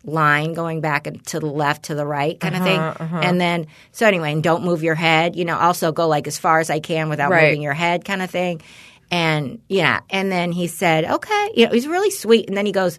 line 0.05 0.55
going 0.55 0.81
back 0.81 1.07
and 1.07 1.25
to 1.27 1.39
the 1.41 1.47
left 1.47 1.85
to 1.85 1.95
the 1.95 2.07
right 2.07 2.41
kind 2.41 2.55
of 2.55 2.63
uh-huh, 2.63 2.71
thing. 2.71 2.81
Uh-huh. 2.81 3.21
and 3.23 3.39
then 3.41 3.67
so 3.93 4.07
anyway 4.07 4.33
and 4.33 4.43
don't 4.43 4.65
move 4.65 4.83
your 4.83 4.95
head 4.95 5.37
you 5.37 5.45
know 5.45 5.59
also 5.59 5.93
go 5.93 6.09
like 6.09 6.27
as 6.27 6.39
far 6.39 6.59
as 6.59 6.71
i 6.71 6.81
can 6.81 7.09
without 7.11 7.31
Right. 7.31 7.49
moving 7.49 7.61
your 7.63 7.75
head 7.75 8.05
kind 8.05 8.23
of 8.23 8.31
thing. 8.31 8.63
And 9.11 9.61
yeah 9.69 10.01
and 10.09 10.31
then 10.33 10.53
he 10.53 10.69
said 10.69 11.05
okay 11.05 11.51
you 11.55 11.67
know 11.67 11.73
he's 11.73 11.87
really 11.87 12.11
sweet. 12.11 12.49
And 12.49 12.57
then 12.57 12.65
he 12.65 12.73
goes 12.73 12.99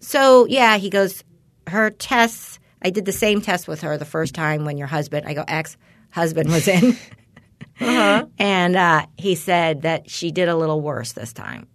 so 0.00 0.46
yeah 0.46 0.76
he 0.76 0.88
goes 0.90 1.24
her 1.66 1.90
tests 1.90 2.58
i 2.82 2.90
did 2.90 3.06
the 3.06 3.12
same 3.12 3.40
test 3.40 3.66
with 3.66 3.80
her 3.80 3.96
the 3.98 4.04
first 4.04 4.34
time 4.34 4.64
when 4.64 4.76
your 4.78 4.86
husband 4.86 5.26
i 5.26 5.34
go 5.34 5.44
ex 5.48 5.76
husband 6.10 6.48
was 6.50 6.68
in. 6.68 6.96
Uh-huh. 7.80 8.26
And 8.38 8.76
uh, 8.76 9.06
he 9.18 9.34
said 9.34 9.82
that 9.82 10.08
she 10.08 10.30
did 10.30 10.48
a 10.48 10.54
little 10.54 10.80
worse 10.80 11.10
this 11.12 11.32
time 11.32 11.66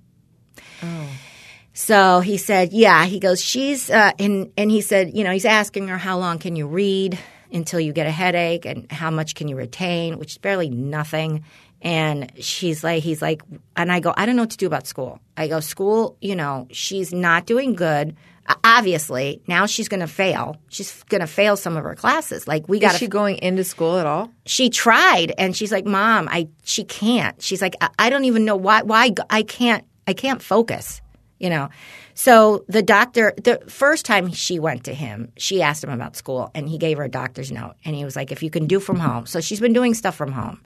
oh. 0.81 1.09
So 1.79 2.19
he 2.19 2.35
said, 2.35 2.73
"Yeah." 2.73 3.05
He 3.05 3.19
goes, 3.19 3.41
"She's," 3.41 3.89
uh, 3.89 4.11
and 4.19 4.51
and 4.57 4.69
he 4.69 4.81
said, 4.81 5.15
"You 5.15 5.23
know, 5.23 5.31
he's 5.31 5.45
asking 5.45 5.87
her 5.87 5.97
how 5.97 6.17
long 6.19 6.37
can 6.37 6.57
you 6.57 6.67
read 6.67 7.17
until 7.53 7.79
you 7.79 7.93
get 7.93 8.05
a 8.05 8.11
headache, 8.11 8.65
and 8.65 8.91
how 8.91 9.09
much 9.09 9.33
can 9.33 9.47
you 9.47 9.55
retain, 9.55 10.19
which 10.19 10.31
is 10.33 10.37
barely 10.37 10.69
nothing." 10.69 11.45
And 11.81 12.33
she's 12.41 12.83
like, 12.83 13.03
he's 13.03 13.21
like, 13.21 13.41
and 13.77 13.89
I 13.89 14.01
go, 14.01 14.13
I 14.17 14.25
don't 14.25 14.35
know 14.35 14.41
what 14.41 14.49
to 14.49 14.57
do 14.57 14.67
about 14.67 14.85
school. 14.85 15.21
I 15.37 15.47
go, 15.47 15.61
school, 15.61 16.17
you 16.19 16.35
know, 16.35 16.67
she's 16.71 17.13
not 17.13 17.45
doing 17.45 17.73
good. 17.73 18.17
Obviously, 18.65 19.41
now 19.47 19.65
she's 19.65 19.87
going 19.87 20.01
to 20.01 20.07
fail. 20.07 20.57
She's 20.67 21.03
going 21.03 21.21
to 21.21 21.27
fail 21.27 21.55
some 21.55 21.77
of 21.77 21.85
her 21.85 21.95
classes. 21.95 22.49
Like 22.49 22.67
we 22.67 22.79
got 22.79 22.95
Is 22.95 22.99
she 22.99 23.07
going 23.07 23.37
into 23.37 23.63
school 23.63 23.97
at 23.97 24.05
all? 24.05 24.29
she 24.45 24.69
tried 24.69 25.31
and 25.37 25.55
she's 25.55 25.71
like 25.71 25.85
mom 25.85 26.27
i 26.31 26.47
she 26.63 26.83
can't 26.83 27.39
she's 27.41 27.61
like 27.61 27.75
i, 27.79 27.89
I 27.99 28.09
don't 28.09 28.25
even 28.25 28.43
know 28.43 28.55
why 28.55 28.81
why 28.81 29.13
i 29.29 29.43
can't 29.43 29.85
i 30.07 30.13
can't 30.13 30.41
focus 30.41 31.01
you 31.39 31.49
know. 31.49 31.69
So 32.13 32.65
the 32.67 32.83
doctor 32.83 33.33
the 33.37 33.61
first 33.67 34.05
time 34.05 34.31
she 34.31 34.59
went 34.59 34.83
to 34.83 34.93
him 34.93 35.31
she 35.37 35.61
asked 35.61 35.83
him 35.83 35.89
about 35.89 36.15
school 36.15 36.51
and 36.53 36.67
he 36.69 36.77
gave 36.77 36.97
her 36.97 37.05
a 37.05 37.09
doctor's 37.09 37.51
note 37.51 37.75
and 37.85 37.95
he 37.95 38.05
was 38.05 38.15
like 38.15 38.31
if 38.31 38.43
you 38.43 38.49
can 38.49 38.67
do 38.67 38.79
from 38.79 38.99
home. 38.99 39.25
So 39.25 39.41
she's 39.41 39.59
been 39.59 39.73
doing 39.73 39.93
stuff 39.93 40.15
from 40.15 40.31
home. 40.31 40.61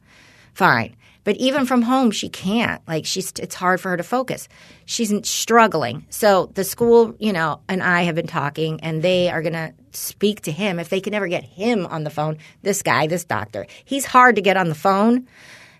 Fine. 0.53 0.95
But 1.23 1.38
even 1.38 1.65
from 1.65 1.83
home 1.83 2.12
she 2.12 2.27
can't. 2.27 2.81
Like 2.88 3.05
she's 3.05 3.31
it's 3.39 3.55
hard 3.55 3.79
for 3.79 3.89
her 3.89 3.97
to 3.97 4.03
focus. 4.03 4.49
She's 4.86 5.13
struggling. 5.27 6.05
So 6.09 6.51
the 6.55 6.63
school 6.63 7.15
you 7.19 7.33
know 7.33 7.62
and 7.69 7.83
i 7.83 8.01
have 8.01 8.15
been 8.15 8.27
talking 8.27 8.81
and 8.81 9.01
they 9.01 9.29
are 9.29 9.41
going 9.41 9.53
to 9.53 9.73
speak 9.91 10.41
to 10.41 10.51
him. 10.51 10.79
If 10.79 10.89
they 10.89 11.01
can 11.01 11.13
ever 11.13 11.27
get 11.27 11.43
him 11.43 11.86
on 11.86 12.03
the 12.03 12.09
phone 12.09 12.39
this 12.63 12.81
guy 12.81 13.07
this 13.07 13.23
doctor 13.23 13.67
he's 13.86 14.05
hard 14.05 14.36
to 14.38 14.41
get 14.41 14.57
on 14.57 14.69
the 14.69 14.75
phone 14.75 15.27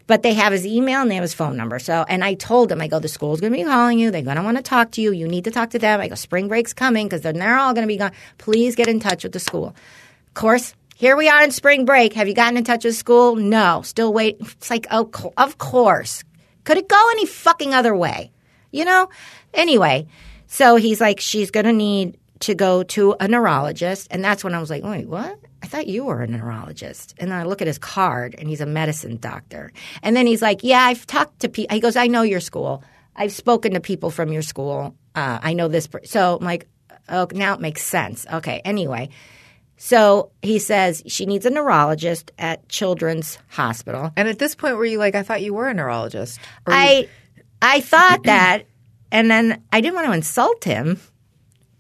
but 0.08 0.22
they 0.22 0.34
have 0.34 0.52
his 0.52 0.66
email 0.66 1.02
and 1.02 1.10
they 1.10 1.16
have 1.16 1.22
his 1.22 1.34
phone 1.34 1.56
number. 1.56 1.80
So, 1.80 2.06
and 2.08 2.24
I 2.24 2.34
told 2.34 2.70
them, 2.70 2.82
I 2.82 2.88
go, 2.88 3.00
the 3.00 3.08
school's 3.08 3.40
going 3.40 3.54
to 3.54 3.58
be 3.58 3.64
calling 3.64 4.00
you. 4.00 4.12
They're 4.12 4.22
going 4.22 4.38
to 4.38 4.44
want 4.44 4.58
to 4.58 4.64
talk 4.64 4.92
to 4.92 5.02
you. 5.02 5.12
You 5.12 5.28
need 5.28 5.46
to 5.46 5.52
talk 5.52 5.72
to 5.72 5.80
them. 5.80 6.02
I 6.02 6.08
go, 6.10 6.16
spring 6.16 6.48
break's 6.48 6.74
coming 6.74 7.08
because 7.08 7.22
then 7.22 7.40
they're 7.40 7.58
all 7.58 7.74
going 7.74 7.88
to 7.88 7.92
be 7.92 7.98
gone. 7.98 8.12
Please 8.38 8.76
get 8.76 8.88
in 8.88 9.00
touch 9.00 9.24
with 9.24 9.34
the 9.34 9.40
school. 9.40 9.76
Of 10.28 10.34
course, 10.34 10.76
here 10.96 11.16
we 11.16 11.30
are 11.30 11.44
in 11.44 11.52
spring 11.52 11.86
break. 11.86 12.14
Have 12.14 12.28
you 12.28 12.34
gotten 12.34 12.58
in 12.58 12.64
touch 12.64 12.86
with 12.86 12.96
school? 12.96 13.36
No, 13.36 13.82
still 13.84 14.14
wait. 14.14 14.38
It's 14.40 14.70
like, 14.70 14.88
oh, 14.92 15.10
of 15.38 15.58
course. 15.58 16.24
Could 16.64 16.78
it 16.78 16.88
go 16.88 17.10
any 17.12 17.26
fucking 17.26 17.74
other 17.74 17.96
way? 17.96 18.32
You 18.72 18.86
know? 18.86 19.10
Anyway, 19.54 20.08
so 20.48 20.76
he's 20.76 21.02
like, 21.02 21.20
she's 21.20 21.52
going 21.52 21.66
to 21.66 21.74
need 21.74 22.18
to 22.44 22.56
go 22.56 22.84
to 22.84 23.16
a 23.20 23.28
neurologist. 23.28 24.08
And 24.12 24.24
that's 24.24 24.44
when 24.44 24.54
I 24.54 24.60
was 24.60 24.70
like, 24.70 24.84
wait, 24.84 25.08
what? 25.08 25.38
I 25.62 25.68
thought 25.68 25.88
you 25.88 26.06
were 26.06 26.22
a 26.22 26.28
neurologist. 26.28 27.16
And 27.18 27.32
then 27.32 27.40
I 27.40 27.44
look 27.44 27.62
at 27.62 27.68
his 27.68 27.78
card 27.78 28.36
and 28.38 28.48
he's 28.50 28.62
a 28.62 28.66
medicine 28.66 29.18
doctor. 29.18 29.72
And 30.02 30.16
then 30.16 30.28
he's 30.28 30.42
like, 30.42 30.64
yeah, 30.64 30.82
I've 30.82 31.08
talked 31.08 31.40
to 31.42 31.50
people. 31.50 31.74
He 31.74 31.80
goes, 31.82 31.96
I 31.96 32.08
know 32.08 32.22
your 32.22 32.40
school. 32.42 32.84
I've 33.16 33.32
spoken 33.32 33.74
to 33.74 33.80
people 33.80 34.12
from 34.12 34.32
your 34.32 34.42
school. 34.42 34.96
Uh, 35.16 35.40
I 35.42 35.54
know 35.54 35.68
this. 35.68 35.88
Per-. 35.88 36.02
So 36.06 36.38
I'm 36.38 36.46
like, 36.46 36.68
oh, 37.10 37.28
now 37.34 37.54
it 37.54 37.62
makes 37.62 37.82
sense. 37.82 38.26
Okay. 38.32 38.62
Anyway. 38.66 39.10
So 39.78 40.32
he 40.42 40.60
says 40.60 41.04
she 41.08 41.26
needs 41.26 41.46
a 41.46 41.50
neurologist 41.50 42.32
at 42.38 42.70
Children's 42.70 43.38
Hospital. 43.50 44.12
And 44.16 44.28
at 44.30 44.40
this 44.40 44.56
point, 44.56 44.78
were 44.78 44.86
you 44.86 44.98
like, 44.98 45.16
I 45.16 45.24
thought 45.24 45.42
you 45.42 45.54
were 45.54 45.68
a 45.68 45.74
neurologist? 45.74 46.40
Or 46.66 46.74
you- 46.74 46.80
I 46.80 47.08
I 47.62 47.80
thought 47.82 48.24
that, 48.24 48.66
and 49.12 49.32
then 49.32 49.64
I 49.72 49.82
didn't 49.82 49.96
want 49.96 50.08
to 50.08 50.14
insult 50.14 50.64
him, 50.64 51.00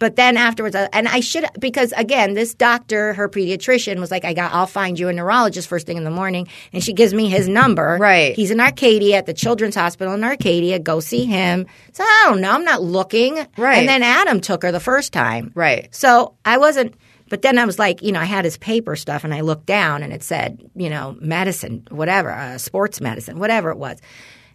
But 0.03 0.17
then 0.17 0.35
afterwards, 0.35 0.75
uh, 0.75 0.89
and 0.91 1.07
I 1.07 1.21
should 1.21 1.45
because 1.57 1.93
again, 1.93 2.33
this 2.33 2.53
doctor, 2.53 3.13
her 3.13 3.29
pediatrician, 3.29 4.01
was 4.01 4.11
like, 4.11 4.25
"I 4.25 4.33
got, 4.33 4.51
I'll 4.51 4.67
find 4.67 4.99
you 4.99 5.07
a 5.07 5.13
neurologist 5.13 5.69
first 5.69 5.87
thing 5.87 5.95
in 5.95 6.03
the 6.03 6.11
morning," 6.11 6.49
and 6.73 6.83
she 6.83 6.91
gives 6.91 7.13
me 7.13 7.29
his 7.29 7.47
number. 7.47 7.95
Right. 7.97 8.35
He's 8.35 8.51
in 8.51 8.59
Arcadia 8.59 9.15
at 9.15 9.27
the 9.27 9.33
Children's 9.33 9.75
Hospital 9.75 10.13
in 10.13 10.21
Arcadia. 10.21 10.77
Go 10.77 10.99
see 10.99 11.23
him. 11.23 11.67
So 11.93 12.03
I 12.03 12.25
don't 12.25 12.41
know. 12.41 12.51
I'm 12.51 12.65
not 12.65 12.81
looking. 12.83 13.37
Right. 13.57 13.77
And 13.77 13.87
then 13.87 14.03
Adam 14.03 14.41
took 14.41 14.63
her 14.63 14.73
the 14.73 14.81
first 14.81 15.13
time. 15.13 15.53
Right. 15.55 15.87
So 15.95 16.35
I 16.43 16.57
wasn't. 16.57 16.95
But 17.29 17.41
then 17.41 17.57
I 17.57 17.63
was 17.63 17.79
like, 17.79 18.01
you 18.01 18.11
know, 18.11 18.19
I 18.19 18.25
had 18.25 18.43
his 18.43 18.57
paper 18.57 18.97
stuff, 18.97 19.23
and 19.23 19.33
I 19.33 19.39
looked 19.39 19.67
down, 19.67 20.03
and 20.03 20.11
it 20.11 20.21
said, 20.21 20.69
you 20.75 20.89
know, 20.89 21.15
medicine, 21.21 21.87
whatever, 21.91 22.29
uh, 22.29 22.57
sports 22.57 22.99
medicine, 22.99 23.39
whatever 23.39 23.69
it 23.69 23.77
was. 23.77 23.99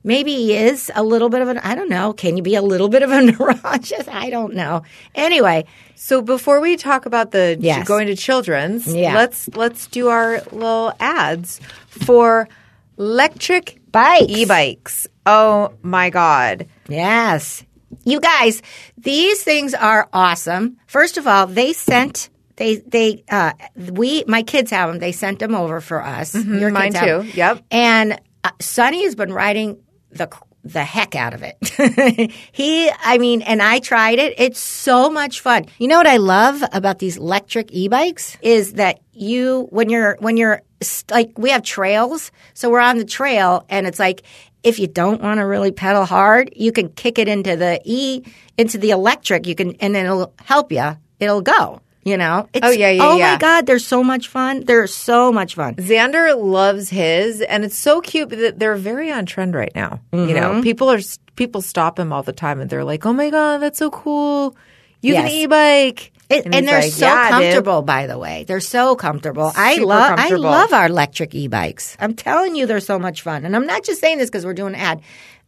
Maybe 0.04 0.34
he 0.34 0.54
is 0.54 0.90
a 0.94 1.02
little 1.02 1.28
bit 1.28 1.42
of 1.42 1.48
an. 1.48 1.58
I 1.58 1.74
don't 1.74 1.88
know. 1.90 2.12
Can 2.12 2.36
you 2.36 2.42
be 2.42 2.54
a 2.54 2.62
little 2.62 2.88
bit 2.88 3.02
of 3.02 3.10
a 3.10 3.20
neurologist? 3.30 4.08
I 4.08 4.30
don't 4.30 4.54
know. 4.54 4.82
Anyway, 5.14 5.64
So 5.96 6.22
before 6.22 6.60
we 6.60 6.76
talk 6.76 7.06
about 7.06 7.32
the 7.32 7.56
Yes. 7.60 7.86
going 7.86 8.06
to 8.06 8.14
children's, 8.16 8.86
Yeah. 8.94 9.14
let's 9.14 9.48
let's 9.56 9.86
do 9.88 10.08
our 10.08 10.40
little 10.52 10.92
ads 11.00 11.60
for 11.88 12.48
Lectric 12.96 13.78
Bikes. 13.92 14.26
e-bikes. 14.28 15.06
Oh 15.26 15.72
my 15.82 16.10
god. 16.10 16.66
Yes. 16.88 17.64
You 18.04 18.20
guys, 18.20 18.62
these 18.96 19.42
things 19.42 19.74
are 19.74 20.08
awesome. 20.12 20.76
First 20.86 21.16
of 21.18 21.26
all, 21.26 21.46
they 21.46 21.72
sent 21.72 22.28
they 22.56 22.76
they 22.76 23.24
uh 23.30 23.52
we 23.76 24.24
my 24.26 24.42
kids 24.42 24.70
have 24.70 24.90
them. 24.90 24.98
They 24.98 25.12
sent 25.12 25.38
them 25.38 25.54
over 25.54 25.80
for 25.80 26.02
us. 26.02 26.34
Your 26.34 26.44
Mm-hmm. 26.44 26.72
mine 26.72 26.92
kids 26.92 26.96
have 27.04 27.22
too. 27.24 27.30
Yep. 27.36 27.64
And 27.70 28.20
uh, 28.44 28.50
Sonny 28.60 29.04
has 29.04 29.14
been 29.14 29.32
riding 29.32 29.78
the 30.10 30.28
the 30.64 30.84
heck 30.84 31.14
out 31.14 31.34
of 31.34 31.42
it. 31.42 32.32
he, 32.52 32.90
I 32.90 33.18
mean, 33.18 33.42
and 33.42 33.62
I 33.62 33.78
tried 33.78 34.18
it. 34.18 34.34
It's 34.38 34.58
so 34.58 35.08
much 35.08 35.40
fun. 35.40 35.66
You 35.78 35.88
know 35.88 35.96
what 35.96 36.06
I 36.06 36.18
love 36.18 36.62
about 36.72 36.98
these 36.98 37.18
Lectric 37.18 37.70
e-bikes 37.70 38.36
is 38.42 38.74
that 38.74 39.00
you, 39.12 39.68
when 39.70 39.88
you're, 39.88 40.16
when 40.20 40.36
you're 40.36 40.62
like, 41.10 41.38
we 41.38 41.50
have 41.50 41.62
trails. 41.62 42.30
So 42.54 42.70
we're 42.70 42.80
on 42.80 42.98
the 42.98 43.04
trail 43.04 43.64
and 43.68 43.86
it's 43.86 43.98
like, 43.98 44.22
if 44.62 44.78
you 44.78 44.88
don't 44.88 45.22
want 45.22 45.38
to 45.38 45.46
really 45.46 45.70
pedal 45.70 46.04
hard, 46.04 46.52
you 46.56 46.72
can 46.72 46.88
kick 46.90 47.18
it 47.18 47.28
into 47.28 47.56
the 47.56 47.80
e, 47.84 48.24
into 48.56 48.76
the 48.76 48.90
electric. 48.90 49.46
You 49.46 49.54
can, 49.54 49.76
and 49.76 49.94
then 49.94 50.04
it'll 50.04 50.34
help 50.40 50.72
you. 50.72 50.96
It'll 51.20 51.42
go. 51.42 51.80
You 52.04 52.16
know? 52.16 52.48
It's, 52.54 52.64
Oh, 52.66 52.70
yeah, 52.70 52.90
yeah, 52.90 53.02
Oh 53.04 53.16
yeah. 53.18 53.32
my 53.32 53.38
God. 53.38 53.66
They're 53.66 53.78
so 53.78 54.02
much 54.02 54.28
fun. 54.28 54.64
They're 54.64 54.86
so 54.86 55.30
much 55.32 55.54
fun. 55.56 55.74
Xander 55.74 56.34
loves 56.40 56.88
his, 56.88 57.42
and 57.42 57.64
it's 57.64 57.76
so 57.76 58.00
cute 58.00 58.30
that 58.30 58.58
they're 58.58 58.76
very 58.76 59.10
on 59.12 59.26
trend 59.26 59.54
right 59.54 59.72
now. 59.74 60.00
You 60.12 60.18
Mm-hmm. 60.20 60.34
know, 60.34 60.62
people 60.62 60.90
are 60.90 61.00
people 61.36 61.60
stop 61.60 61.98
him 61.98 62.12
all 62.12 62.22
the 62.22 62.32
time, 62.32 62.60
and 62.60 62.70
they're 62.70 62.84
like, 62.84 63.04
"Oh 63.04 63.12
my 63.12 63.30
god, 63.30 63.58
that's 63.58 63.78
so 63.78 63.90
cool! 63.90 64.56
You 65.02 65.12
Yes. 65.14 65.28
can 65.28 65.32
e-bike." 65.32 66.12
It, 66.30 66.44
and 66.44 66.54
he's 66.54 66.66
they're 66.66 66.80
like, 66.80 66.92
so 66.92 67.06
"Yeah, 67.06 67.24
dude." 67.24 67.30
comfortable, 67.52 67.82
by 67.82 68.06
the 68.06 68.18
way. 68.18 68.44
They're 68.46 68.60
so 68.60 68.94
comfortable. 68.96 69.50
I 69.56 69.76
love 69.78 70.18
I 70.18 70.28
love 70.30 70.72
our 70.72 70.88
Lectric 70.88 71.34
e-bikes. 71.34 71.96
I'm 72.00 72.14
telling 72.14 72.54
you, 72.54 72.66
they're 72.66 72.80
so 72.80 72.98
much 72.98 73.22
fun. 73.22 73.44
And 73.44 73.54
I'm 73.56 73.66
not 73.66 73.82
just 73.84 74.00
saying 74.00 74.18
this 74.18 74.28
because 74.30 74.44
we're 74.46 74.54
doing 74.54 74.74
an 74.74 74.80
ad. 74.80 75.00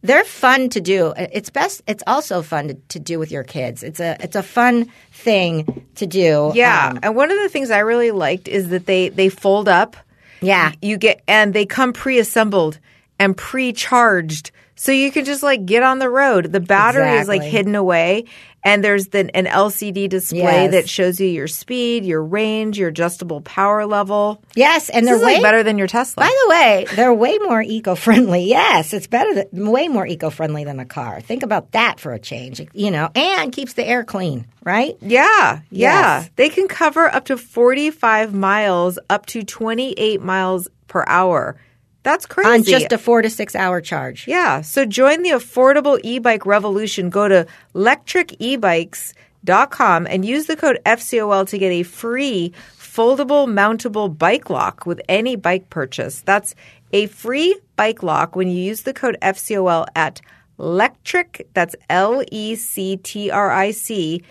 They're 0.03 0.23
fun 0.23 0.69
to 0.69 0.81
do. 0.81 1.13
It's 1.15 1.49
best. 1.51 1.83
It's 1.87 2.03
also 2.07 2.41
fun 2.41 2.69
to, 2.69 2.73
to 2.89 2.99
do 2.99 3.19
with 3.19 3.31
your 3.31 3.43
kids. 3.43 3.83
It's 3.83 3.99
a 3.99 4.17
it's 4.19 4.35
a 4.35 4.41
fun 4.43 4.91
thing 5.11 5.85
to 5.95 6.07
do. 6.07 6.51
Yeah, 6.55 6.89
Um, 6.89 6.99
and 7.03 7.15
one 7.15 7.29
of 7.31 7.37
the 7.39 7.49
things 7.49 7.69
I 7.69 7.79
really 7.79 8.11
liked 8.11 8.47
is 8.47 8.69
that 8.69 8.85
they 8.87 9.09
they 9.09 9.29
fold 9.29 9.67
up. 9.69 9.95
yeah. 10.41 10.71
You 10.81 10.97
get 10.97 11.21
and 11.27 11.53
they 11.53 11.65
come 11.67 11.93
pre-assembled 11.93 12.79
and 13.19 13.37
pre-charged, 13.37 14.49
so 14.75 14.91
you 14.91 15.11
can 15.11 15.25
just 15.25 15.43
like 15.43 15.65
get 15.67 15.83
on 15.83 15.99
the 15.99 16.09
road. 16.09 16.51
The 16.51 16.59
battery 16.59 17.17
is 17.19 17.27
like 17.27 17.43
hidden 17.43 17.75
away, 17.75 18.25
and 18.63 18.83
there's 18.83 19.07
the, 19.07 19.35
an 19.35 19.45
LCD 19.45 20.07
display 20.09 20.39
Yes. 20.41 20.71
that 20.71 20.89
shows 20.89 21.19
you 21.19 21.27
your 21.27 21.47
speed, 21.47 22.05
your 22.05 22.23
range, 22.23 22.77
your 22.77 22.89
adjustable 22.89 23.41
power 23.41 23.85
level. 23.85 24.43
Yes, 24.55 24.89
and 24.89 25.05
This 25.05 25.11
they're 25.11 25.15
is 25.17 25.23
like 25.23 25.37
way 25.37 25.41
better 25.43 25.63
than 25.63 25.77
your 25.77 25.87
Tesla. 25.87 26.23
By 26.23 26.27
the 26.43 26.49
way, 26.49 26.85
they're 26.95 27.13
way 27.13 27.37
more 27.39 27.61
eco-friendly. 27.61 28.45
Yes, 28.51 28.93
it's 28.93 29.07
better, 29.07 29.33
than, 29.33 29.71
way 29.71 29.87
more 29.87 30.05
eco-friendly 30.05 30.63
than 30.63 30.79
a 30.79 30.85
car. 30.85 31.21
Think 31.21 31.43
about 31.43 31.71
that 31.71 31.99
for 31.99 32.13
a 32.13 32.19
change. 32.19 32.61
You 32.73 32.91
know, 32.91 33.09
and 33.15 33.51
keeps 33.51 33.73
the 33.73 33.85
air 33.87 34.03
clean. 34.03 34.45
Right? 34.63 34.95
Yeah, 35.01 35.61
yeah. 35.71 36.19
Yes. 36.21 36.29
They 36.35 36.49
can 36.49 36.67
cover 36.67 37.07
up 37.07 37.25
to 37.25 37.37
45 37.37 38.33
miles, 38.33 38.99
up 39.09 39.25
to 39.27 39.43
28 39.43 40.21
miles 40.21 40.67
per 40.87 41.03
hour. 41.07 41.55
That's 42.03 42.25
crazy. 42.25 42.49
On 42.49 42.63
just 42.63 42.91
a 42.91 42.97
four 42.97 43.21
to 43.21 43.29
six 43.29 43.55
hour 43.55 43.81
charge. 43.81 44.27
yeah. 44.27 44.61
So 44.61 44.85
join 44.85 45.21
the 45.21 45.31
affordable 45.31 45.99
e-bike 46.03 46.45
revolution. 46.45 47.09
Go 47.09 47.27
to 47.27 47.45
lectricebikes.com 47.75 50.07
and 50.07 50.25
use 50.25 50.47
the 50.47 50.55
code 50.55 50.79
FCOL 50.85 51.47
to 51.47 51.57
get 51.57 51.71
a 51.71 51.83
free 51.83 52.53
foldable 52.77 53.47
mountable 53.47 54.17
bike 54.17 54.49
lock 54.49 54.85
with 54.85 55.01
any 55.07 55.35
bike 55.35 55.69
purchase. 55.69 56.21
That's 56.21 56.55
a 56.91 57.05
free 57.07 57.57
bike 57.75 58.03
lock 58.03 58.35
when 58.35 58.49
you 58.49 58.61
use 58.63 58.81
the 58.81 58.93
code 58.93 59.17
FCOL 59.21 59.87
at 59.95 60.21
Lectric, 60.59 61.45
that's 61.53 61.75
L 61.89 62.23
E 62.31 62.55
C 62.55 62.97
T 62.97 63.31
R 63.31 63.49
I 63.51 63.71
C 63.71 64.21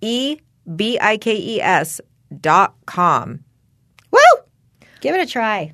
E 0.00 0.36
B 0.76 0.98
I 1.00 1.16
K 1.16 1.36
E 1.36 1.60
S 1.60 2.00
dot 2.40 2.74
com. 2.86 3.42
Woo! 4.12 4.20
Give 5.00 5.14
it 5.16 5.20
a 5.20 5.26
try. 5.26 5.72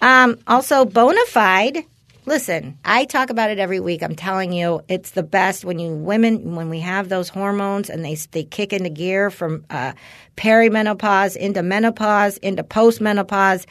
Um, 0.00 0.38
also, 0.46 0.84
Bonafide. 0.84 1.84
Listen, 2.26 2.78
I 2.84 3.06
talk 3.06 3.30
about 3.30 3.50
it 3.50 3.58
every 3.58 3.80
week. 3.80 4.02
I'm 4.02 4.14
telling 4.14 4.52
you, 4.52 4.82
it's 4.88 5.12
the 5.12 5.22
best 5.22 5.64
when 5.64 5.78
you 5.78 5.92
women 5.94 6.54
when 6.54 6.68
we 6.68 6.78
have 6.80 7.08
those 7.08 7.28
hormones 7.28 7.90
and 7.90 8.04
they 8.04 8.14
they 8.14 8.44
kick 8.44 8.72
into 8.72 8.90
gear 8.90 9.30
from 9.30 9.64
uh, 9.70 9.94
perimenopause 10.36 11.34
into 11.34 11.62
menopause 11.62 12.36
into 12.38 12.62
postmenopause. 12.62 13.66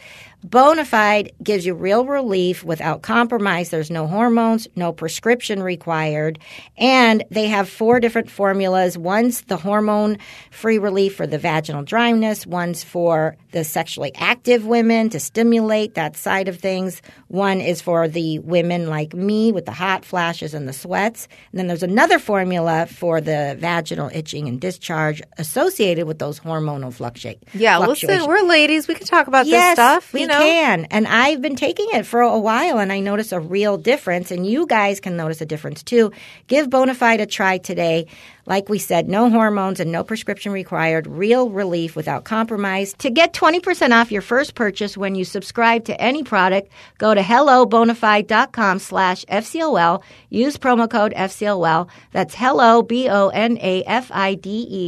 Bonafide 0.47 1.31
gives 1.43 1.65
you 1.65 1.73
real 1.73 2.05
relief 2.05 2.63
without 2.63 3.01
compromise. 3.01 3.69
There's 3.69 3.91
no 3.91 4.07
hormones, 4.07 4.69
no 4.75 4.93
prescription 4.93 5.61
required, 5.61 6.39
and 6.77 7.25
they 7.29 7.47
have 7.47 7.67
four 7.67 7.99
different 7.99 8.31
formulas. 8.31 8.97
One's 8.97 9.41
the 9.41 9.57
hormone 9.57 10.17
free 10.49 10.77
relief 10.77 11.15
for 11.15 11.27
the 11.27 11.37
vaginal 11.37 11.83
dryness. 11.83 12.47
One's 12.47 12.83
for 12.85 13.35
the 13.51 13.65
sexually 13.65 14.13
active 14.15 14.65
women 14.65 15.09
to 15.09 15.19
stimulate 15.19 15.95
that 15.95 16.15
side 16.15 16.47
of 16.47 16.57
things. 16.59 17.01
One 17.27 17.59
is 17.59 17.81
for 17.81 18.07
the 18.07 18.39
women 18.39 18.87
like 18.87 19.13
me 19.13 19.51
with 19.51 19.65
the 19.65 19.71
hot 19.73 20.05
flashes 20.05 20.53
and 20.53 20.67
the 20.69 20.73
sweats. 20.73 21.27
And 21.51 21.59
then 21.59 21.67
there's 21.67 21.83
another 21.83 22.17
formula 22.17 22.85
for 22.85 23.19
the 23.19 23.57
vaginal 23.59 24.09
itching 24.13 24.47
and 24.47 24.61
discharge 24.61 25.21
associated 25.37 26.07
with 26.07 26.19
those 26.19 26.39
hormonal 26.39 26.93
fluctua- 26.95 27.37
Yeah, 27.53 27.77
fluctuations. 27.77 28.11
listen, 28.11 28.27
we're 28.29 28.41
ladies. 28.47 28.87
We 28.87 28.95
can 28.95 29.05
talk 29.05 29.27
about 29.27 29.45
Yes, 29.47 29.75
this 29.75 29.83
stuff. 29.85 30.13
we 30.13 30.28
know? 30.29 30.39
can. 30.39 30.85
And 30.85 31.07
I've 31.07 31.41
been 31.41 31.55
taking 31.57 31.87
it 31.91 32.05
for 32.05 32.21
a 32.21 32.39
while 32.39 32.79
and 32.79 32.91
I 32.91 33.01
notice 33.01 33.31
a 33.31 33.39
real 33.39 33.77
difference. 33.77 34.31
And 34.31 34.45
you 34.45 34.65
guys 34.65 34.99
can 34.99 35.17
notice 35.17 35.41
a 35.41 35.45
difference 35.45 35.83
too. 35.83 36.11
Give 36.47 36.67
Bonafide 36.67 37.19
a 37.19 37.25
try 37.25 37.57
today. 37.57 38.07
Like 38.49 38.67
we 38.67 38.79
said, 38.79 39.07
no 39.07 39.29
hormones 39.29 39.79
and 39.79 39.91
no 39.91 40.03
prescription 40.03 40.51
required. 40.51 41.05
Real 41.05 41.51
relief 41.51 41.95
without 41.95 42.23
compromise. 42.23 42.95
To 42.97 43.11
get 43.11 43.31
20% 43.31 43.91
off 43.91 44.11
your 44.11 44.23
first 44.23 44.55
purchase 44.55 44.97
when 44.97 45.13
you 45.13 45.23
subscribe 45.23 45.85
to 45.85 46.01
any 46.01 46.23
product, 46.23 46.71
go 46.97 47.13
to 47.13 47.21
hellobonafide.com 47.21 48.79
slash 48.79 49.23
FCOL. 49.25 50.01
Use 50.31 50.57
promo 50.57 50.89
code 50.89 51.13
FCOL. 51.15 51.89
That's 52.11 52.33
hello, 52.33 52.81
B-O-N-A-F-I-D-E 52.81 53.37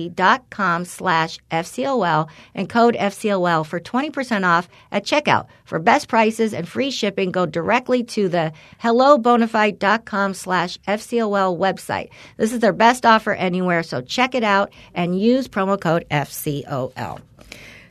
dot 0.09 0.49
com 0.49 0.83
slash 0.83 1.37
FCOL 1.51 2.29
and 2.55 2.67
code 2.67 2.95
FCOL 2.95 3.63
for 3.63 3.79
20% 3.79 4.43
off 4.43 4.67
at 4.91 5.05
checkout. 5.05 5.45
For 5.65 5.77
best 5.77 6.07
prices 6.07 6.53
and 6.53 6.67
free 6.67 6.89
shipping, 6.89 7.31
go 7.31 7.45
directly 7.45 8.03
to 8.05 8.27
the 8.27 8.53
hellobonafide.com 8.81 10.33
slash 10.33 10.79
FCOL 10.79 11.57
website. 11.57 12.09
This 12.37 12.53
is 12.53 12.59
their 12.59 12.73
best 12.73 13.05
offer 13.05 13.33
anywhere, 13.51 13.83
so 13.83 14.01
check 14.01 14.33
it 14.33 14.43
out 14.43 14.71
and 14.93 15.19
use 15.19 15.47
promo 15.47 15.79
code 15.79 16.05
FCOL. 16.09 17.19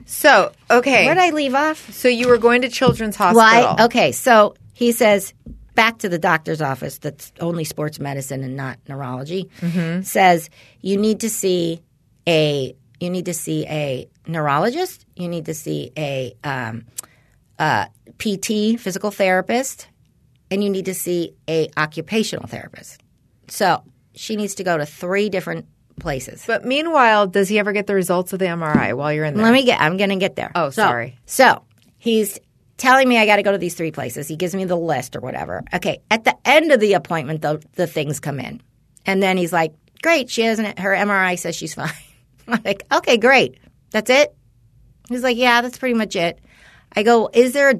So, 0.07 0.53
okay. 0.71 1.07
Where 1.07 1.15
did 1.15 1.23
I 1.23 1.31
leave 1.31 1.55
off? 1.55 1.93
so 1.93 2.09
you 2.09 2.29
were 2.29 2.39
going 2.39 2.63
to 2.63 2.69
Children's 2.69 3.17
Hospital. 3.17 3.77
Why? 3.77 3.85
Okay, 3.85 4.11
so 4.11 4.55
he 4.73 4.93
says 4.93 5.35
back 5.75 5.99
to 5.99 6.09
the 6.09 6.19
doctor's 6.19 6.61
office 6.61 6.99
that's 6.99 7.33
only 7.41 7.65
sports 7.65 8.01
medicine 8.01 8.43
and 8.43 8.57
not 8.57 8.79
neurology. 8.89 9.49
Mm-hmm. 9.61 10.03
Says 10.03 10.51
you 10.81 10.97
need 10.97 11.21
to 11.21 11.31
see 11.31 11.81
a 12.27 12.75
you 12.99 13.09
need 13.09 13.27
to 13.27 13.35
see 13.35 13.67
a 13.67 14.09
neurologist. 14.27 15.07
You 15.17 15.29
need 15.29 15.47
to 15.47 15.55
see 15.55 15.93
a 15.97 16.35
um, 16.45 16.87
uh, 17.59 17.87
PT, 18.19 18.79
physical 18.79 19.11
therapist, 19.11 19.89
and 20.51 20.63
you 20.63 20.71
need 20.71 20.87
to 20.87 20.95
see 20.95 21.35
a 21.49 21.69
occupational 21.77 22.47
therapist. 22.47 23.01
So 23.49 23.83
she 24.21 24.37
needs 24.37 24.55
to 24.57 24.65
go 24.65 24.77
to 24.77 24.85
three 24.87 25.29
different 25.31 25.67
places. 25.99 26.45
But 26.47 26.65
meanwhile, 26.65 27.27
does 27.27 27.49
he 27.49 27.59
ever 27.59 27.73
get 27.73 27.87
the 27.87 27.95
results 27.95 28.33
of 28.33 28.39
the 28.39 28.45
MRI 28.47 28.95
while 28.97 29.13
you're 29.13 29.25
in 29.25 29.35
there? 29.35 29.45
Let 29.45 29.53
me 29.53 29.65
get. 29.65 29.81
I'm 29.81 29.97
going 29.97 30.11
to 30.11 30.17
get 30.17 30.37
there. 30.37 30.53
Oh, 30.55 30.71
So- 30.71 30.83
sorry. 30.83 31.19
So 31.27 31.63
he's 31.99 32.39
telling 32.77 33.09
me 33.09 33.19
I 33.19 33.27
got 33.27 33.37
to 33.37 33.43
go 33.43 33.53
to 33.53 33.59
these 33.59 33.75
three 33.75 33.91
places. 33.93 34.29
He 34.29 34.37
gives 34.37 34.55
me 34.55 34.65
the 34.65 34.77
list 34.77 35.17
or 35.17 35.21
whatever. 35.21 35.63
Okay. 35.75 36.01
At 36.11 36.25
the 36.25 36.37
end 36.45 36.71
of 36.73 36.81
the 36.81 36.93
appointment, 36.95 37.43
the 37.43 37.63
the 37.75 37.87
things 37.87 38.21
come 38.21 38.41
in, 38.41 38.63
and 39.07 39.23
then 39.23 39.37
he's 39.37 39.53
like, 39.53 39.73
"Great, 40.03 40.31
she 40.31 40.43
hasn't. 40.43 40.79
Her 40.79 40.95
MRI 40.95 41.39
says 41.39 41.57
she's 41.57 41.75
fine." 41.81 41.91
I'm 42.49 42.61
like, 42.65 42.85
okay, 42.93 43.17
great. 43.17 43.59
That's 43.91 44.11
it? 44.11 44.35
He's 45.09 45.23
like, 45.23 45.37
yeah, 45.37 45.61
that's 45.63 45.79
pretty 45.79 45.95
much 45.95 46.17
it. 46.17 46.39
I 46.97 47.05
go, 47.05 47.31
is 47.33 47.53
there 47.53 47.71
a, 47.71 47.75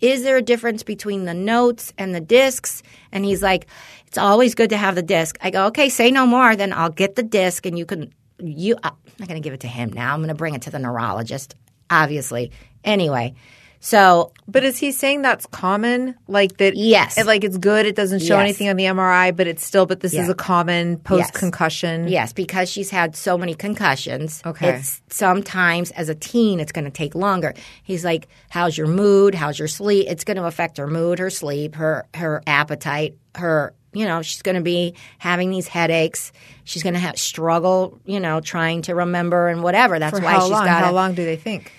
is 0.00 0.22
there 0.22 0.36
a 0.36 0.42
difference 0.42 0.84
between 0.84 1.24
the 1.24 1.34
notes 1.34 1.92
and 1.98 2.14
the 2.14 2.20
discs? 2.20 2.82
And 3.10 3.24
he's 3.24 3.42
like, 3.42 3.66
it's 4.12 4.18
always 4.18 4.54
good 4.54 4.68
to 4.70 4.76
have 4.76 4.94
the 4.94 5.02
disc. 5.02 5.38
I 5.40 5.48
go, 5.48 5.68
okay, 5.68 5.88
say 5.88 6.10
no 6.10 6.26
more. 6.26 6.54
Then 6.54 6.70
I'll 6.74 6.90
get 6.90 7.14
the 7.16 7.22
disc 7.22 7.64
and 7.64 7.78
you 7.78 7.86
can, 7.86 8.12
you, 8.38 8.74
uh, 8.82 8.90
I'm 8.90 9.12
not 9.18 9.26
going 9.26 9.40
to 9.40 9.44
give 9.44 9.54
it 9.54 9.60
to 9.60 9.68
him 9.68 9.90
now. 9.90 10.12
I'm 10.12 10.18
going 10.20 10.28
to 10.28 10.34
bring 10.34 10.54
it 10.54 10.60
to 10.62 10.70
the 10.70 10.78
neurologist, 10.78 11.54
obviously. 11.88 12.52
Anyway, 12.84 13.32
so 13.80 14.32
But 14.46 14.64
is 14.64 14.76
he 14.76 14.92
saying 14.92 15.22
that's 15.22 15.46
common? 15.46 16.14
Like 16.28 16.58
that? 16.58 16.76
Yes. 16.76 17.16
it- 17.16 17.24
like 17.26 17.42
it's 17.42 17.56
good. 17.56 17.86
It 17.86 17.96
doesn't 17.96 18.18
show 18.20 18.34
Yes. 18.36 18.40
anything 18.42 18.68
on 18.68 18.76
the 18.76 18.84
MRI, 18.84 19.34
but 19.34 19.46
it's 19.46 19.64
still. 19.64 19.86
But 19.86 20.00
this 20.00 20.12
is 20.12 20.28
a 20.28 20.34
common 20.34 20.98
post 20.98 21.32
concussion. 21.32 22.06
Yes, 22.06 22.34
because 22.34 22.68
she's 22.70 22.90
had 22.90 23.16
so 23.16 23.38
many 23.38 23.54
concussions. 23.54 24.42
Okay. 24.44 24.74
It's 24.76 25.00
sometimes 25.08 25.90
as 25.92 26.08
a 26.10 26.14
teen 26.14 26.60
it's 26.60 26.70
going 26.70 26.84
to 26.84 26.90
take 26.92 27.14
longer. 27.14 27.54
He's 27.82 28.04
like, 28.04 28.28
"How's 28.50 28.76
your 28.76 28.88
mood? 28.88 29.34
How's 29.34 29.58
your 29.58 29.68
sleep?" 29.68 30.06
It's 30.08 30.22
going 30.24 30.36
to 30.36 30.44
affect 30.44 30.76
her 30.76 30.86
mood, 30.86 31.18
her 31.18 31.30
sleep, 31.30 31.74
her 31.76 32.06
her 32.14 32.42
appetite, 32.46 33.16
her 33.36 33.72
you 33.92 34.06
know, 34.06 34.22
she's 34.22 34.42
going 34.42 34.54
to 34.56 34.62
be 34.62 34.94
having 35.18 35.50
these 35.50 35.68
headaches. 35.68 36.32
She's 36.64 36.82
going 36.82 36.94
to 36.94 36.98
have 37.00 37.18
struggle, 37.18 38.00
you 38.06 38.20
know, 38.20 38.40
trying 38.40 38.82
to 38.82 38.94
remember 38.94 39.48
and 39.48 39.62
whatever. 39.62 39.98
That's 39.98 40.18
For 40.18 40.24
why 40.24 40.32
how 40.32 40.40
she's 40.40 40.50
long? 40.50 40.64
got 40.64 40.84
How 40.84 40.92
long 40.92 41.14
do 41.14 41.24
they 41.24 41.36
think? 41.36 41.72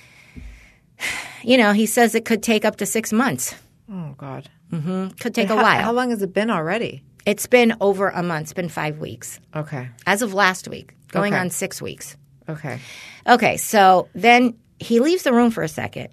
You 1.45 1.57
know, 1.57 1.74
he 1.74 1.86
says 1.88 2.16
it 2.16 2.24
could 2.24 2.41
take 2.41 2.64
up 2.64 2.78
to 2.78 2.86
6 2.86 3.11
months. 3.11 3.53
Oh 3.91 4.14
God. 4.18 4.49
Mm-hmm. 4.72 5.09
could 5.20 5.36
take 5.36 5.49
a 5.49 5.55
How- 5.57 5.61
while. 5.61 5.82
How 5.84 5.91
long 5.91 6.09
has 6.11 6.22
it 6.22 6.34
been 6.34 6.49
already? 6.49 7.03
It's 7.26 7.47
been 7.47 7.76
over 7.82 8.07
a 8.09 8.24
month. 8.24 8.43
It's 8.43 8.53
been 8.53 8.70
5 8.70 8.99
weeks. 8.99 9.39
Okay. 9.53 9.89
As 10.07 10.22
of 10.22 10.34
last 10.34 10.70
week, 10.70 10.95
going 11.11 11.34
Okay. 11.34 11.41
on 11.41 11.49
6 11.49 11.82
weeks. 11.82 12.16
Okay. 12.47 12.80
Okay, 13.28 13.57
so 13.57 14.07
then 14.16 14.55
he 14.80 14.99
leaves 15.01 15.24
the 15.24 15.34
room 15.34 15.51
for 15.51 15.64
a 15.64 15.68
second, 15.68 16.09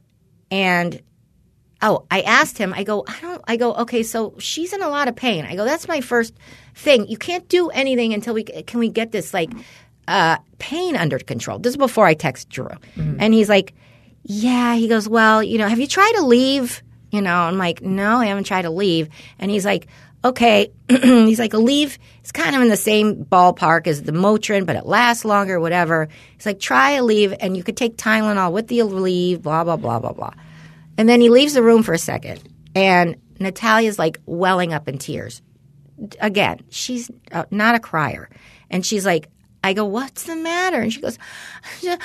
and 0.51 1.01
oh, 1.83 2.07
I 2.11 2.23
asked 2.23 2.59
him. 2.59 2.75
I 2.75 2.85
go, 2.85 3.05
I 3.07 3.19
don't. 3.21 3.43
I 3.47 3.57
go, 3.57 3.75
okay, 3.75 4.03
so 4.03 4.35
she's 4.39 4.73
in 4.73 4.83
a 4.83 4.89
lot 4.89 5.09
of 5.09 5.17
pain. 5.17 5.45
I 5.45 5.57
go, 5.57 5.65
that's 5.65 5.89
my 5.89 6.01
first 6.01 6.35
thing. 6.75 7.09
You 7.09 7.17
can't 7.17 7.49
do 7.49 7.71
anything 7.71 8.15
until 8.15 8.35
we 8.35 8.45
can 8.45 8.81
we 8.81 8.89
get 8.89 9.13
this 9.13 9.33
like 9.33 9.51
uh, 10.09 10.39
pain 10.59 10.97
under 10.97 11.19
control. 11.19 11.59
This 11.59 11.73
is 11.73 11.77
before 11.77 12.07
I 12.07 12.15
text 12.15 12.49
Drew, 12.49 12.69
and 13.19 13.35
he's 13.35 13.49
like, 13.49 13.75
yeah. 14.23 14.75
He 14.75 14.89
goes, 14.89 15.09
well, 15.09 15.43
you 15.43 15.59
know, 15.59 15.69
have 15.69 15.81
you 15.81 15.87
tried 15.87 16.15
Aleve? 16.19 16.83
You 17.11 17.23
know, 17.23 17.35
I'm 17.35 17.59
like, 17.59 17.83
no, 17.83 18.17
I 18.17 18.27
haven't 18.27 18.45
tried 18.45 18.65
Aleve, 18.65 19.09
and 19.39 19.51
he's 19.51 19.65
like. 19.65 19.87
Okay, 20.23 20.71
he's 20.91 21.39
like 21.39 21.53
Aleve. 21.53 21.97
It's 22.19 22.31
kind 22.31 22.55
of 22.55 22.61
in 22.61 22.69
the 22.69 22.77
same 22.77 23.25
ballpark 23.25 23.87
as 23.87 24.03
the 24.03 24.13
Motrin, 24.13 24.67
but 24.67 24.77
it 24.77 24.85
lasts 24.85 25.25
longer, 25.25 25.59
whatever. 25.59 26.11
He's 26.37 26.45
like, 26.45 26.61
try 26.61 26.99
Aleve, 26.99 27.35
and 27.41 27.57
you 27.57 27.65
could 27.65 27.75
take 27.75 27.97
Tylenol 27.97 28.53
with 28.53 28.69
the 28.69 28.81
Aleve, 28.81 29.41
blah 29.41 29.65
blah 29.65 29.79
blah 29.79 29.99
blah 29.99 30.13
blah. 30.13 30.35
And 31.01 31.09
then 31.09 31.23
he 31.23 31.31
leaves 31.31 31.55
the 31.55 31.63
room 31.63 31.83
for 31.83 31.95
a 31.95 31.99
second, 31.99 32.47
and 32.75 33.17
Natalia's 33.39 33.99
like 33.99 34.21
welling 34.27 34.75
up 34.75 34.87
in 34.87 34.99
tears. 34.99 35.41
Again, 36.21 36.61
she's 36.69 37.11
uh, 37.33 37.47
not 37.51 37.75
a 37.75 37.79
crier, 37.81 38.29
and 38.69 38.85
she's 38.85 39.07
like, 39.07 39.31
I 39.65 39.73
go, 39.73 39.87
what's 39.87 40.25
the 40.25 40.37
matter? 40.37 40.79
And 40.79 40.93
she 40.93 41.01
goes, 41.01 41.17
I'm 41.83 41.99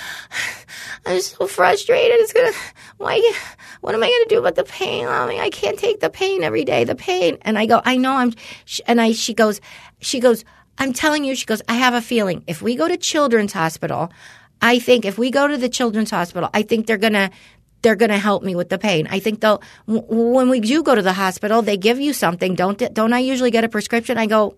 just, 1.07 1.35
so 1.35 1.45
frustrated. 1.45 2.21
It's 2.21 2.31
gonna, 2.31 2.53
why? 2.95 3.33
What 3.81 3.95
am 3.95 4.01
I 4.01 4.07
gonna 4.07 4.29
do 4.29 4.39
about 4.39 4.55
the 4.55 4.63
pain? 4.63 5.05
I 5.05 5.27
mean, 5.27 5.41
I 5.41 5.49
can't 5.49 5.77
take 5.77 5.99
the 5.99 6.09
pain 6.09 6.41
every 6.41 6.63
day. 6.63 6.85
The 6.85 6.95
pain. 6.95 7.37
And 7.41 7.59
I 7.59 7.65
go, 7.65 7.81
I 7.83 7.97
know. 7.97 8.13
I'm. 8.13 8.31
And 8.87 9.01
I, 9.01 9.11
she 9.11 9.33
goes, 9.33 9.59
she 9.99 10.21
goes. 10.21 10.45
I'm 10.77 10.93
telling 10.93 11.25
you. 11.25 11.35
She 11.35 11.45
goes. 11.45 11.61
I 11.67 11.73
have 11.73 11.95
a 11.95 12.01
feeling 12.01 12.45
if 12.47 12.61
we 12.61 12.77
go 12.77 12.87
to 12.87 12.95
Children's 12.95 13.51
Hospital, 13.51 14.09
I 14.61 14.79
think 14.79 15.03
if 15.03 15.17
we 15.17 15.31
go 15.31 15.49
to 15.49 15.57
the 15.57 15.69
Children's 15.69 16.11
Hospital, 16.11 16.49
I 16.53 16.61
think 16.61 16.87
they're 16.87 16.97
gonna. 16.97 17.31
They're 17.85 17.95
going 17.95 18.09
to 18.09 18.17
help 18.17 18.41
me 18.41 18.55
with 18.55 18.69
the 18.69 18.79
pain. 18.79 19.05
I 19.11 19.19
think 19.19 19.41
they'll. 19.41 19.61
When 19.85 20.49
we 20.49 20.59
do 20.59 20.81
go 20.81 20.95
to 20.95 21.03
the 21.03 21.13
hospital, 21.13 21.61
they 21.61 21.77
give 21.77 21.99
you 21.99 22.13
something. 22.13 22.55
Don't 22.55 22.81
don't 22.95 23.13
I 23.13 23.19
usually 23.19 23.51
get 23.51 23.63
a 23.63 23.69
prescription? 23.69 24.17
I 24.17 24.25
go, 24.25 24.57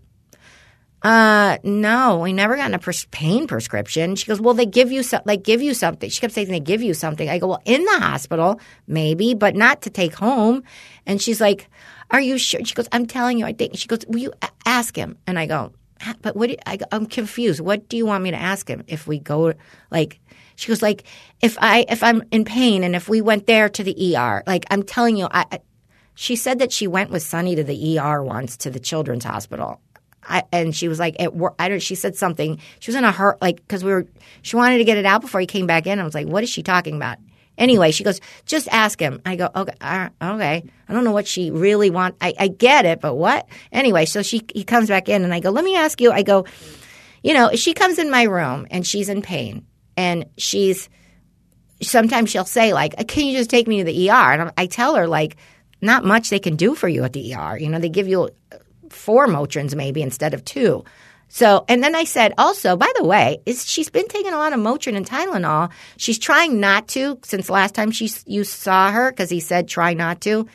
uh, 1.03 1.57
no, 1.61 2.19
we 2.19 2.31
never 2.31 2.55
gotten 2.55 2.73
a 2.73 2.79
pain 3.11 3.45
prescription. 3.45 4.15
She 4.15 4.25
goes, 4.27 4.39
well, 4.39 4.53
they 4.53 4.65
give 4.65 4.93
you 4.93 5.03
some, 5.03 5.23
like 5.25 5.43
give 5.43 5.61
you 5.61 5.73
something. 5.73 6.09
She 6.09 6.21
kept 6.21 6.33
saying 6.35 6.47
they 6.47 6.61
give 6.61 6.81
you 6.81 6.93
something. 6.93 7.27
I 7.27 7.37
go, 7.37 7.47
well, 7.47 7.61
in 7.65 7.83
the 7.83 7.99
hospital, 7.99 8.61
maybe, 8.87 9.33
but 9.33 9.57
not 9.57 9.81
to 9.81 9.89
take 9.89 10.15
home. 10.15 10.63
And 11.05 11.21
she's 11.21 11.41
like, 11.41 11.69
are 12.11 12.21
you 12.21 12.37
sure? 12.37 12.63
She 12.63 12.75
goes, 12.75 12.87
I'm 12.93 13.07
telling 13.07 13.37
you, 13.39 13.45
I 13.45 13.51
think. 13.51 13.75
She 13.75 13.89
goes, 13.89 14.05
will 14.07 14.19
you 14.19 14.33
a- 14.41 14.49
ask 14.65 14.95
him? 14.95 15.17
And 15.27 15.37
I 15.37 15.47
go, 15.47 15.73
but 16.21 16.37
what? 16.37 16.47
Do 16.47 16.53
you, 16.53 16.59
I, 16.65 16.77
I'm 16.93 17.07
confused. 17.07 17.59
What 17.59 17.89
do 17.89 17.97
you 17.97 18.05
want 18.05 18.23
me 18.23 18.31
to 18.31 18.37
ask 18.39 18.69
him 18.69 18.83
if 18.87 19.05
we 19.05 19.19
go? 19.19 19.53
Like, 19.91 20.21
she 20.57 20.67
goes, 20.67 20.81
like, 20.81 21.05
if 21.41 21.55
I 21.61 21.85
if 21.87 22.03
I'm 22.03 22.23
in 22.31 22.43
pain 22.43 22.83
and 22.83 22.95
if 22.95 23.07
we 23.07 23.21
went 23.21 23.47
there 23.47 23.69
to 23.69 23.83
the 23.83 24.17
ER, 24.17 24.43
like 24.45 24.65
I'm 24.69 24.83
telling 24.83 25.15
you, 25.15 25.27
I. 25.31 25.45
I 25.51 25.59
she 26.19 26.35
said 26.35 26.57
that 26.59 26.71
she 26.71 26.87
went 26.87 27.11
with 27.11 27.21
Sunny 27.21 27.55
to 27.55 27.63
the 27.63 27.99
ER 27.99 28.23
once 28.23 28.57
to 28.57 28.71
the 28.71 28.79
children's 28.79 29.23
hospital. 29.23 29.79
I, 30.23 30.45
and 30.51 30.75
she 30.75 30.87
was 30.87 30.97
like, 30.97 31.15
at 31.19 31.35
work, 31.35 31.53
I 31.59 31.69
don't. 31.69 31.79
She 31.79 31.93
said 31.93 32.15
something. 32.15 32.59
She 32.79 32.89
was 32.89 32.95
in 32.95 33.03
a 33.03 33.11
hurt, 33.11 33.39
like 33.39 33.57
because 33.57 33.83
we 33.83 33.91
were. 33.91 34.07
She 34.41 34.55
wanted 34.55 34.79
to 34.79 34.83
get 34.83 34.97
it 34.97 35.05
out 35.05 35.21
before 35.21 35.39
he 35.39 35.45
came 35.45 35.67
back 35.67 35.85
in. 35.85 35.99
I 35.99 36.03
was 36.03 36.15
like, 36.15 36.27
what 36.27 36.41
is 36.41 36.49
she 36.49 36.63
talking 36.63 36.95
about? 36.95 37.19
Anyway, 37.55 37.91
she 37.91 38.03
goes, 38.03 38.19
just 38.47 38.67
ask 38.69 38.99
him. 38.99 39.21
I 39.25 39.35
go, 39.35 39.49
okay, 39.55 39.73
right, 39.79 40.11
okay. 40.21 40.63
I 40.89 40.93
don't 40.93 41.03
know 41.03 41.11
what 41.11 41.27
she 41.27 41.51
really 41.51 41.91
want. 41.91 42.15
I, 42.19 42.33
I 42.39 42.47
get 42.47 42.85
it, 42.85 42.99
but 42.99 43.13
what? 43.13 43.47
Anyway, 43.71 44.05
so 44.05 44.23
she 44.23 44.41
he 44.55 44.63
comes 44.63 44.89
back 44.89 45.09
in, 45.09 45.23
and 45.23 45.33
I 45.33 45.39
go, 45.39 45.51
let 45.51 45.63
me 45.63 45.75
ask 45.75 46.01
you. 46.01 46.11
I 46.11 46.23
go, 46.23 46.45
you 47.21 47.35
know, 47.35 47.51
she 47.53 47.75
comes 47.75 47.99
in 47.99 48.09
my 48.09 48.23
room 48.23 48.65
and 48.71 48.85
she's 48.87 49.07
in 49.07 49.21
pain, 49.21 49.67
and 49.97 50.25
she's 50.37 50.87
sometimes 51.81 52.29
she'll 52.29 52.45
say 52.45 52.73
like, 52.73 52.95
"Can 53.07 53.25
you 53.25 53.37
just 53.37 53.49
take 53.49 53.67
me 53.67 53.79
to 53.79 53.83
the 53.83 54.09
ER?" 54.09 54.13
And 54.13 54.51
I 54.57 54.67
tell 54.67 54.95
her 54.95 55.07
like, 55.07 55.35
not 55.81 56.05
much 56.05 56.29
they 56.29 56.39
can 56.39 56.55
do 56.55 56.75
for 56.75 56.87
you 56.87 57.03
at 57.03 57.13
the 57.13 57.35
ER. 57.35 57.57
You 57.57 57.69
know, 57.69 57.79
they 57.79 57.89
give 57.89 58.07
you 58.07 58.29
four 58.89 59.27
Motrins 59.27 59.75
maybe 59.75 60.01
instead 60.01 60.33
of 60.33 60.43
two. 60.43 60.83
So, 61.29 61.65
and 61.67 61.83
then 61.83 61.93
I 61.93 62.05
said, 62.05 62.33
also, 62.37 62.77
by 62.77 62.91
the 62.97 63.03
way, 63.03 63.39
is 63.45 63.69
she's 63.69 63.89
been 63.89 64.07
taking 64.07 64.31
a 64.31 64.37
lot 64.37 64.53
of 64.53 64.59
Motrin 64.59 64.95
and 64.95 65.05
Tylenol. 65.05 65.71
She's 65.97 66.17
trying 66.17 66.59
not 66.59 66.87
to 66.89 67.19
since 67.23 67.49
last 67.49 67.75
time 67.75 67.91
she 67.91 68.09
you 68.25 68.43
saw 68.43 68.91
her 68.91 69.11
because 69.11 69.29
he 69.29 69.41
said 69.41 69.67
try 69.67 69.93
not 69.93 70.21
to. 70.21 70.47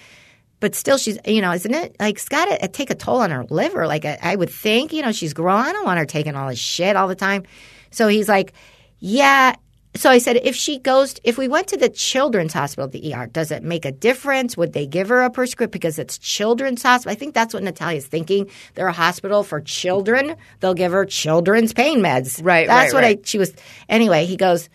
But 0.61 0.75
still, 0.75 0.97
she's 0.97 1.19
you 1.27 1.43
know, 1.43 1.53
isn't 1.53 1.75
it 1.75 1.97
like 2.01 2.17
it's 2.17 2.29
got 2.29 2.47
to 2.47 2.69
take 2.69 2.91
a 2.91 2.95
toll 2.95 3.21
on 3.21 3.31
her 3.31 3.45
liver? 3.51 3.87
Like 3.87 4.05
I, 4.07 4.19
I 4.23 4.37
would 4.37 4.51
think, 4.51 4.93
you 4.93 5.03
know, 5.03 5.13
she's 5.13 5.35
growing. 5.35 5.65
I 5.65 5.73
don't 5.73 5.85
want 5.85 5.99
her 5.99 6.07
taking 6.07 6.37
all 6.37 6.49
this 6.49 6.59
shit 6.59 6.97
all 6.97 7.09
the 7.09 7.15
time. 7.15 7.43
So 7.91 8.09
he's 8.09 8.29
like, 8.29 8.55
yeah. 9.03 9.57
So 9.97 10.09
I 10.09 10.19
said, 10.19 10.37
if 10.37 10.55
she 10.55 10.79
goes, 10.79 11.17
if 11.25 11.37
we 11.37 11.49
went 11.49 11.67
to 11.69 11.77
the 11.77 11.89
children's 11.89 12.53
hospital, 12.53 12.89
the 12.89 13.13
ER, 13.13 13.27
does 13.27 13.51
it 13.51 13.63
make 13.65 13.85
a 13.85 13.91
difference? 13.91 14.57
Would 14.57 14.73
they 14.73 14.87
give 14.87 15.09
her 15.09 15.23
a 15.23 15.29
prescription 15.29 15.73
because 15.73 15.99
it's 15.99 16.19
children's 16.19 16.83
hospital? 16.85 17.11
I 17.13 17.17
think 17.17 17.35
that's 17.35 17.53
what 17.53 17.65
Natalia's 17.65 18.07
thinking. 18.07 18.49
They're 18.75 18.87
a 18.87 18.93
hospital 18.93 19.43
for 19.43 19.61
children. 19.61 20.37
They'll 20.61 20.73
give 20.73 20.93
her 20.93 21.05
children's 21.05 21.73
pain 21.73 21.99
meds. 21.99 22.41
Right, 22.43 22.69
That's 22.69 22.95
right, 22.95 22.97
what 22.97 23.05
right. 23.05 23.19
I. 23.19 23.23
She 23.25 23.39
was. 23.39 23.53
Anyway, 23.89 24.25
he 24.25 24.37
goes. 24.37 24.71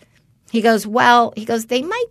He 0.52 0.60
goes. 0.60 0.86
Well, 0.86 1.32
he 1.34 1.46
goes. 1.46 1.66
They 1.66 1.82
might. 1.82 2.06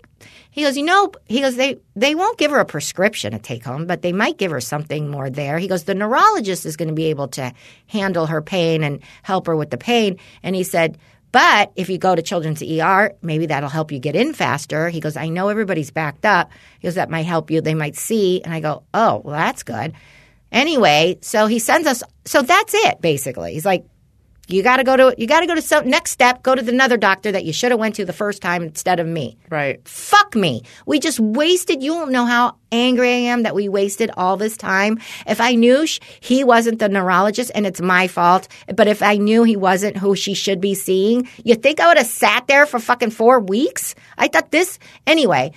He 0.49 0.63
goes. 0.63 0.75
You 0.75 0.83
know. 0.83 1.11
He 1.27 1.39
goes. 1.39 1.55
They 1.55 1.77
they 1.95 2.15
won't 2.15 2.39
give 2.39 2.49
her 2.51 2.59
a 2.59 2.65
prescription 2.65 3.31
to 3.31 3.39
take 3.39 3.63
home, 3.63 3.85
but 3.85 4.01
they 4.01 4.11
might 4.11 4.37
give 4.39 4.51
her 4.51 4.59
something 4.59 5.09
more 5.09 5.29
there. 5.29 5.59
He 5.59 5.67
goes. 5.67 5.83
The 5.83 5.95
neurologist 5.95 6.65
is 6.65 6.75
going 6.75 6.89
to 6.89 6.95
be 6.95 7.05
able 7.05 7.27
to 7.29 7.53
handle 7.85 8.25
her 8.25 8.41
pain 8.41 8.83
and 8.83 9.01
help 9.21 9.45
her 9.47 9.55
with 9.55 9.69
the 9.69 9.77
pain. 9.77 10.17
And 10.41 10.55
he 10.55 10.63
said. 10.63 10.97
But 11.31 11.71
if 11.75 11.89
you 11.89 11.97
go 11.97 12.15
to 12.15 12.21
children's 12.21 12.63
ER, 12.63 13.13
maybe 13.21 13.47
that'll 13.47 13.69
help 13.69 13.91
you 13.91 13.99
get 13.99 14.15
in 14.15 14.33
faster. 14.33 14.89
He 14.89 14.99
goes, 14.99 15.17
I 15.17 15.29
know 15.29 15.49
everybody's 15.49 15.91
backed 15.91 16.25
up. 16.25 16.51
He 16.79 16.87
goes, 16.87 16.95
that 16.95 17.09
might 17.09 17.25
help 17.25 17.51
you. 17.51 17.61
They 17.61 17.75
might 17.75 17.95
see. 17.95 18.41
And 18.41 18.53
I 18.53 18.59
go, 18.59 18.83
oh, 18.93 19.21
well, 19.23 19.35
that's 19.35 19.63
good. 19.63 19.93
Anyway, 20.51 21.17
so 21.21 21.47
he 21.47 21.59
sends 21.59 21.87
us. 21.87 22.03
So 22.25 22.41
that's 22.41 22.73
it, 22.73 23.01
basically. 23.01 23.53
He's 23.53 23.65
like, 23.65 23.85
you 24.47 24.63
got 24.63 24.77
to 24.77 24.83
go 24.83 24.95
to 24.95 25.13
you 25.17 25.27
got 25.27 25.41
to 25.41 25.45
go 25.45 25.55
to 25.55 25.61
some 25.61 25.89
next 25.89 26.11
step. 26.11 26.43
Go 26.43 26.55
to 26.55 26.61
the 26.61 26.71
another 26.71 26.97
doctor 26.97 27.31
that 27.31 27.43
you 27.43 27.53
should 27.53 27.71
have 27.71 27.79
went 27.79 27.95
to 27.95 28.05
the 28.05 28.13
first 28.13 28.41
time 28.41 28.63
instead 28.63 28.99
of 28.99 29.07
me. 29.07 29.37
Right. 29.49 29.85
Fuck 29.87 30.35
me. 30.35 30.63
We 30.85 30.99
just 30.99 31.19
wasted. 31.19 31.83
You 31.83 31.93
don't 31.93 32.11
know 32.11 32.25
how 32.25 32.55
angry 32.71 33.09
I 33.09 33.31
am 33.31 33.43
that 33.43 33.55
we 33.55 33.69
wasted 33.69 34.11
all 34.15 34.37
this 34.37 34.57
time. 34.57 34.99
If 35.25 35.41
I 35.41 35.55
knew 35.55 35.87
sh- 35.87 35.99
he 36.19 36.43
wasn't 36.43 36.79
the 36.79 36.89
neurologist 36.89 37.51
and 37.55 37.65
it's 37.65 37.81
my 37.81 38.07
fault, 38.07 38.47
but 38.75 38.87
if 38.87 39.01
I 39.01 39.17
knew 39.17 39.43
he 39.43 39.57
wasn't 39.57 39.97
who 39.97 40.15
she 40.15 40.33
should 40.33 40.61
be 40.61 40.75
seeing, 40.75 41.27
you 41.43 41.55
think 41.55 41.79
I 41.79 41.87
would 41.87 41.97
have 41.97 42.07
sat 42.07 42.47
there 42.47 42.65
for 42.65 42.79
fucking 42.79 43.11
four 43.11 43.39
weeks? 43.39 43.95
I 44.17 44.27
thought 44.27 44.51
this 44.51 44.79
anyway. 45.05 45.51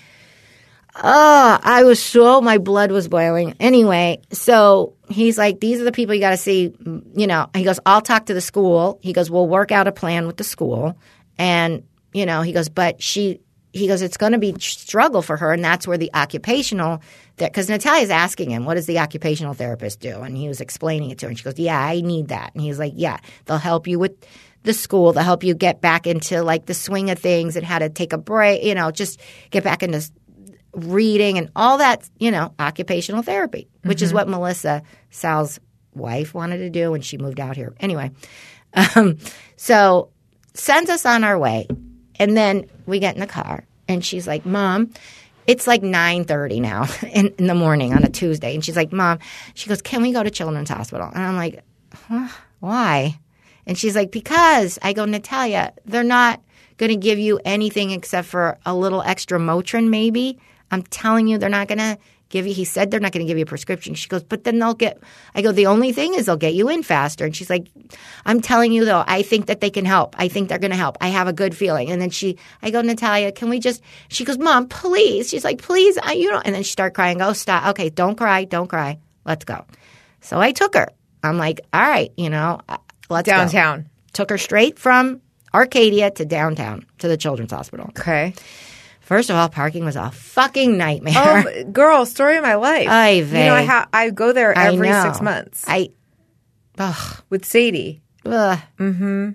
Oh, 0.97 1.59
I 1.63 1.85
was 1.85 2.03
so 2.03 2.41
my 2.41 2.59
blood 2.59 2.91
was 2.91 3.09
boiling. 3.09 3.55
Anyway, 3.61 4.21
so 4.33 4.97
he's 5.09 5.39
like, 5.39 5.61
these 5.61 5.81
are 5.81 5.85
the 5.85 5.93
people 5.93 6.15
you 6.15 6.21
got 6.21 6.31
to 6.31 6.37
see. 6.37 6.75
You 7.15 7.27
know, 7.27 7.49
he 7.55 7.65
goes, 7.65 7.79
I'll 7.87 8.01
talk 8.01 8.27
to 8.27 8.35
the 8.35 8.41
school. 8.41 8.99
He 9.03 9.13
goes, 9.13 9.31
we'll 9.31 9.49
work 9.49 9.71
out 9.71 9.87
a 9.87 9.93
plan 9.93 10.27
with 10.27 10.37
the 10.37 10.45
school, 10.45 10.99
and 11.39 11.85
you 12.13 12.27
know, 12.27 12.43
he 12.43 12.53
goes, 12.53 12.69
but 12.69 13.01
she, 13.01 13.41
he 13.73 13.87
goes, 13.87 14.03
it's 14.03 14.17
going 14.17 14.33
to 14.33 14.39
be 14.39 14.55
struggle 14.59 15.23
for 15.23 15.37
her, 15.37 15.53
and 15.53 15.65
that's 15.65 15.87
where 15.87 15.99
the 15.99 16.13
occupational 16.13 17.01
because 17.37 17.71
Natalia's 17.71 18.11
asking 18.11 18.51
him, 18.51 18.65
what 18.67 18.75
does 18.75 18.87
the 18.87 18.99
occupational 18.99 19.55
therapist 19.55 20.01
do? 20.01 20.21
And 20.21 20.37
he 20.37 20.49
was 20.49 20.61
explaining 20.61 21.11
it 21.11 21.19
to 21.19 21.27
her, 21.27 21.31
and 21.31 21.39
she 21.39 21.45
goes, 21.45 21.59
yeah, 21.59 21.81
I 21.81 22.01
need 22.01 22.29
that, 22.29 22.53
and 22.55 22.63
he's 22.63 22.79
like, 22.79 22.95
yeah, 22.97 23.19
they'll 23.47 23.59
help 23.59 23.87
you 23.87 23.99
with 23.99 24.13
the 24.63 24.75
school 24.75 25.13
to 25.15 25.23
help 25.23 25.43
you 25.43 25.55
get 25.55 25.81
back 25.81 26.07
into 26.07 26.43
like 26.43 26.67
the 26.67 26.75
swing 26.75 27.11
of 27.11 27.19
things 27.19 27.57
and 27.57 27.65
how 27.65 27.79
to 27.79 27.89
take 27.89 28.13
a 28.13 28.19
break, 28.19 28.63
you 28.63 28.75
know, 28.75 28.91
just 28.91 29.21
get 29.51 29.65
back 29.65 29.83
into 29.83 30.03
reading 30.73 31.39
and 31.39 31.51
all 31.57 31.79
that, 31.79 32.09
you 32.19 32.31
know, 32.31 32.53
occupational 32.59 33.23
therapy, 33.23 33.69
which 33.83 34.03
is 34.03 34.13
what 34.13 34.29
Melissa 34.29 34.83
Sal's 35.11 35.59
wife 35.95 36.35
wanted 36.35 36.59
to 36.59 36.71
do 36.71 36.91
when 36.91 37.01
she 37.01 37.19
moved 37.19 37.41
out 37.41 37.57
here. 37.57 37.75
Anyway, 37.81 38.11
um, 38.95 39.19
so 39.57 40.11
sends 40.55 40.91
us 40.91 41.05
on 41.05 41.25
our 41.25 41.39
way, 41.39 41.67
and 42.19 42.37
then 42.37 42.67
we 42.87 42.99
get 42.99 43.15
in 43.15 43.21
the 43.21 43.27
car, 43.27 43.67
and 43.89 44.05
she's 44.05 44.27
like, 44.27 44.47
"Mom." 44.47 44.93
It's 45.47 45.67
like 45.67 45.83
nine 45.83 46.25
thirty 46.25 46.61
now 46.61 46.87
in, 47.13 47.29
in 47.39 47.47
the 47.49 47.55
morning 47.55 47.93
on 47.93 48.05
a 48.05 48.09
Tuesday, 48.09 48.55
and 48.55 48.65
she's 48.65 48.77
like, 48.77 48.93
"Mom," 48.93 49.19
she 49.55 49.69
goes, 49.69 49.83
"Can 49.83 50.03
we 50.03 50.13
go 50.13 50.23
to 50.23 50.31
Children's 50.31 50.69
Hospital?" 50.69 51.11
And 51.13 51.23
I'm 51.25 51.37
like, 51.37 51.65
huh? 51.93 52.29
"Why?" 52.61 53.19
And 53.67 53.77
she's 53.77 53.97
like, 53.97 54.13
"Because." 54.13 54.79
I 54.83 54.93
go, 54.93 55.05
"Natalia, 55.07 55.73
they're 55.87 56.05
not 56.05 56.41
going 56.77 56.91
to 56.91 56.97
give 56.97 57.19
you 57.19 57.41
anything 57.45 57.91
except 57.91 58.29
for 58.29 58.59
a 58.65 58.75
little 58.75 59.03
extra 59.03 59.41
Motrin, 59.41 59.89
maybe." 59.89 60.39
I'm 60.71 60.83
telling 60.83 61.27
you, 61.27 61.39
they're 61.39 61.49
not 61.49 61.69
going 61.69 61.79
to 61.79 61.99
give 62.29 62.47
you. 62.47 62.55
He 62.55 62.65
said 62.65 62.91
they're 62.91 63.01
not 63.01 63.13
going 63.13 63.27
to 63.27 63.29
give 63.29 63.39
you 63.39 63.43
a 63.43 63.47
prescription. 63.47 63.95
She 63.95 64.09
goes, 64.09 64.23
but 64.23 64.45
then 64.45 64.59
they'll 64.59 64.75
get. 64.75 65.03
I 65.35 65.43
go, 65.43 65.53
the 65.53 65.67
only 65.67 65.93
thing 65.93 66.15
is 66.15 66.27
they'll 66.27 66.37
get 66.37 66.55
you 66.55 66.69
in 66.69 66.83
faster. 66.83 67.25
And 67.25 67.35
she's 67.35 67.51
like, 67.51 67.69
I'm 68.25 68.41
telling 68.41 68.73
you 68.73 68.85
though, 68.85 69.05
I 69.07 69.23
think 69.23 69.47
that 69.47 69.61
they 69.61 69.71
can 69.71 69.85
help. 69.85 70.15
I 70.19 70.29
think 70.29 70.49
they're 70.49 70.59
going 70.59 70.71
to 70.71 70.77
help. 70.77 70.97
I 71.01 71.09
have 71.09 71.29
a 71.29 71.33
good 71.33 71.57
feeling. 71.57 71.91
And 71.91 72.01
then 72.01 72.11
she, 72.11 72.39
I 72.63 72.71
go, 72.71 72.81
Natalia, 72.81 73.33
can 73.33 73.51
we 73.51 73.59
just? 73.59 73.83
She 74.09 74.25
goes, 74.25 74.39
Mom, 74.39 74.69
please. 74.69 75.29
She's 75.29 75.45
like, 75.45 75.61
please, 75.61 75.99
I, 75.99 76.13
you 76.13 76.31
know. 76.31 76.41
And 76.45 76.55
then 76.55 76.63
she 76.63 76.71
start 76.71 76.95
crying. 76.95 77.19
Go, 77.19 77.33
stop. 77.33 77.67
Okay, 77.71 77.91
don't 77.91 78.17
cry, 78.17 78.45
don't 78.45 78.69
cry. 78.69 78.99
Let's 79.25 79.45
go. 79.45 79.65
So 80.21 80.41
I 80.41 80.53
took 80.53 80.75
her. 80.75 80.89
I'm 81.23 81.37
like, 81.37 81.61
all 81.73 81.81
right, 81.81 82.13
you 82.17 82.31
know, 82.31 82.61
uh, 82.69 82.79
let's 83.09 83.27
go." 83.27 83.37
Downtown. 83.37 83.89
Took 84.13 84.31
her 84.31 84.39
straight 84.39 84.79
from 84.79 85.21
Arcadia 85.53 86.11
to 86.13 86.25
downtown 86.25 86.87
to 86.99 87.09
the 87.09 87.17
Children's 87.17 87.53
Hospital. 87.53 87.87
Okay. 87.91 88.35
First 89.11 89.29
of 89.29 89.35
all, 89.35 89.49
parking 89.49 89.85
was 89.85 89.97
a 89.97 90.13
fucking 90.13 90.79
nightmare. 90.79 91.15
Oh, 91.17 91.65
girl, 91.73 92.07
story 92.07 92.37
of 92.37 92.45
my 92.45 92.55
life. 92.55 92.87
Ay, 92.89 93.15
you 93.15 93.25
know, 93.33 93.55
I 93.57 93.65
ha- 93.65 93.89
I 93.93 94.11
go 94.11 94.33
there 94.33 94.57
every 94.57 94.87
six 94.93 95.21
months 95.21 95.65
I, 95.67 95.89
ugh, 96.79 97.21
with 97.29 97.45
Sadie. 97.45 98.03
ugh. 98.25 98.57
Mm-hmm. 98.79 99.31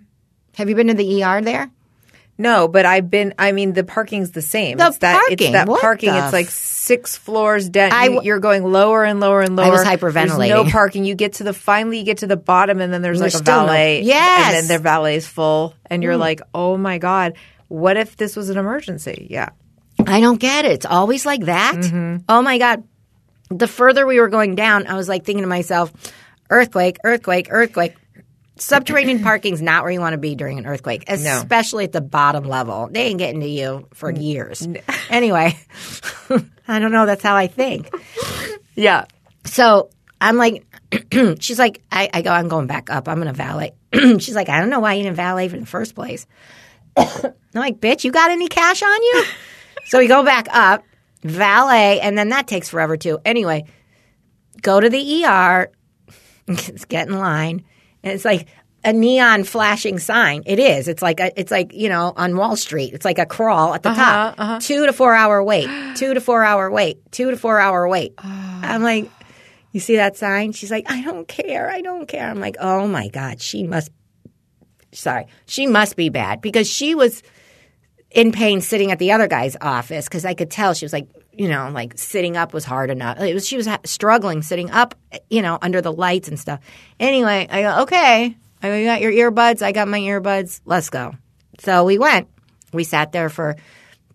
Have 0.56 0.70
you 0.70 0.76
been 0.76 0.88
to 0.88 0.94
the 0.94 1.22
ER 1.24 1.42
there? 1.42 1.70
No, 2.38 2.70
but 2.70 2.86
I've 2.86 3.10
been. 3.10 3.34
I 3.38 3.52
mean, 3.52 3.74
the 3.74 3.84
parking's 3.84 4.32
the 4.32 4.42
same. 4.42 4.78
The 4.78 4.88
it's 4.88 5.00
that. 5.00 5.16
It's 5.30 5.42
parking, 5.42 5.52
that 5.54 5.68
what 5.68 5.82
parking. 5.82 6.14
It's 6.14 6.32
like 6.32 6.48
six 6.48 7.18
floors 7.18 7.68
down. 7.68 7.92
I 7.92 8.04
you, 8.06 8.10
w- 8.12 8.26
you're 8.28 8.40
going 8.40 8.64
lower 8.64 9.04
and 9.04 9.20
lower 9.20 9.42
and 9.42 9.58
lower. 9.58 9.66
I 9.66 9.70
was 9.72 9.84
There's 9.84 10.00
hyperventilating. 10.00 10.50
no 10.50 10.64
parking. 10.64 11.04
You 11.04 11.16
get 11.16 11.34
to 11.34 11.44
the 11.44 11.54
finally. 11.54 12.00
You 12.00 12.06
get 12.06 12.20
to 12.20 12.28
the 12.28 12.38
bottom, 12.38 12.80
and 12.80 12.94
then 12.94 13.02
there's 13.02 13.20
There's 13.20 13.34
like 13.34 13.42
a 13.42 13.44
still 13.44 13.62
no- 13.62 13.66
valet. 13.68 14.04
Yes. 14.04 14.46
and 14.48 14.56
then 14.56 14.68
their 14.70 14.80
valet's 14.80 15.28
full, 15.28 15.74
and 15.86 16.02
you're 16.02 16.16
like, 16.16 16.40
oh 16.54 16.78
my 16.78 16.98
god, 16.98 17.34
what 17.68 17.98
if 17.98 18.16
this 18.16 18.38
was 18.38 18.50
an 18.50 18.58
emergency? 18.58 19.28
Yeah. 19.30 19.50
I 20.08 20.20
don't 20.20 20.40
get 20.40 20.66
it. 20.66 20.72
It's 20.72 20.86
always 20.86 21.26
like 21.26 21.46
that. 21.46 21.76
Mm-hmm. 21.76 22.24
Oh 22.30 22.42
my 22.42 22.58
God. 22.58 22.84
The 23.50 23.68
further 23.68 24.06
we 24.08 24.20
were 24.20 24.28
going 24.28 24.56
down, 24.56 24.88
I 24.88 24.96
was 24.96 25.08
like 25.08 25.24
thinking 25.24 25.44
to 25.44 25.48
myself, 25.48 25.92
earthquake, 26.50 26.98
earthquake, 27.04 27.48
earthquake. 27.50 27.96
Subterranean 28.58 29.20
parking's 29.24 29.62
not 29.62 29.84
where 29.84 29.92
you 29.92 30.00
want 30.00 30.14
to 30.14 30.18
be 30.18 30.36
during 30.36 30.58
an 30.58 30.66
earthquake, 30.66 31.04
especially 31.08 31.84
at 31.84 31.92
the 31.92 32.02
bottom 32.02 32.46
level. 32.46 32.88
They 32.90 33.08
ain't 33.08 33.20
getting 33.20 33.42
to 33.42 33.48
you 33.48 33.88
for 33.94 34.12
years. 34.12 34.68
Anyway, 35.08 35.56
I 36.68 36.80
don't 36.80 36.92
know. 36.92 37.06
That's 37.06 37.22
how 37.22 37.36
I 37.36 37.46
think. 37.46 37.94
Yeah. 38.74 39.06
So 39.44 39.92
I'm 40.20 40.38
like, 40.38 40.66
she's 41.40 41.60
like, 41.60 41.84
I, 41.92 42.10
I 42.12 42.22
go, 42.24 42.32
I'm 42.32 42.48
going 42.48 42.66
back 42.66 42.90
up. 42.90 43.08
I'm 43.08 43.22
going 43.22 43.28
to 43.28 43.34
valet. 43.34 43.76
she's 43.94 44.34
like, 44.34 44.50
I 44.50 44.60
don't 44.60 44.72
know 44.72 44.80
why 44.80 44.94
you 44.94 45.04
didn't 45.04 45.16
valet 45.16 45.46
in 45.46 45.60
the 45.60 45.66
first 45.68 45.94
place. 45.94 46.26
I'm 46.98 47.34
like, 47.54 47.80
bitch, 47.80 48.04
you 48.04 48.12
got 48.12 48.32
any 48.32 48.48
cash 48.48 48.82
on 48.82 49.04
you? 49.04 49.24
So 49.86 50.00
we 50.00 50.08
go 50.08 50.24
back 50.24 50.48
up, 50.52 50.84
valet, 51.24 52.00
and 52.00 52.18
then 52.18 52.30
that 52.30 52.48
takes 52.48 52.70
forever 52.70 52.98
too. 52.98 53.20
Anyway, 53.26 53.66
go 54.62 54.80
to 54.80 54.90
the 54.90 55.26
ER, 55.26 55.72
get 56.88 57.08
in 57.08 57.18
line, 57.18 57.64
and 58.04 58.14
it's 58.14 58.26
like 58.26 58.48
a 58.84 58.94
neon 58.94 59.44
flashing 59.44 59.98
sign. 59.98 60.44
It 60.46 60.60
is. 60.60 60.88
It's 60.88 61.02
like 61.02 61.20
a, 61.20 61.38
it's 61.40 61.52
like 61.52 61.74
you 61.74 61.90
know 61.90 62.14
on 62.16 62.38
Wall 62.38 62.56
Street. 62.56 62.94
It's 62.94 63.06
like 63.06 63.20
a 63.20 63.26
crawl 63.26 63.74
at 63.74 63.84
the 63.84 63.94
top. 63.94 64.62
Two 64.62 64.86
to 64.86 64.94
four 64.94 65.14
hour 65.16 65.44
wait. 65.44 65.68
Two 65.96 66.14
to 66.14 66.22
four 66.22 66.44
hour 66.44 66.70
wait. 66.70 67.00
Two 67.12 67.32
to 67.32 67.38
four 67.38 67.60
hour 67.60 67.88
wait. 67.88 68.14
I'm 68.20 68.84
like, 68.84 69.10
you 69.72 69.80
see 69.80 69.98
that 69.98 70.16
sign? 70.18 70.52
She's 70.52 70.72
like, 70.72 70.90
I 70.90 71.02
don't 71.02 71.28
care. 71.28 71.70
I 71.70 71.82
don't 71.82 72.08
care. 72.08 72.30
I'm 72.30 72.40
like, 72.40 72.58
oh 72.60 72.88
my 72.88 73.08
god, 73.10 73.42
she 73.42 73.64
must. 73.64 73.90
Sorry, 74.92 75.26
she 75.46 75.68
must 75.68 75.98
be 75.98 76.10
bad 76.10 76.40
because 76.40 76.70
she 76.70 76.96
was 76.96 77.22
in 78.12 78.32
pain 78.32 78.62
sitting 78.62 78.92
at 78.92 79.00
the 79.00 79.12
other 79.12 79.28
guy's 79.28 79.58
office 79.60 80.06
because 80.06 80.26
I 80.26 80.34
could 80.34 80.50
tell 80.52 80.74
she 80.74 80.86
was 80.86 80.94
like, 80.94 81.08
you 81.34 81.50
know, 81.50 81.70
like 81.74 81.98
sitting 81.98 82.38
up 82.38 82.54
was 82.54 82.64
hard 82.64 82.90
enough. 82.90 83.20
It 83.20 83.34
was 83.34 83.48
she 83.48 83.58
was 83.58 83.68
ha- 83.68 83.80
struggling 83.86 84.42
sitting 84.42 84.72
up, 84.72 84.96
you 85.30 85.42
know, 85.42 85.58
under 85.62 85.82
the 85.82 85.92
lights 85.92 86.28
and 86.28 86.40
stuff. 86.40 86.60
Anyway, 87.00 87.48
I 87.50 87.62
go, 87.62 87.82
okay. 87.84 88.38
I 88.64 88.68
go, 88.68 88.76
you 88.76 88.86
got 88.86 89.02
your 89.02 89.12
earbuds. 89.12 89.62
I 89.62 89.72
got 89.72 89.88
my 89.88 90.00
earbuds. 90.00 90.62
Let's 90.66 90.90
go. 90.90 91.14
So 91.60 91.84
we 91.84 91.98
went. 91.98 92.30
We 92.74 92.84
sat 92.84 93.12
there 93.12 93.30
for 93.30 93.56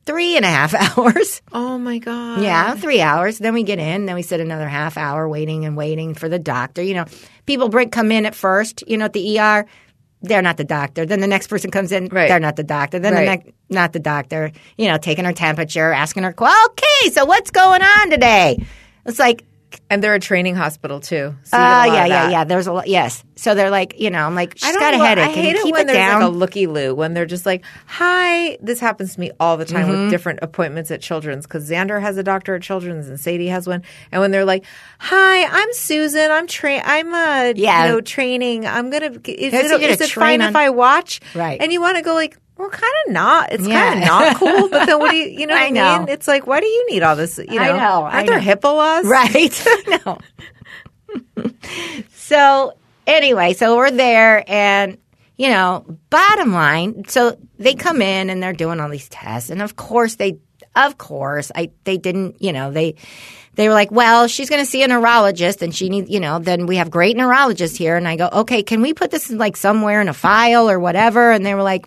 three 0.06 0.36
and 0.36 0.44
a 0.44 0.48
half 0.48 0.74
hours. 0.98 1.42
Oh 1.52 1.78
my 1.78 1.98
god. 1.98 2.42
Yeah, 2.42 2.74
three 2.74 3.00
hours. 3.00 3.38
Then 3.38 3.54
we 3.54 3.62
get 3.62 3.78
in. 3.78 4.06
Then 4.06 4.14
we 4.14 4.22
sit 4.22 4.40
another 4.40 4.68
half 4.68 4.96
hour 4.96 5.28
waiting 5.28 5.64
and 5.66 5.76
waiting 5.76 6.14
for 6.14 6.28
the 6.28 6.38
doctor. 6.38 6.82
You 6.82 6.94
know, 6.94 7.04
people 7.46 7.68
bring 7.68 7.90
come 7.90 8.10
in 8.12 8.26
at 8.26 8.34
first. 8.34 8.82
You 8.86 8.98
know, 8.98 9.04
at 9.06 9.12
the 9.12 9.38
ER, 9.38 9.66
they're 10.22 10.42
not 10.42 10.56
the 10.56 10.64
doctor. 10.64 11.06
Then 11.06 11.20
the 11.20 11.26
next 11.26 11.46
person 11.48 11.70
comes 11.70 11.92
in, 11.92 12.08
Right. 12.10 12.28
they're 12.28 12.40
not 12.40 12.56
the 12.56 12.62
doctor. 12.64 12.98
Then 12.98 13.14
the 13.14 13.22
next, 13.22 13.50
not 13.68 13.92
the 13.92 13.98
doctor. 14.00 14.52
You 14.76 14.88
know, 14.88 14.98
taking 14.98 15.24
her 15.24 15.32
temperature, 15.32 15.92
asking 15.92 16.24
her, 16.24 16.34
well, 16.38 16.66
okay, 16.70 17.10
so 17.10 17.24
what's 17.24 17.50
going 17.50 17.82
on 17.82 18.10
today? 18.10 18.64
It's 19.06 19.18
like, 19.18 19.44
And 19.88 20.02
they're 20.02 20.14
a 20.14 20.20
training 20.20 20.54
hospital 20.54 21.00
too. 21.00 21.34
So 21.44 21.56
oh 21.56 21.60
you 21.60 21.66
get 21.66 21.70
a 21.70 21.88
lot 21.88 21.94
yeah, 21.94 22.06
yeah, 22.06 22.30
yeah. 22.30 22.44
There's 22.44 22.66
a 22.66 22.72
lot. 22.72 22.86
Yes. 22.88 23.24
So 23.36 23.54
they're 23.54 23.70
like, 23.70 23.98
you 23.98 24.10
know, 24.10 24.24
I'm 24.26 24.34
like, 24.34 24.54
she's 24.58 24.68
I 24.68 24.72
don't 24.72 24.80
got 24.80 24.94
a 24.94 24.98
lo- 24.98 25.04
headache. 25.04 25.24
I 25.28 25.32
hate 25.32 25.56
it 25.56 25.64
when 25.64 25.82
it 25.82 25.86
there's 25.86 25.96
down? 25.96 26.20
like 26.22 26.28
a 26.30 26.32
looky 26.32 26.66
loo 26.66 26.94
when 26.94 27.14
they're 27.14 27.26
just 27.26 27.46
like, 27.46 27.64
"Hi." 27.86 28.58
This 28.60 28.80
happens 28.80 29.14
to 29.14 29.20
me 29.20 29.30
all 29.40 29.56
the 29.56 29.64
time 29.64 29.86
Mm-hmm. 29.86 30.02
with 30.02 30.10
different 30.10 30.38
appointments 30.42 30.90
at 30.90 31.00
Children's 31.00 31.46
because 31.46 31.68
Xander 31.70 32.00
has 32.00 32.16
a 32.18 32.22
doctor 32.22 32.54
at 32.54 32.62
Children's 32.62 33.08
and 33.08 33.18
Sadie 33.18 33.48
has 33.48 33.66
one. 33.66 33.82
And 34.12 34.20
when 34.20 34.30
they're 34.30 34.44
like, 34.44 34.64
"Hi, 34.98 35.44
I'm 35.44 35.72
Susan. 35.72 36.30
I'm 36.30 36.46
train. 36.46 36.82
I'm 36.84 37.12
a 37.14 37.52
Yeah. 37.56 37.86
you 37.86 37.92
know, 37.92 38.00
training. 38.00 38.66
I'm 38.66 38.90
gonna. 38.90 39.12
Is 39.24 39.54
it, 39.54 39.82
is 39.82 40.00
it 40.00 40.10
fine 40.10 40.42
on- 40.42 40.50
if 40.50 40.56
I 40.56 40.70
watch? 40.70 41.20
Right. 41.34 41.60
And 41.60 41.72
you 41.72 41.80
want 41.80 41.96
to 41.96 42.02
go 42.02 42.14
like. 42.14 42.36
Well, 42.60 42.70
kind 42.70 42.92
of 43.06 43.12
not. 43.14 43.52
It's 43.52 43.66
Yeah. 43.66 43.88
kind 43.90 44.00
of 44.02 44.06
not 44.06 44.36
cool. 44.36 44.68
But 44.68 44.86
then, 44.86 44.98
what 44.98 45.10
do 45.10 45.16
you? 45.16 45.24
You 45.40 45.46
know 45.46 45.54
what 45.54 45.62
I 45.62 45.66
I, 45.66 45.70
know. 45.70 45.98
mean? 46.00 46.08
It's 46.10 46.28
like, 46.28 46.46
why 46.46 46.60
do 46.60 46.66
you 46.66 46.86
need 46.90 47.02
all 47.02 47.16
this? 47.16 47.38
You 47.38 47.46
know, 47.58 47.62
I 47.62 47.66
know, 47.78 48.02
Aren't 48.04 48.26
there 48.26 48.40
know. 48.40 48.44
HIPAA 48.54 48.76
laws? 48.76 49.04
Right. 49.06 49.66
no. 50.06 50.18
so 52.12 52.74
anyway, 53.06 53.54
so 53.54 53.76
we're 53.76 53.90
there 53.90 54.44
and 54.46 54.98
you 55.36 55.48
know, 55.48 55.86
bottom 56.10 56.52
line, 56.52 57.04
so 57.08 57.38
they 57.58 57.72
come 57.74 58.02
in 58.02 58.28
and 58.28 58.42
they're 58.42 58.52
doing 58.52 58.78
all 58.78 58.90
these 58.90 59.08
tests 59.08 59.48
and 59.48 59.62
of 59.62 59.74
course 59.76 60.16
they 60.16 60.38
of 60.76 60.98
course, 60.98 61.50
I 61.54 61.70
they 61.84 61.96
didn't, 61.96 62.40
you 62.42 62.52
know, 62.52 62.70
they 62.70 62.94
they 63.56 63.66
were 63.66 63.74
like, 63.74 63.90
"Well, 63.90 64.28
she's 64.28 64.48
going 64.48 64.62
to 64.64 64.70
see 64.70 64.84
a 64.84 64.88
neurologist 64.88 65.62
and 65.62 65.74
she 65.74 65.88
needs, 65.88 66.08
you 66.08 66.20
know, 66.20 66.38
then 66.38 66.66
we 66.66 66.76
have 66.76 66.90
great 66.90 67.16
neurologists 67.16 67.76
here." 67.76 67.96
And 67.96 68.06
I 68.06 68.14
go, 68.16 68.28
"Okay, 68.32 68.62
can 68.62 68.80
we 68.80 68.94
put 68.94 69.10
this 69.10 69.30
in 69.30 69.38
like 69.38 69.56
somewhere 69.56 70.00
in 70.00 70.06
a 70.08 70.12
file 70.14 70.70
or 70.70 70.78
whatever?" 70.78 71.32
And 71.32 71.44
they 71.44 71.54
were 71.56 71.62
like, 71.64 71.86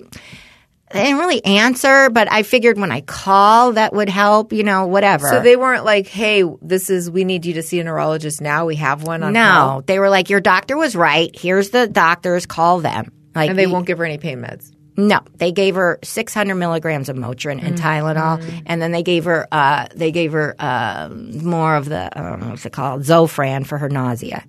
they 0.93 1.03
didn't 1.03 1.17
really 1.19 1.43
answer, 1.43 2.09
but 2.09 2.31
I 2.31 2.43
figured 2.43 2.77
when 2.77 2.91
I 2.91 3.01
call 3.01 3.73
that 3.73 3.93
would 3.93 4.09
help, 4.09 4.53
you 4.53 4.63
know, 4.63 4.87
whatever. 4.87 5.27
So 5.27 5.41
they 5.41 5.55
weren't 5.55 5.83
like, 5.83 6.07
"Hey, 6.07 6.43
this 6.61 6.89
is 6.89 7.11
we 7.11 7.23
need 7.25 7.45
you 7.45 7.53
to 7.55 7.61
see 7.63 7.79
a 7.79 7.83
neurologist 7.83 8.39
now. 8.41 8.65
We 8.65 8.75
have 8.77 9.03
one 9.03 9.23
on 9.23 9.33
No, 9.33 9.41
call." 9.41 9.81
they 9.81 9.99
were 9.99 10.09
like, 10.09 10.29
your 10.29 10.39
doctor 10.39 10.77
was 10.77 10.95
right. 10.95 11.29
Here's 11.37 11.71
the 11.71 11.87
doctors. 11.87 12.45
Call 12.45 12.79
them. 12.79 13.11
Like, 13.35 13.49
and 13.49 13.59
they 13.59 13.67
won't 13.67 13.87
give 13.87 13.97
her 13.97 14.05
any 14.05 14.17
pain 14.19 14.39
meds. 14.39 14.71
No, 14.95 15.21
they 15.37 15.51
gave 15.51 15.73
her 15.73 15.97
600 16.03 16.53
milligrams 16.53 17.09
of 17.09 17.15
Motrin 17.15 17.63
and 17.63 17.75
Tylenol, 17.75 18.61
and 18.67 18.79
then 18.79 18.91
they 18.91 19.01
gave 19.01 19.25
her 19.25 19.47
uh, 19.51 19.87
they 19.95 20.11
gave 20.11 20.33
her 20.33 20.55
uh, 20.59 21.09
more 21.11 21.75
of 21.75 21.89
the 21.89 22.15
I 22.15 22.21
don't 22.21 22.39
know 22.41 22.49
what's 22.51 22.65
it 22.67 22.73
called 22.73 23.01
Zofran 23.01 23.65
for 23.65 23.79
her 23.79 23.89
nausea, 23.89 24.43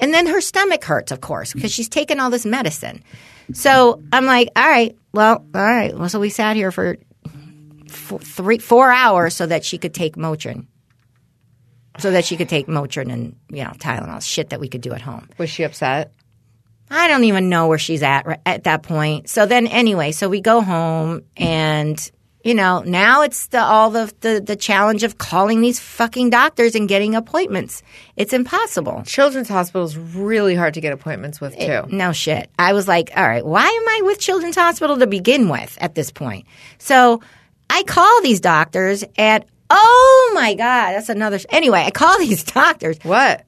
and 0.00 0.12
then 0.12 0.26
her 0.26 0.40
stomach 0.40 0.84
hurts, 0.84 1.12
of 1.12 1.20
course, 1.20 1.52
because 1.52 1.72
she's 1.72 1.88
taken 1.88 2.20
all 2.20 2.30
this 2.30 2.46
medicine. 2.46 3.02
So 3.52 4.02
I'm 4.12 4.24
like, 4.24 4.48
all 4.56 4.68
right, 4.68 4.96
well, 5.12 5.44
all 5.54 5.60
right. 5.60 5.96
Well, 5.96 6.08
so 6.08 6.20
we 6.20 6.30
sat 6.30 6.56
here 6.56 6.70
for 6.70 6.96
four, 7.88 8.18
three 8.18 8.58
four 8.58 8.90
hours 8.90 9.34
so 9.34 9.46
that 9.46 9.64
she 9.64 9.78
could 9.78 9.94
take 9.94 10.16
Motrin, 10.16 10.66
so 11.98 12.10
that 12.10 12.24
she 12.24 12.36
could 12.36 12.48
take 12.48 12.66
Motrin 12.66 13.12
and 13.12 13.36
you 13.50 13.64
know 13.64 13.72
Tylenol, 13.78 14.22
shit 14.22 14.50
that 14.50 14.60
we 14.60 14.68
could 14.68 14.80
do 14.80 14.92
at 14.92 15.02
home. 15.02 15.28
Was 15.38 15.50
she 15.50 15.64
upset? 15.64 16.12
I 16.90 17.08
don't 17.08 17.24
even 17.24 17.48
know 17.48 17.68
where 17.68 17.78
she's 17.78 18.02
at 18.02 18.40
at 18.44 18.64
that 18.64 18.82
point. 18.82 19.28
So 19.28 19.46
then, 19.46 19.66
anyway, 19.66 20.12
so 20.12 20.28
we 20.28 20.40
go 20.40 20.60
home 20.60 21.22
and 21.36 22.10
You 22.44 22.54
know, 22.54 22.82
now 22.84 23.22
it's 23.22 23.46
the, 23.48 23.60
all 23.60 23.90
the, 23.90 24.12
the 24.20 24.42
the 24.44 24.56
challenge 24.56 25.04
of 25.04 25.16
calling 25.16 25.60
these 25.60 25.78
fucking 25.78 26.30
doctors 26.30 26.74
and 26.74 26.88
getting 26.88 27.14
appointments. 27.14 27.82
It's 28.16 28.32
impossible. 28.32 29.04
Children's 29.06 29.48
Hospital 29.48 29.84
is 29.84 29.96
really 29.96 30.56
hard 30.56 30.74
to 30.74 30.80
get 30.80 30.92
appointments 30.92 31.40
with 31.40 31.56
too. 31.56 31.82
No 31.88 32.12
shit. 32.12 32.50
I 32.58 32.72
was 32.72 32.88
like, 32.88 33.12
all 33.16 33.26
right, 33.26 33.46
why 33.46 33.66
am 33.66 33.88
I 33.88 34.00
with 34.04 34.18
Children's 34.18 34.56
Hospital 34.56 34.98
to 34.98 35.06
begin 35.06 35.48
with 35.48 35.78
at 35.80 35.94
this 35.94 36.10
point? 36.10 36.46
So 36.78 37.22
I 37.70 37.84
call 37.84 38.22
these 38.22 38.40
doctors 38.40 39.04
and 39.16 39.44
oh 39.70 40.32
my 40.34 40.54
God, 40.54 40.92
that's 40.92 41.08
another. 41.08 41.38
Anyway, 41.48 41.80
I 41.80 41.90
call 41.90 42.18
these 42.20 42.42
doctors. 42.42 42.98
What? 43.02 43.44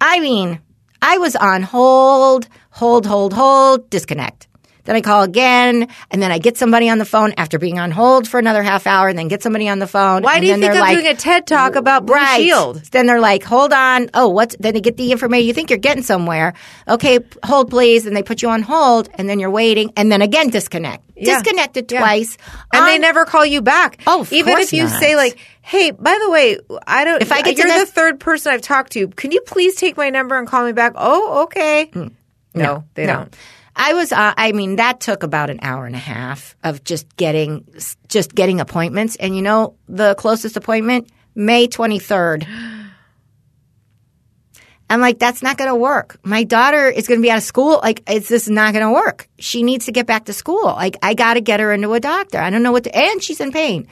I 0.00 0.20
mean, 0.20 0.60
I 1.00 1.18
was 1.18 1.34
on 1.34 1.62
hold, 1.62 2.48
hold, 2.70 3.06
hold, 3.06 3.32
hold, 3.32 3.88
disconnect. 3.88 4.48
Then 4.84 4.96
I 4.96 5.00
call 5.00 5.22
again, 5.22 5.88
and 6.10 6.22
then 6.22 6.30
I 6.30 6.38
get 6.38 6.58
somebody 6.58 6.88
on 6.90 6.98
the 6.98 7.04
phone 7.06 7.32
after 7.38 7.58
being 7.58 7.78
on 7.78 7.90
hold 7.90 8.28
for 8.28 8.38
another 8.38 8.62
half 8.62 8.86
hour, 8.86 9.08
and 9.08 9.18
then 9.18 9.28
get 9.28 9.42
somebody 9.42 9.68
on 9.68 9.78
the 9.78 9.86
phone. 9.86 10.22
Why 10.22 10.34
and 10.34 10.42
do 10.42 10.48
you 10.48 10.54
think 10.56 10.72
I'm 10.74 10.78
like, 10.80 10.94
doing 10.96 11.06
a 11.06 11.14
TED 11.14 11.46
talk 11.46 11.74
about 11.74 12.04
Blue 12.06 12.14
right. 12.16 12.42
Shield? 12.42 12.76
Then 12.92 13.06
they're 13.06 13.20
like, 13.20 13.42
hold 13.44 13.72
on. 13.72 14.10
Oh, 14.12 14.28
what's, 14.28 14.56
then 14.60 14.74
they 14.74 14.80
get 14.82 14.96
the 14.98 15.10
information. 15.12 15.46
You 15.46 15.54
think 15.54 15.70
you're 15.70 15.78
getting 15.78 16.02
somewhere. 16.02 16.52
Okay, 16.86 17.20
hold 17.44 17.70
please. 17.70 18.04
And 18.06 18.14
they 18.14 18.22
put 18.22 18.42
you 18.42 18.50
on 18.50 18.62
hold, 18.62 19.08
and 19.14 19.28
then 19.28 19.38
you're 19.38 19.50
waiting, 19.50 19.92
and 19.96 20.12
then 20.12 20.20
again 20.22 20.50
disconnect. 20.50 21.02
Yeah. 21.16 21.38
Disconnected 21.40 21.90
Yeah. 21.90 22.00
twice. 22.00 22.36
And 22.72 22.86
they 22.86 22.98
never 22.98 23.24
call 23.24 23.46
you 23.46 23.62
back. 23.62 24.00
Oh, 24.06 24.20
of 24.22 24.32
even 24.32 24.58
if 24.58 24.72
you 24.72 24.82
not. 24.82 25.00
say 25.00 25.14
like, 25.16 25.38
"Hey, 25.62 25.92
by 25.92 26.18
the 26.22 26.30
way, 26.30 26.58
I 26.86 27.04
don't." 27.04 27.22
If 27.22 27.30
I 27.32 27.40
get 27.42 27.56
you're 27.56 27.68
this- 27.68 27.88
the 27.88 27.92
third 27.94 28.18
person 28.20 28.52
I've 28.52 28.60
talked 28.62 28.92
to. 28.92 29.06
Can 29.08 29.30
you 29.30 29.40
please 29.42 29.76
take 29.76 29.96
my 29.96 30.10
number 30.10 30.36
and 30.36 30.46
call 30.46 30.64
me 30.66 30.72
back? 30.72 30.92
Oh, 30.96 31.44
okay. 31.44 31.88
No, 31.94 32.84
they 32.94 33.04
Hmm. 33.04 33.08
No. 33.08 33.14
don't. 33.14 33.36
I 33.76 33.94
was. 33.94 34.12
Uh, 34.12 34.34
I 34.36 34.52
mean, 34.52 34.76
that 34.76 35.00
took 35.00 35.22
about 35.22 35.50
an 35.50 35.58
hour 35.62 35.86
and 35.86 35.96
a 35.96 35.98
half 35.98 36.56
of 36.62 36.84
just 36.84 37.16
getting 37.16 37.66
just 38.08 38.34
getting 38.34 38.60
appointments. 38.60 39.16
And 39.16 39.34
you 39.34 39.42
know, 39.42 39.76
the 39.88 40.14
closest 40.14 40.56
appointment, 40.56 41.08
May 41.34 41.66
twenty 41.66 41.98
third. 41.98 42.46
I'm 44.90 45.00
like, 45.00 45.18
that's 45.18 45.42
not 45.42 45.56
going 45.56 45.70
to 45.70 45.74
work. 45.76 46.18
My 46.22 46.44
daughter 46.44 46.88
is 46.88 47.08
going 47.08 47.18
to 47.18 47.22
be 47.22 47.30
out 47.30 47.38
of 47.38 47.42
school. 47.42 47.80
Like, 47.82 48.02
it's 48.06 48.28
just 48.28 48.50
not 48.50 48.74
going 48.74 48.84
to 48.84 48.92
work. 48.92 49.28
She 49.38 49.62
needs 49.62 49.86
to 49.86 49.92
get 49.92 50.06
back 50.06 50.26
to 50.26 50.34
school. 50.34 50.64
Like, 50.66 50.98
I 51.02 51.14
got 51.14 51.34
to 51.34 51.40
get 51.40 51.58
her 51.60 51.72
into 51.72 51.94
a 51.94 52.00
doctor. 52.00 52.38
I 52.38 52.50
don't 52.50 52.62
know 52.62 52.70
what 52.70 52.84
to, 52.84 52.94
and 52.94 53.22
she's 53.22 53.40
in 53.40 53.50
pain. 53.50 53.88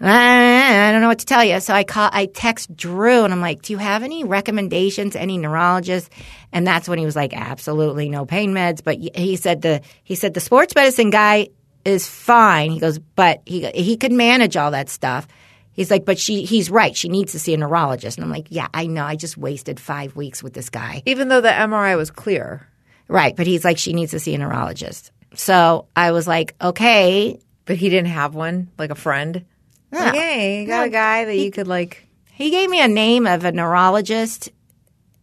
I 0.00 0.90
don't 0.92 1.02
know 1.02 1.08
what 1.08 1.18
to 1.18 1.26
tell 1.26 1.44
you. 1.44 1.60
So 1.60 1.74
I 1.74 1.84
call, 1.84 2.08
I 2.12 2.26
text 2.26 2.74
Drew 2.74 3.24
and 3.24 3.32
I'm 3.32 3.40
like, 3.40 3.62
do 3.62 3.72
you 3.72 3.78
have 3.78 4.02
any 4.02 4.24
recommendations, 4.24 5.14
any 5.14 5.36
neurologists? 5.36 6.08
And 6.52 6.66
that's 6.66 6.88
when 6.88 6.98
he 6.98 7.04
was 7.04 7.16
like, 7.16 7.34
absolutely 7.34 8.08
no 8.08 8.24
pain 8.24 8.54
meds. 8.54 8.82
But 8.82 8.98
he 8.98 9.36
said 9.36 9.62
the, 9.62 9.82
he 10.02 10.14
said 10.14 10.32
the 10.34 10.40
sports 10.40 10.74
medicine 10.74 11.10
guy 11.10 11.48
is 11.84 12.06
fine. 12.06 12.70
He 12.70 12.80
goes, 12.80 12.98
but 12.98 13.42
he, 13.44 13.66
he 13.72 13.96
could 13.96 14.12
manage 14.12 14.56
all 14.56 14.70
that 14.70 14.88
stuff. 14.88 15.28
He's 15.72 15.90
like, 15.90 16.04
but 16.04 16.18
she, 16.18 16.44
he's 16.44 16.70
right. 16.70 16.96
She 16.96 17.08
needs 17.08 17.32
to 17.32 17.38
see 17.38 17.54
a 17.54 17.56
neurologist. 17.56 18.18
And 18.18 18.24
I'm 18.24 18.30
like, 18.30 18.48
yeah, 18.50 18.68
I 18.72 18.86
know. 18.86 19.04
I 19.04 19.16
just 19.16 19.36
wasted 19.36 19.78
five 19.78 20.16
weeks 20.16 20.42
with 20.42 20.54
this 20.54 20.70
guy. 20.70 21.02
Even 21.06 21.28
though 21.28 21.40
the 21.40 21.48
MRI 21.48 21.96
was 21.96 22.10
clear, 22.10 22.66
Right. 23.10 23.34
But 23.34 23.48
he's 23.48 23.64
like, 23.64 23.76
she 23.76 23.92
needs 23.92 24.12
to 24.12 24.20
see 24.20 24.34
a 24.34 24.38
neurologist. 24.38 25.10
So 25.34 25.88
I 25.96 26.12
was 26.12 26.28
like, 26.28 26.54
okay. 26.60 27.40
but 27.64 27.76
he 27.76 27.88
didn't 27.88 28.10
have 28.10 28.36
one, 28.36 28.70
like 28.78 28.90
a 28.90 28.94
friend. 28.94 29.44
No. 29.92 29.98
Like, 30.00 30.14
hey, 30.14 30.60
you 30.60 30.66
got 30.66 30.78
No. 30.80 30.84
a 30.84 30.88
guy 30.90 31.24
that 31.24 31.36
you 31.36 31.50
could 31.50 31.66
like. 31.68 32.06
He 32.32 32.50
gave 32.50 32.70
me 32.70 32.80
a 32.80 32.88
name 32.88 33.26
of 33.26 33.44
a 33.44 33.52
neurologist, 33.52 34.50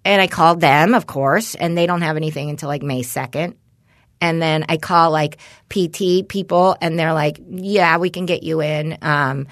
and 0.05 0.21
I 0.21 0.27
called 0.27 0.61
them, 0.61 0.93
of 0.93 1.07
course, 1.07 1.55
and 1.55 1.77
they 1.77 1.85
don't 1.87 2.01
have 2.01 2.17
anything 2.17 2.49
until 2.49 2.69
like 2.69 2.83
May 2.83 3.01
2nd. 3.01 3.55
And 4.19 4.41
then 4.41 4.65
I 4.69 4.77
call 4.77 5.11
like 5.11 5.37
PT 5.69 6.27
people, 6.27 6.75
and 6.81 6.97
they're 6.97 7.13
like, 7.13 7.39
yeah, 7.49 7.97
we 7.97 8.09
can 8.09 8.25
get 8.25 8.43
you 8.43 8.61
in, 8.61 8.97
um, 9.01 9.47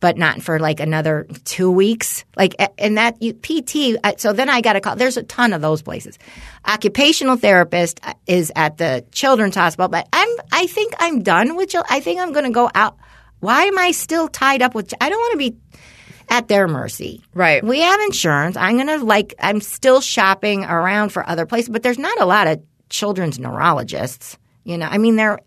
but 0.00 0.16
not 0.16 0.42
for 0.42 0.58
like 0.60 0.80
another 0.80 1.26
two 1.44 1.70
weeks. 1.70 2.24
Like, 2.36 2.54
a- 2.58 2.80
and 2.80 2.98
that 2.98 3.20
you, 3.22 3.32
PT, 3.34 3.96
so 4.20 4.32
then 4.32 4.48
I 4.48 4.60
got 4.60 4.74
to 4.74 4.80
call. 4.80 4.96
There's 4.96 5.16
a 5.16 5.22
ton 5.24 5.52
of 5.52 5.60
those 5.60 5.82
places. 5.82 6.18
Occupational 6.66 7.36
therapist 7.36 8.00
uh, 8.04 8.14
is 8.26 8.52
at 8.54 8.76
the 8.78 9.04
children's 9.12 9.54
hospital, 9.56 9.88
but 9.88 10.08
I'm, 10.12 10.28
I 10.52 10.66
think 10.66 10.94
I'm 11.00 11.22
done 11.22 11.56
with, 11.56 11.74
I 11.88 12.00
think 12.00 12.20
I'm 12.20 12.32
going 12.32 12.44
to 12.44 12.50
go 12.50 12.70
out. 12.74 12.96
Why 13.40 13.64
am 13.64 13.78
I 13.78 13.90
still 13.92 14.28
tied 14.28 14.62
up 14.62 14.74
with, 14.74 14.92
I 15.00 15.08
don't 15.08 15.18
want 15.18 15.32
to 15.32 15.38
be 15.38 15.56
at 16.28 16.48
their 16.48 16.68
mercy. 16.68 17.22
Right. 17.34 17.64
We 17.64 17.80
have 17.80 18.00
insurance. 18.02 18.56
I'm 18.56 18.74
going 18.76 18.86
to 18.88 19.04
like, 19.04 19.34
I'm 19.40 19.60
still 19.60 20.00
shopping 20.00 20.64
around 20.64 21.10
for 21.10 21.26
other 21.28 21.46
places, 21.46 21.68
but 21.70 21.82
there's 21.82 21.98
not 21.98 22.20
a 22.20 22.26
lot 22.26 22.46
of 22.46 22.60
children's 22.90 23.38
neurologists. 23.38 24.36
You 24.64 24.76
know, 24.78 24.86
I 24.86 24.98
mean, 24.98 25.16
they're 25.16 25.38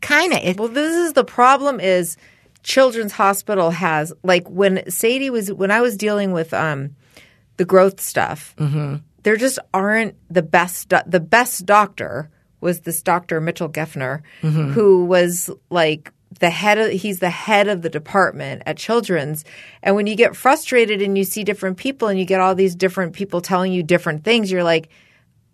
kind 0.00 0.32
of, 0.32 0.58
Well, 0.58 0.68
this 0.68 0.94
is 0.96 1.12
the 1.12 1.24
problem. 1.24 1.80
Is 1.80 2.16
Children's 2.62 3.12
Hospital 3.12 3.70
has 3.70 4.12
like 4.22 4.48
when 4.48 4.88
Sadie 4.88 5.30
was 5.30 5.52
when 5.52 5.70
I 5.72 5.80
was 5.80 5.96
dealing 5.96 6.32
with 6.32 6.54
um 6.54 6.94
the 7.56 7.64
growth 7.64 8.00
stuff. 8.00 8.54
Mm-hmm. 8.56 8.96
There 9.24 9.36
just 9.36 9.58
aren't 9.74 10.14
the 10.30 10.42
best. 10.42 10.88
do- 10.88 11.00
The 11.06 11.20
best 11.20 11.66
doctor 11.66 12.30
was 12.60 12.80
this 12.80 13.02
Doctor 13.02 13.40
Mitchell 13.40 13.68
Geffner, 13.68 14.22
Mm-hmm. 14.42 14.72
who 14.72 15.04
was 15.04 15.50
like 15.70 16.12
the 16.40 16.50
head 16.50 16.78
of 16.78 16.90
he's 16.90 17.18
the 17.18 17.30
head 17.30 17.68
of 17.68 17.82
the 17.82 17.88
department 17.88 18.62
at 18.66 18.76
children's 18.76 19.44
and 19.82 19.94
when 19.96 20.06
you 20.06 20.14
get 20.16 20.34
frustrated 20.36 21.02
and 21.02 21.16
you 21.18 21.24
see 21.24 21.44
different 21.44 21.76
people 21.76 22.08
and 22.08 22.18
you 22.18 22.24
get 22.24 22.40
all 22.40 22.54
these 22.54 22.74
different 22.74 23.12
people 23.12 23.40
telling 23.40 23.72
you 23.72 23.82
different 23.82 24.24
things 24.24 24.50
you're 24.50 24.64
like 24.64 24.88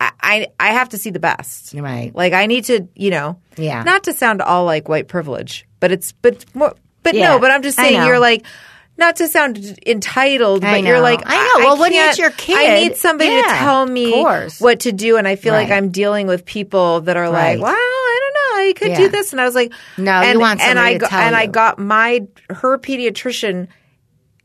I, 0.00 0.12
I 0.20 0.46
I 0.60 0.72
have 0.74 0.90
to 0.90 0.98
see 0.98 1.10
the 1.10 1.18
best. 1.18 1.74
Right. 1.74 2.14
Like 2.14 2.32
I 2.32 2.46
need 2.46 2.66
to, 2.66 2.86
you 2.94 3.10
know, 3.10 3.40
Yeah. 3.56 3.82
not 3.82 4.04
to 4.04 4.12
sound 4.12 4.40
all 4.40 4.64
like 4.64 4.88
white 4.88 5.08
privilege, 5.08 5.66
but 5.80 5.90
it's 5.90 6.12
but 6.12 6.44
more, 6.54 6.74
but 7.02 7.14
Yeah, 7.16 7.30
no, 7.30 7.38
but 7.40 7.50
I'm 7.50 7.62
just 7.62 7.76
saying 7.76 8.06
you're 8.06 8.20
like 8.20 8.44
not 8.96 9.16
to 9.16 9.26
sound 9.28 9.78
entitled, 9.86 10.64
I 10.64 10.80
but 10.80 10.86
you're 10.88 11.00
like 11.00 11.22
I 11.26 11.36
know. 11.36 11.64
Well, 11.66 11.78
when 11.78 11.92
it's 11.92 12.00
can't- 12.00 12.18
your 12.18 12.30
kid, 12.30 12.56
I 12.58 12.80
need 12.80 12.96
somebody 12.96 13.30
to 13.30 13.42
tell 13.48 13.86
me 13.86 14.22
what 14.60 14.80
to 14.80 14.92
do, 14.92 15.16
and 15.16 15.26
I 15.26 15.34
feel 15.36 15.52
like 15.52 15.70
I'm 15.70 15.90
dealing 15.90 16.26
with 16.28 16.44
people 16.44 17.00
that 17.02 17.16
are 17.16 17.30
Right. 17.30 17.58
like, 17.58 17.62
well, 17.62 17.76
I 18.58 18.68
I 18.68 18.72
could 18.74 18.90
Yeah. 18.90 18.96
do 18.96 19.08
this, 19.08 19.32
and 19.32 19.40
I 19.40 19.44
was 19.44 19.54
like, 19.54 19.72
No, 19.96 20.12
and, 20.12 20.34
you 20.34 20.40
want 20.40 20.60
and 20.60 20.78
I 20.78 20.92
to 20.94 20.98
got, 20.98 21.10
tell 21.10 21.20
and 21.20 21.34
I 21.36 21.46
got 21.46 21.78
my 21.78 22.26
her 22.50 22.78
pediatrician 22.78 23.68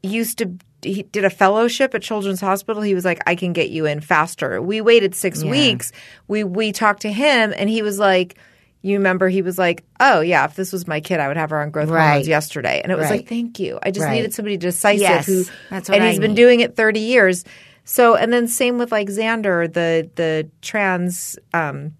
used 0.01 0.37
to 0.39 0.51
he 0.81 1.03
did 1.03 1.23
a 1.23 1.29
fellowship 1.29 1.95
at 1.95 2.01
Children's 2.01 2.41
Hospital. 2.41 2.81
He 2.81 2.93
was 2.93 3.05
like, 3.05 3.21
I 3.25 3.35
can 3.35 3.53
get 3.53 3.69
you 3.69 3.85
in 3.85 4.01
faster. 4.01 4.61
We 4.61 4.81
waited 4.81 5.15
six 5.15 5.41
Yeah. 5.43 5.49
weeks. 5.51 5.91
We 6.27 6.43
we 6.43 6.71
talked 6.73 7.03
to 7.03 7.11
him, 7.11 7.53
and 7.57 7.69
he 7.69 7.81
was 7.81 7.99
like, 7.99 8.37
you 8.81 8.97
remember 8.97 9.29
he 9.29 9.41
was 9.41 9.57
like, 9.57 9.85
oh 10.01 10.19
yeah, 10.19 10.43
if 10.43 10.55
this 10.55 10.73
was 10.73 10.85
my 10.87 10.99
kid, 10.99 11.21
I 11.21 11.29
would 11.29 11.37
have 11.37 11.51
her 11.51 11.61
on 11.61 11.71
growth 11.71 11.89
Right. 11.89 12.03
hormones 12.09 12.27
yesterday. 12.27 12.81
And 12.83 12.91
it 12.91 12.97
was 12.97 13.09
Right. 13.09 13.19
like, 13.21 13.29
thank 13.29 13.59
you. 13.59 13.79
I 13.81 13.91
just 13.91 14.05
Right. 14.07 14.15
needed 14.15 14.33
somebody 14.33 14.57
decisive 14.57 14.99
Yes, 14.99 15.25
who, 15.25 15.45
that's 15.69 15.87
what 15.89 15.95
and 15.95 16.03
I 16.03 16.09
he's 16.09 16.19
been 16.19 16.35
doing 16.35 16.59
it 16.59 16.75
thirty 16.75 16.99
years. 16.99 17.45
So 17.85 18.15
and 18.15 18.31
then 18.33 18.47
same 18.49 18.77
with 18.77 18.91
like 18.91 19.07
Xander, 19.07 19.71
the 19.71 20.09
the 20.15 20.49
trans. 20.61 21.37
um 21.53 21.93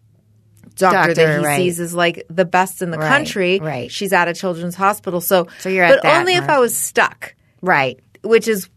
Doctor, 0.76 0.98
Doctor, 0.98 1.14
that 1.16 1.40
he 1.40 1.46
right. 1.46 1.58
sees 1.58 1.80
is 1.80 1.94
like 1.94 2.26
the 2.30 2.46
best 2.46 2.82
in 2.82 2.92
the 2.92 2.98
Right, 2.98 3.08
country. 3.08 3.60
right. 3.60 3.92
She's 3.92 4.12
at 4.14 4.28
a 4.28 4.34
children's 4.34 4.76
hospital. 4.76 5.22
So, 5.22 5.48
So 5.60 5.70
you're 5.70 5.88
but 5.88 5.98
at 5.98 6.04
that 6.04 6.20
only 6.22 6.34
if 6.36 6.50
I 6.50 6.60
was 6.60 6.76
stuck 6.76 7.36
right. 7.62 8.00
which 8.24 8.48
is 8.48 8.70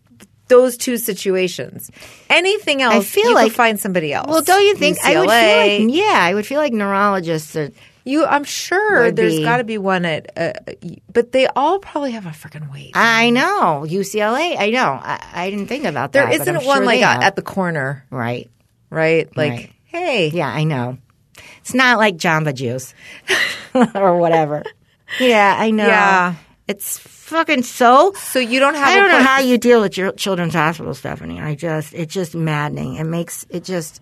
those 0.48 0.76
two 0.76 0.96
situations. 0.96 1.90
Anything 2.30 2.80
else, 2.82 2.94
I 2.94 3.00
feel 3.00 3.34
like- 3.34 3.50
find 3.52 3.80
somebody 3.80 4.12
else. 4.12 4.28
Well, 4.28 4.42
don't 4.42 4.64
you 4.64 4.76
think 4.76 4.98
I 5.04 5.18
would 5.18 5.28
feel 5.30 5.86
like 5.88 5.94
yeah, 5.96 6.18
I 6.20 6.34
would 6.34 6.46
feel 6.46 6.60
like 6.60 6.72
neurologists 6.72 7.56
are 7.56 7.70
you? 8.04 8.24
I'm 8.24 8.44
sure 8.44 9.10
there's 9.10 9.40
got 9.40 9.56
to 9.56 9.64
be 9.64 9.78
one 9.78 10.04
at, 10.04 10.30
uh, 10.38 10.52
but 11.12 11.32
they 11.32 11.48
all 11.48 11.80
probably 11.80 12.12
have 12.12 12.26
a 12.26 12.30
freaking 12.30 12.70
wait. 12.72 12.92
I 12.94 13.30
know 13.30 13.84
UCLA. 13.88 14.54
I 14.56 14.70
know. 14.70 15.00
I, 15.02 15.20
I 15.34 15.50
didn't 15.50 15.66
think 15.66 15.84
about 15.84 16.12
there 16.12 16.22
that. 16.26 16.38
but 16.38 16.42
isn't 16.42 16.64
one 16.64 16.76
sure 16.78 16.86
like 16.86 17.02
at 17.02 17.34
the 17.34 17.42
corner, 17.42 18.04
right. 18.10 18.48
right? 18.90 19.34
Like, 19.36 19.50
Right. 19.50 19.72
hey, 19.86 20.28
Yeah, 20.28 20.46
I 20.48 20.62
know. 20.62 20.98
It's 21.66 21.74
not 21.74 21.98
like 21.98 22.16
Jamba 22.16 22.54
Juice 22.54 22.94
or 23.74 24.18
whatever. 24.18 24.62
Yeah, 25.18 25.56
I 25.58 25.72
know. 25.72 25.88
Yeah. 25.88 26.36
It's 26.68 26.96
fucking 26.96 27.64
so. 27.64 28.12
so 28.12 28.38
you 28.38 28.60
don't 28.60 28.76
have. 28.76 28.86
I 28.86 28.92
a 28.92 28.96
don't 29.00 29.08
know 29.08 29.22
how 29.26 29.40
you 29.40 29.58
deal 29.58 29.80
with 29.80 29.96
your 29.96 30.12
children's 30.12 30.54
hospital, 30.54 30.94
Stephanie. 30.94 31.40
I 31.40 31.56
just, 31.56 31.92
it's 31.92 32.14
just 32.14 32.36
maddening. 32.36 32.94
It 32.94 33.04
makes 33.04 33.46
it 33.50 33.64
just. 33.64 34.00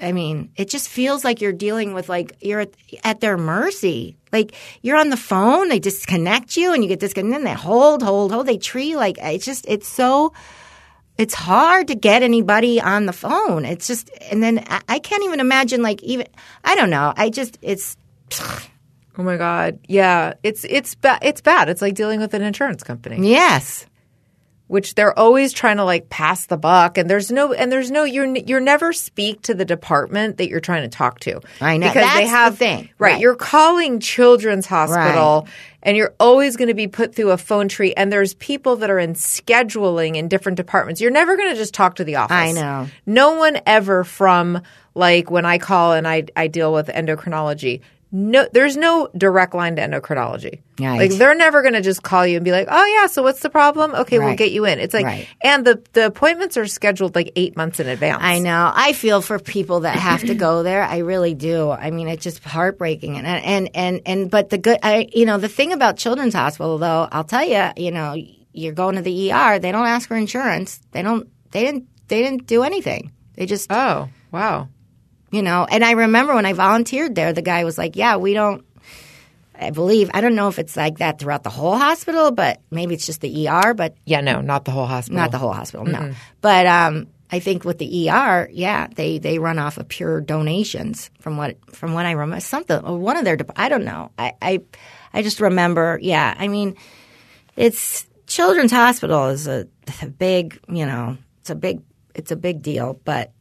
I 0.00 0.12
mean, 0.12 0.52
it 0.54 0.68
just 0.68 0.88
feels 0.88 1.24
like 1.24 1.40
you're 1.40 1.52
dealing 1.52 1.94
with 1.94 2.08
like 2.08 2.36
you're 2.40 2.60
at, 2.60 2.70
at 3.02 3.20
their 3.20 3.36
mercy. 3.36 4.16
Like 4.30 4.54
you're 4.82 4.96
on 4.96 5.10
the 5.10 5.16
phone, 5.16 5.68
they 5.68 5.80
disconnect 5.80 6.56
you, 6.56 6.74
and 6.74 6.84
you 6.84 6.88
get 6.88 7.00
disconnected. 7.00 7.34
And 7.34 7.44
then 7.44 7.52
they 7.52 7.60
hold, 7.60 8.04
hold, 8.04 8.30
hold. 8.30 8.46
They 8.46 8.58
treat 8.58 8.90
you 8.90 8.98
like 8.98 9.18
it's 9.20 9.44
just 9.44 9.64
it's 9.66 9.88
so. 9.88 10.32
It's 11.18 11.34
hard 11.34 11.88
to 11.88 11.94
get 11.94 12.22
anybody 12.22 12.80
on 12.80 13.06
the 13.06 13.12
phone. 13.12 13.64
It's 13.64 13.86
just, 13.86 14.10
and 14.30 14.42
then 14.42 14.64
I, 14.68 14.82
I 14.88 14.98
can't 14.98 15.24
even 15.24 15.40
imagine 15.40 15.82
like 15.82 16.02
even 16.02 16.26
I 16.64 16.74
don't 16.74 16.90
know. 16.90 17.12
I 17.16 17.30
just 17.30 17.58
it's 17.62 17.96
Oh 19.18 19.22
my 19.22 19.36
god, 19.38 19.78
yeah, 19.88 20.34
it's 20.42 20.64
it's 20.64 20.94
bad. 20.94 21.20
It's 21.22 21.40
bad. 21.40 21.68
It's 21.70 21.80
like 21.80 21.94
dealing 21.94 22.20
with 22.20 22.34
an 22.34 22.42
insurance 22.42 22.82
company. 22.82 23.30
yes, 23.30 23.86
which 24.66 24.94
they're 24.94 25.18
always 25.18 25.52
trying 25.52 25.76
to 25.78 25.84
like 25.84 26.10
pass 26.10 26.46
the 26.46 26.56
buck 26.56 26.98
and 26.98 27.08
there's 27.08 27.30
no 27.30 27.52
and 27.52 27.70
there's 27.72 27.90
no 27.90 28.04
you're 28.04 28.26
you're 28.36 28.60
never 28.60 28.92
speak 28.92 29.40
to 29.42 29.54
the 29.54 29.64
department 29.64 30.36
that 30.36 30.48
you're 30.48 30.60
trying 30.60 30.82
to 30.82 30.88
talk 30.94 31.20
to. 31.20 31.40
I 31.62 31.78
know. 31.78 31.86
Because 31.86 32.02
That's 32.02 32.14
they 32.16 32.24
the 32.24 32.28
have 32.30 32.58
thing. 32.58 32.90
Right. 32.98 33.12
Right. 33.12 33.20
You're 33.20 33.36
calling 33.36 34.00
Children's 34.00 34.66
Hospital 34.66 35.48
and 35.86 35.96
you're 35.96 36.14
always 36.18 36.56
going 36.56 36.68
to 36.68 36.74
be 36.74 36.88
put 36.88 37.14
through 37.14 37.30
a 37.30 37.38
phone 37.38 37.68
tree 37.68 37.94
and 37.94 38.12
there's 38.12 38.34
people 38.34 38.76
that 38.76 38.90
are 38.90 38.98
in 38.98 39.14
scheduling 39.14 40.16
in 40.16 40.26
different 40.26 40.56
departments. 40.56 41.00
You're 41.00 41.12
never 41.12 41.36
going 41.36 41.50
to 41.50 41.56
just 41.56 41.72
talk 41.72 41.94
to 41.96 42.04
the 42.04 42.16
office. 42.16 42.34
I 42.34 42.50
know. 42.50 42.88
No 43.06 43.36
one 43.36 43.60
ever 43.64 44.02
from 44.02 44.62
like 44.94 45.30
when 45.30 45.46
I 45.46 45.58
call 45.58 45.92
and 45.92 46.06
I 46.06 46.24
I 46.34 46.48
deal 46.48 46.72
with 46.72 46.88
endocrinology. 46.88 47.82
No, 48.18 48.48
there's 48.50 48.78
no 48.78 49.10
direct 49.14 49.52
line 49.54 49.76
to 49.76 49.82
endocrinology. 49.82 50.60
Right. 50.80 50.98
Like 51.10 51.18
they're 51.18 51.34
never 51.34 51.60
going 51.60 51.74
to 51.74 51.82
just 51.82 52.02
call 52.02 52.26
you 52.26 52.36
and 52.36 52.44
be 52.46 52.50
like, 52.50 52.66
"Oh 52.70 52.86
yeah, 52.86 53.08
so 53.08 53.22
what's 53.22 53.40
the 53.40 53.50
problem? 53.50 53.94
Okay, 53.94 54.18
we'll 54.18 54.34
get 54.36 54.52
you 54.52 54.64
in." 54.64 54.78
It's 54.78 54.94
like, 54.94 55.04
Right. 55.04 55.28
and 55.42 55.66
the 55.66 55.82
the 55.92 56.06
appointments 56.06 56.56
are 56.56 56.66
scheduled 56.66 57.14
like 57.14 57.32
eight 57.36 57.58
months 57.58 57.78
in 57.78 57.88
advance. 57.88 58.22
I 58.22 58.38
know. 58.38 58.72
I 58.74 58.94
feel 58.94 59.20
for 59.20 59.38
people 59.38 59.80
that 59.80 59.96
have 59.96 60.22
to 60.22 60.34
go 60.34 60.62
there. 60.62 60.82
I 60.82 60.98
really 60.98 61.34
do. 61.34 61.70
I 61.70 61.90
mean, 61.90 62.08
it's 62.08 62.24
just 62.24 62.42
heartbreaking. 62.42 63.18
And 63.18 63.26
and 63.26 63.70
and 63.74 64.00
and 64.06 64.30
but 64.30 64.48
the 64.48 64.56
good, 64.56 64.78
I 64.82 65.08
you 65.12 65.26
know, 65.26 65.36
the 65.36 65.48
thing 65.48 65.74
about 65.74 65.98
Children's 65.98 66.32
Hospital, 66.34 66.78
though, 66.78 67.08
I'll 67.12 67.24
tell 67.24 67.44
you, 67.46 67.68
you 67.76 67.90
know, 67.90 68.14
you're 68.54 68.72
going 68.72 68.94
to 68.96 69.02
the 69.02 69.30
ER. 69.32 69.58
They 69.58 69.72
don't 69.72 69.86
ask 69.86 70.08
for 70.08 70.16
insurance. 70.16 70.80
They 70.92 71.02
don't. 71.02 71.28
They 71.50 71.64
didn't. 71.64 71.84
They 72.08 72.22
didn't 72.22 72.46
do 72.46 72.62
anything. 72.62 73.12
They 73.34 73.44
just, 73.44 73.70
Oh 73.70 74.08
wow. 74.32 74.68
You 75.36 75.42
know. 75.42 75.66
And 75.70 75.84
I 75.84 75.92
remember 75.92 76.34
when 76.34 76.46
I 76.46 76.52
volunteered 76.54 77.14
there, 77.14 77.32
the 77.32 77.42
guy 77.42 77.64
was 77.64 77.76
like, 77.78 77.94
"Yeah, 77.96 78.16
we 78.16 78.32
don't." 78.34 78.64
I 79.58 79.70
believe 79.70 80.10
I 80.12 80.20
don't 80.20 80.34
know 80.34 80.48
if 80.48 80.58
it's 80.58 80.76
like 80.76 80.98
that 80.98 81.18
throughout 81.18 81.42
the 81.42 81.50
whole 81.50 81.76
hospital, 81.78 82.30
but 82.30 82.60
maybe 82.70 82.94
it's 82.94 83.06
just 83.06 83.20
the 83.22 83.48
ER. 83.48 83.72
But 83.74 83.96
Yeah, 84.04 84.20
no, 84.20 84.40
not 84.42 84.64
the 84.64 84.70
whole 84.70 84.86
hospital. 84.86 85.16
not 85.16 85.30
the 85.30 85.38
whole 85.38 85.52
hospital, 85.52 85.86
no. 85.86 86.12
But 86.42 86.66
um, 86.66 87.06
I 87.32 87.40
think 87.40 87.64
with 87.64 87.78
the 87.78 88.10
ER, 88.10 88.48
yeah, 88.52 88.86
they 88.94 89.18
they 89.18 89.38
run 89.38 89.58
off 89.58 89.78
of 89.78 89.88
pure 89.88 90.20
donations 90.20 91.10
from 91.20 91.36
what 91.38 91.56
from 91.74 91.94
what 91.94 92.04
I 92.06 92.12
remember. 92.12 92.40
Something 92.40 92.84
or 92.84 92.98
one 92.98 93.16
of 93.16 93.24
their 93.24 93.36
dep- 93.36 93.52
I 93.58 93.68
don't 93.70 93.84
know. 93.84 94.10
I, 94.18 94.32
I 94.42 94.60
I 95.14 95.22
just 95.22 95.40
remember. 95.40 95.98
Yeah, 96.02 96.34
I 96.36 96.48
mean, 96.48 96.76
it's 97.56 98.06
Children's 98.26 98.72
Hospital 98.72 99.28
is 99.28 99.46
a, 99.46 99.66
a 100.02 100.06
big 100.06 100.60
you 100.68 100.84
know 100.84 101.16
it's 101.40 101.48
a 101.50 101.54
big 101.54 101.80
it's 102.14 102.30
a 102.30 102.36
big 102.36 102.60
deal, 102.62 103.00
but 103.04 103.32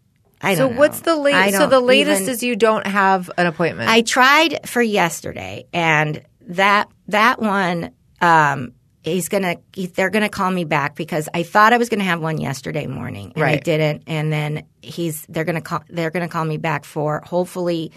I 0.41 0.55
So 0.55 0.67
don't 0.67 0.73
know. 0.73 0.79
what's 0.79 0.99
the 1.01 1.15
latest? 1.15 1.57
So 1.57 1.67
the 1.67 1.79
latest 1.79 2.21
even- 2.23 2.33
is 2.33 2.43
you 2.43 2.55
don't 2.55 2.85
have 2.85 3.29
an 3.37 3.47
appointment. 3.47 3.89
I 3.89 4.01
tried 4.01 4.67
for 4.67 4.81
yesterday, 4.81 5.65
and 5.73 6.21
that 6.47 6.89
that 7.07 7.41
one, 7.41 7.91
um, 8.21 8.73
he's 9.03 9.29
gonna 9.29 9.57
he, 9.73 9.87
they're 9.87 10.09
gonna 10.09 10.29
call 10.29 10.51
me 10.51 10.63
back 10.65 10.95
because 10.95 11.29
I 11.33 11.43
thought 11.43 11.73
I 11.73 11.77
was 11.77 11.89
gonna 11.89 12.03
have 12.03 12.21
one 12.21 12.37
yesterday 12.39 12.85
morning, 12.87 13.33
and 13.35 13.43
I 13.43 13.55
didn't. 13.57 14.03
And 14.07 14.31
then 14.31 14.63
he's 14.81 15.25
they're 15.29 15.45
gonna 15.45 15.61
call 15.61 15.83
they're 15.89 16.11
gonna 16.11 16.27
call 16.27 16.45
me 16.45 16.57
back 16.57 16.85
for 16.85 17.21
hopefully 17.25 17.91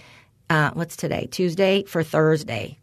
uh, 0.48 0.70
what's 0.74 0.96
today 0.96 1.28
Tuesday 1.30 1.82
for 1.84 2.02
Thursday. 2.02 2.78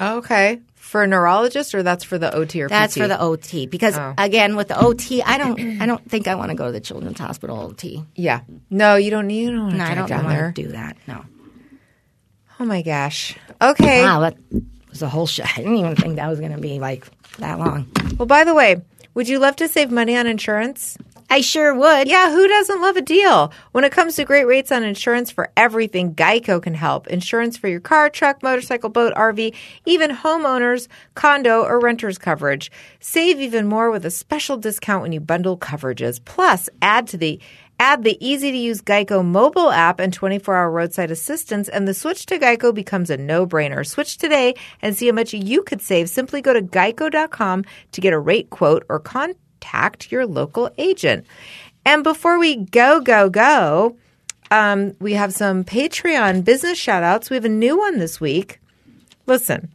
okay, 0.00 0.60
for 0.86 1.02
a 1.02 1.06
neurologist 1.06 1.74
or 1.74 1.82
that's 1.82 2.04
for 2.04 2.16
the 2.16 2.32
OT 2.34 2.62
or 2.62 2.68
That's 2.68 2.94
PT? 2.94 2.98
for 3.00 3.08
the 3.08 3.20
OT 3.20 3.66
because 3.66 3.98
Oh. 3.98 4.14
again 4.16 4.54
with 4.56 4.68
the 4.68 4.78
OT, 4.80 5.20
I 5.22 5.36
don't 5.36 5.82
I 5.82 5.86
don't 5.86 6.08
think 6.08 6.28
I 6.28 6.36
want 6.36 6.50
to 6.50 6.54
go 6.56 6.66
to 6.66 6.72
the 6.72 6.80
Children's 6.80 7.18
Hospital 7.18 7.58
OT. 7.60 8.04
yeah. 8.14 8.40
No, 8.70 8.94
you 8.96 9.10
don't 9.10 9.26
need. 9.26 9.50
No, 9.50 9.66
I 9.84 9.94
don't 9.94 10.08
down 10.08 10.24
want 10.24 10.36
there. 10.36 10.52
to 10.52 10.62
do 10.62 10.68
that. 10.72 10.96
No. 11.08 11.24
Oh 12.60 12.64
my 12.64 12.82
gosh. 12.82 13.36
Okay. 13.60 14.02
Wow, 14.02 14.20
that 14.20 14.36
was 14.88 15.02
a 15.02 15.08
whole 15.08 15.26
show. 15.26 15.44
I 15.44 15.56
didn't 15.56 15.76
even 15.76 15.96
think 15.96 16.16
that 16.16 16.28
was 16.28 16.38
going 16.40 16.52
to 16.52 16.58
be 16.60 16.78
like 16.78 17.06
that 17.38 17.58
long. 17.58 17.86
Well, 18.16 18.26
by 18.26 18.44
the 18.44 18.54
way, 18.54 18.80
would 19.14 19.28
you 19.28 19.38
love 19.38 19.56
to 19.56 19.68
save 19.68 19.90
money 19.90 20.16
on 20.16 20.26
insurance? 20.26 20.96
I 21.28 21.40
sure 21.40 21.74
would. 21.74 22.06
Yeah, 22.06 22.30
who 22.30 22.46
doesn't 22.46 22.80
love 22.80 22.96
a 22.96 23.02
deal? 23.02 23.52
When 23.72 23.82
it 23.82 23.90
comes 23.90 24.14
to 24.16 24.24
great 24.24 24.46
rates 24.46 24.70
on 24.70 24.84
insurance 24.84 25.30
for 25.30 25.50
everything, 25.56 26.14
Geico 26.14 26.62
can 26.62 26.74
help. 26.74 27.08
Insurance 27.08 27.56
for 27.56 27.66
your 27.66 27.80
car, 27.80 28.08
truck, 28.08 28.42
motorcycle, 28.42 28.90
boat, 28.90 29.12
RV, 29.14 29.54
even 29.86 30.12
homeowners, 30.12 30.86
condo, 31.14 31.62
or 31.62 31.80
renters 31.80 32.16
coverage. 32.16 32.70
Save 33.00 33.40
even 33.40 33.66
more 33.66 33.90
with 33.90 34.06
a 34.06 34.10
special 34.10 34.56
discount 34.56 35.02
when 35.02 35.12
you 35.12 35.20
bundle 35.20 35.58
coverages. 35.58 36.20
Plus, 36.24 36.68
add 36.80 37.08
to 37.08 37.16
the 37.16 37.40
Add 37.78 38.04
the 38.04 38.16
easy 38.26 38.50
to 38.50 38.56
use 38.56 38.80
Geico 38.80 39.22
mobile 39.22 39.70
app 39.70 40.00
and 40.00 40.10
24 40.10 40.54
hour 40.56 40.70
roadside 40.70 41.10
assistance, 41.10 41.68
and 41.68 41.86
the 41.86 41.92
switch 41.92 42.24
to 42.26 42.38
Geico 42.38 42.72
becomes 42.72 43.10
a 43.10 43.18
no 43.18 43.46
brainer. 43.46 43.86
Switch 43.86 44.16
today 44.16 44.54
and 44.80 44.96
see 44.96 45.08
how 45.08 45.12
much 45.12 45.34
you 45.34 45.62
could 45.62 45.82
save. 45.82 46.08
Simply 46.08 46.40
go 46.40 46.54
to 46.54 46.62
geico.com 46.62 47.64
to 47.92 48.00
get 48.00 48.14
a 48.14 48.18
rate 48.18 48.48
quote 48.48 48.86
or 48.88 48.98
contact 48.98 49.38
your 50.10 50.26
local 50.26 50.70
agent. 50.78 51.26
And 51.84 52.02
before 52.02 52.38
we 52.38 52.56
go, 52.56 53.00
go, 53.00 53.30
go, 53.30 53.96
um, 54.50 54.94
we 55.00 55.14
have 55.14 55.32
some 55.32 55.64
Patreon 55.64 56.44
business 56.44 56.78
shout 56.78 57.02
outs. 57.02 57.30
We 57.30 57.36
have 57.36 57.44
a 57.44 57.50
new 57.50 57.78
one 57.78 57.98
this 57.98 58.20
week. 58.20 58.60
Listen, 59.26 59.70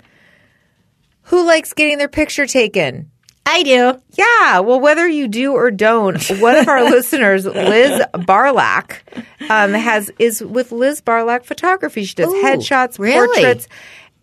who 1.23 1.45
likes 1.45 1.73
getting 1.73 1.97
their 1.97 2.09
picture 2.09 2.45
taken? 2.45 3.11
I 3.45 3.63
do. 3.63 4.01
Yeah, 4.11 4.59
well, 4.59 4.79
whether 4.79 5.07
you 5.07 5.27
do 5.27 5.53
or 5.53 5.71
don't, 5.71 6.21
one 6.39 6.57
of 6.57 6.67
our 6.67 6.83
listeners, 6.89 7.45
Liz 7.45 8.01
Barlak, 8.13 9.01
um, 9.49 9.73
has 9.73 10.11
is 10.19 10.41
with 10.43 10.71
Liz 10.71 11.01
Barlak 11.01 11.43
Photography. 11.43 12.03
She 12.03 12.15
does 12.15 12.31
Ooh, 12.31 12.43
headshots, 12.43 12.99
really? 12.99 13.41
portraits. 13.41 13.67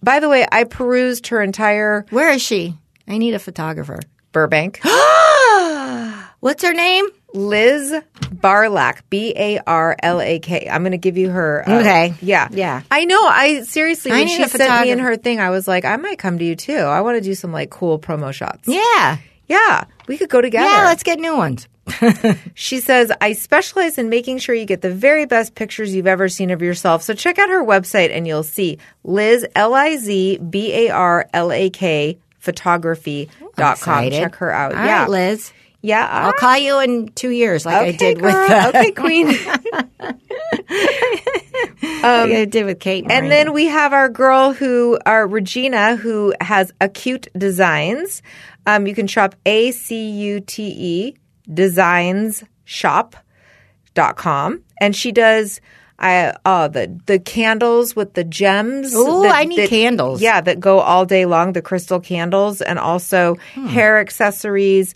By 0.03 0.21
the 0.21 0.29
way, 0.29 0.47
I 0.51 0.65
perused 0.65 1.29
her 1.29 1.43
entire 1.43 2.07
Where 2.11 2.31
is 2.31 2.43
she? 2.43 2.75
I 3.09 3.19
need 3.19 3.35
a 3.35 3.39
photographer. 3.39 3.99
Burbank. 4.33 4.81
What's 6.41 6.63
her 6.63 6.73
name? 6.73 7.07
Liz 7.35 7.95
Barlak, 8.33 9.03
B 9.11 9.35
A 9.37 9.59
R 9.67 9.97
L 10.03 10.21
A 10.21 10.39
K. 10.39 10.69
I'm 10.71 10.83
going 10.83 10.93
to 10.93 10.99
give 10.99 11.19
you 11.19 11.31
her. 11.31 11.65
uh, 11.69 11.81
Okay. 11.81 12.15
Yeah. 12.23 12.49
Yeah. 12.51 12.83
I 12.91 13.05
know. 13.05 13.21
I 13.27 13.63
seriously, 13.63 14.13
when 14.13 14.27
need 14.27 14.37
she 14.37 14.49
sent 14.49 14.85
me 14.87 14.91
in 14.93 14.99
her 15.01 15.17
thing, 15.17 15.41
I 15.41 15.51
was 15.51 15.67
like, 15.69 15.85
I 15.85 15.97
might 15.97 16.19
come 16.19 16.39
to 16.39 16.45
you 16.45 16.57
too. 16.57 16.77
I 16.77 17.01
want 17.01 17.17
to 17.17 17.21
do 17.21 17.35
some 17.35 17.53
like 17.53 17.71
cool 17.71 17.99
promo 17.99 18.33
shots. 18.33 18.67
Yeah. 18.69 19.19
Yeah. 19.47 19.85
We 20.07 20.17
could 20.17 20.31
go 20.31 20.41
together. 20.41 20.69
Yeah, 20.69 20.85
let's 20.85 21.03
get 21.03 21.19
new 21.19 21.37
ones. 21.37 21.69
She 22.55 22.81
says, 22.81 23.11
I 23.21 23.33
specialize 23.33 23.97
in 23.99 24.09
making 24.11 24.39
sure 24.39 24.55
you 24.55 24.67
get 24.67 24.83
the 24.83 24.91
very 24.93 25.25
best 25.27 25.55
pictures 25.55 25.95
you've 25.95 26.07
ever 26.07 26.29
seen 26.29 26.51
of 26.51 26.61
yourself. 26.61 27.03
So 27.03 27.15
check 27.15 27.39
out 27.39 27.49
her 27.49 27.65
website 27.65 28.11
and 28.11 28.27
you'll 28.27 28.43
see 28.43 28.79
Liz, 29.05 29.47
L 29.55 29.75
I 29.75 29.97
Z 29.97 30.39
B 30.39 30.73
A 30.75 30.91
R 30.91 31.27
L 31.33 31.51
A 31.53 31.71
K 31.71 32.19
photography.com. 32.39 34.11
Check 34.11 34.35
her 34.37 34.51
out. 34.51 34.75
All 34.75 34.85
yeah. 34.85 35.01
right, 35.03 35.11
Liz. 35.11 35.53
Yeah. 35.81 36.07
I'll 36.11 36.33
call 36.33 36.59
you 36.59 36.81
in 36.81 37.09
two 37.09 37.31
years, 37.31 37.65
like 37.65 37.77
I 37.77 37.93
did 37.93 38.19
girl. 38.21 38.33
with 38.33 38.51
uh, 38.51 38.73
okay, 38.75 38.91
Queen. 38.91 39.29
like 41.93 42.33
I 42.33 42.45
did 42.49 42.65
with 42.67 42.81
Kate. 42.81 43.05
And 43.09 43.31
then 43.31 43.53
we 43.53 43.67
have 43.67 43.93
our 43.93 44.09
girl 44.09 44.53
who, 44.53 44.99
our 45.07 45.27
Regina, 45.27 45.97
who 45.97 46.35
has 46.41 46.73
acute 46.81 47.29
designs. 47.37 48.23
Um, 48.67 48.87
you 48.87 48.95
can 48.95 49.07
shop 49.07 49.35
A 49.47 49.71
C 49.73 50.11
U 50.11 50.41
T 50.41 50.63
E 50.67 51.17
designs 51.53 52.45
shop.com. 52.65 54.63
And 54.81 54.95
she 54.95 55.13
does 55.13 55.61
I 56.01 56.33
uh 56.45 56.69
the 56.69 56.97
the 57.07 57.19
candles 57.19 57.97
with 57.97 58.15
the 58.15 58.23
gems. 58.23 58.93
Oh, 58.95 59.27
I 59.29 59.45
need 59.45 59.59
that- 59.59 59.69
candles. 59.69 60.21
Yeah, 60.23 60.41
that 60.41 60.61
go 60.61 60.79
all 60.79 61.05
day 61.07 61.25
long, 61.27 61.55
the 61.55 61.63
crystal 61.63 61.99
candles, 61.99 62.61
and 62.63 62.79
also 62.79 63.37
Hmm. 63.55 63.67
hair 63.67 63.99
accessories, 63.99 64.95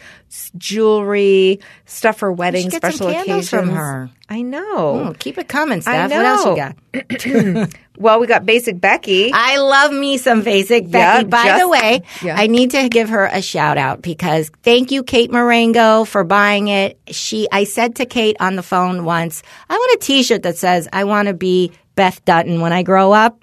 jewelry, 0.56 1.60
stuff 1.86 2.18
for 2.18 2.32
weddings, 2.32 2.74
special 2.74 3.08
occasions. 3.08 3.50
from 3.50 3.68
her. 3.70 4.10
I 4.28 4.42
know. 4.42 5.08
Oh, 5.08 5.14
keep 5.18 5.36
it 5.38 5.48
coming, 5.48 5.78
I 5.86 6.08
Steph. 6.08 6.10
What 6.10 6.26
else 6.26 6.46
you 6.46 6.56
got? 6.56 7.68
Well, 7.98 8.18
we 8.20 8.26
got 8.26 8.46
Basic 8.46 8.80
Becky. 8.80 9.30
I 9.34 9.58
love 9.58 9.92
me 9.92 10.16
some 10.16 10.42
basic 10.42 10.90
Becky. 10.90 11.22
Yeah, 11.22 11.22
By 11.24 11.44
just- 11.44 11.60
the 11.60 11.68
way, 11.68 12.02
yeah. 12.22 12.36
I 12.40 12.46
need 12.46 12.70
to 12.70 12.88
give 12.88 13.10
her 13.10 13.26
a 13.26 13.42
shout 13.42 13.76
out 13.76 14.00
because 14.00 14.50
thank 14.62 14.90
you, 14.90 15.02
Kate 15.02 15.30
Marengo, 15.30 16.04
for 16.04 16.24
buying 16.24 16.68
it. 16.68 16.98
She, 17.08 17.46
I 17.52 17.64
said 17.64 17.96
to 17.96 18.06
Kate 18.06 18.36
on 18.40 18.56
the 18.56 18.62
phone 18.62 19.04
once, 19.04 19.42
I 19.68 19.74
want 19.74 20.02
a 20.02 20.04
T-shirt 20.04 20.42
that 20.42 20.56
says 20.56 20.88
"I 20.92 21.04
want 21.04 21.28
to 21.28 21.34
be 21.34 21.72
Beth 21.94 22.24
Dutton 22.24 22.62
when 22.62 22.72
I 22.72 22.82
grow 22.82 23.12
up," 23.12 23.38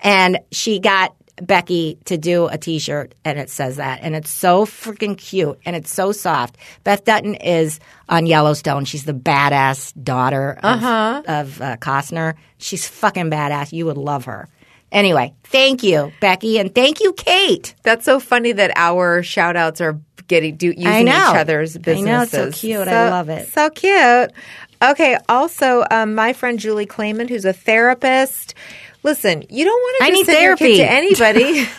and 0.00 0.38
she 0.52 0.80
got 0.80 1.16
Becky 1.42 1.98
to 2.04 2.16
do 2.16 2.46
a 2.46 2.56
T-shirt, 2.56 3.14
and 3.24 3.38
it 3.38 3.50
says 3.50 3.76
that, 3.76 4.00
and 4.02 4.14
it's 4.14 4.30
so 4.30 4.64
freaking 4.64 5.18
cute, 5.18 5.58
and 5.66 5.74
it's 5.74 5.92
so 5.92 6.12
soft. 6.12 6.56
Beth 6.84 7.04
Dutton 7.04 7.34
is 7.34 7.80
on 8.08 8.26
Yellowstone. 8.26 8.84
She's 8.84 9.04
the 9.04 9.14
badass 9.14 9.92
daughter 10.02 10.58
of, 10.62 10.82
of 11.28 11.60
uh, 11.60 11.76
Costner. 11.78 12.34
She's 12.58 12.86
fucking 12.86 13.30
badass. 13.30 13.72
You 13.72 13.86
would 13.86 13.98
love 13.98 14.26
her. 14.26 14.48
Anyway, 14.92 15.34
thank 15.42 15.82
you, 15.82 16.12
Becky, 16.20 16.60
and 16.60 16.72
thank 16.72 17.00
you, 17.00 17.12
Kate. 17.14 17.74
That's 17.82 18.04
so 18.04 18.20
funny 18.20 18.52
that 18.52 18.70
our 18.76 19.24
shout 19.24 19.56
outs 19.56 19.80
are 19.80 19.98
getting 20.28 20.56
do, 20.56 20.68
using 20.68 21.08
each 21.08 21.12
other's 21.12 21.76
businesses. 21.76 22.06
I 22.06 22.10
know, 22.10 22.22
it's 22.22 22.30
so 22.32 22.50
cute. 22.52 22.86
I 22.86 23.10
love 23.10 23.28
it. 23.28 23.48
So 23.48 23.70
cute. 23.70 24.30
Okay. 24.82 25.18
Also, 25.28 25.84
um, 25.90 26.14
my 26.14 26.32
friend 26.32 26.58
Julie 26.58 26.86
Clayman, 26.86 27.28
who's 27.28 27.44
a 27.44 27.52
therapist. 27.52 28.54
Listen, 29.04 29.44
you 29.48 29.64
don't 29.64 29.80
want 29.80 29.96
to 29.98 30.04
I 30.04 30.08
just 30.08 30.18
need 30.18 30.26
send 30.26 30.42
your 30.42 30.56
kid 30.56 30.76
therapy. 30.78 30.78
to 30.78 30.90
anybody. 30.90 31.68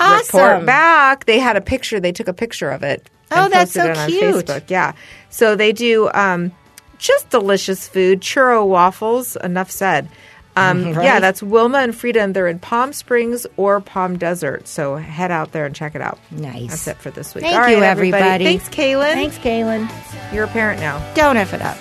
Report 0.00 0.66
back. 0.66 1.26
They 1.26 1.38
had 1.38 1.56
a 1.56 1.60
picture. 1.60 2.00
They 2.00 2.12
took 2.12 2.28
a 2.28 2.32
picture 2.32 2.70
of 2.70 2.82
it. 2.82 3.08
Oh, 3.30 3.48
that's 3.48 3.72
so 3.72 3.92
cute. 4.06 4.46
Facebook. 4.46 4.68
Yeah. 4.68 4.92
So 5.28 5.54
they 5.54 5.72
do 5.72 6.10
um, 6.14 6.52
just 6.98 7.30
delicious 7.30 7.88
food, 7.88 8.20
churro 8.20 8.66
waffles. 8.66 9.36
Enough 9.36 9.70
said. 9.70 10.08
Um, 10.56 10.88
Yeah, 11.00 11.20
that's 11.20 11.42
Wilma 11.42 11.78
and 11.78 11.94
Frieda, 11.94 12.20
and 12.20 12.34
they're 12.34 12.48
in 12.48 12.58
Palm 12.58 12.92
Springs 12.92 13.46
or 13.56 13.80
Palm 13.80 14.18
Desert. 14.18 14.66
So 14.66 14.96
head 14.96 15.30
out 15.30 15.52
there 15.52 15.64
and 15.64 15.74
check 15.74 15.94
it 15.94 16.02
out. 16.02 16.18
Nice. 16.30 16.70
That's 16.70 16.88
it 16.88 16.96
for 16.98 17.10
this 17.10 17.34
week. 17.34 17.44
Thank 17.44 17.56
All 17.56 17.68
you, 17.68 17.76
right, 17.76 17.84
everybody. 17.84 18.44
Thanks, 18.44 18.68
Kaylin. 18.68 19.14
Thanks, 19.14 19.38
Kaylin. 19.38 19.88
You're 20.34 20.44
a 20.44 20.48
parent 20.48 20.80
now. 20.80 20.98
Don't 21.14 21.36
F 21.36 21.54
it 21.54 21.62
up. 21.62 21.78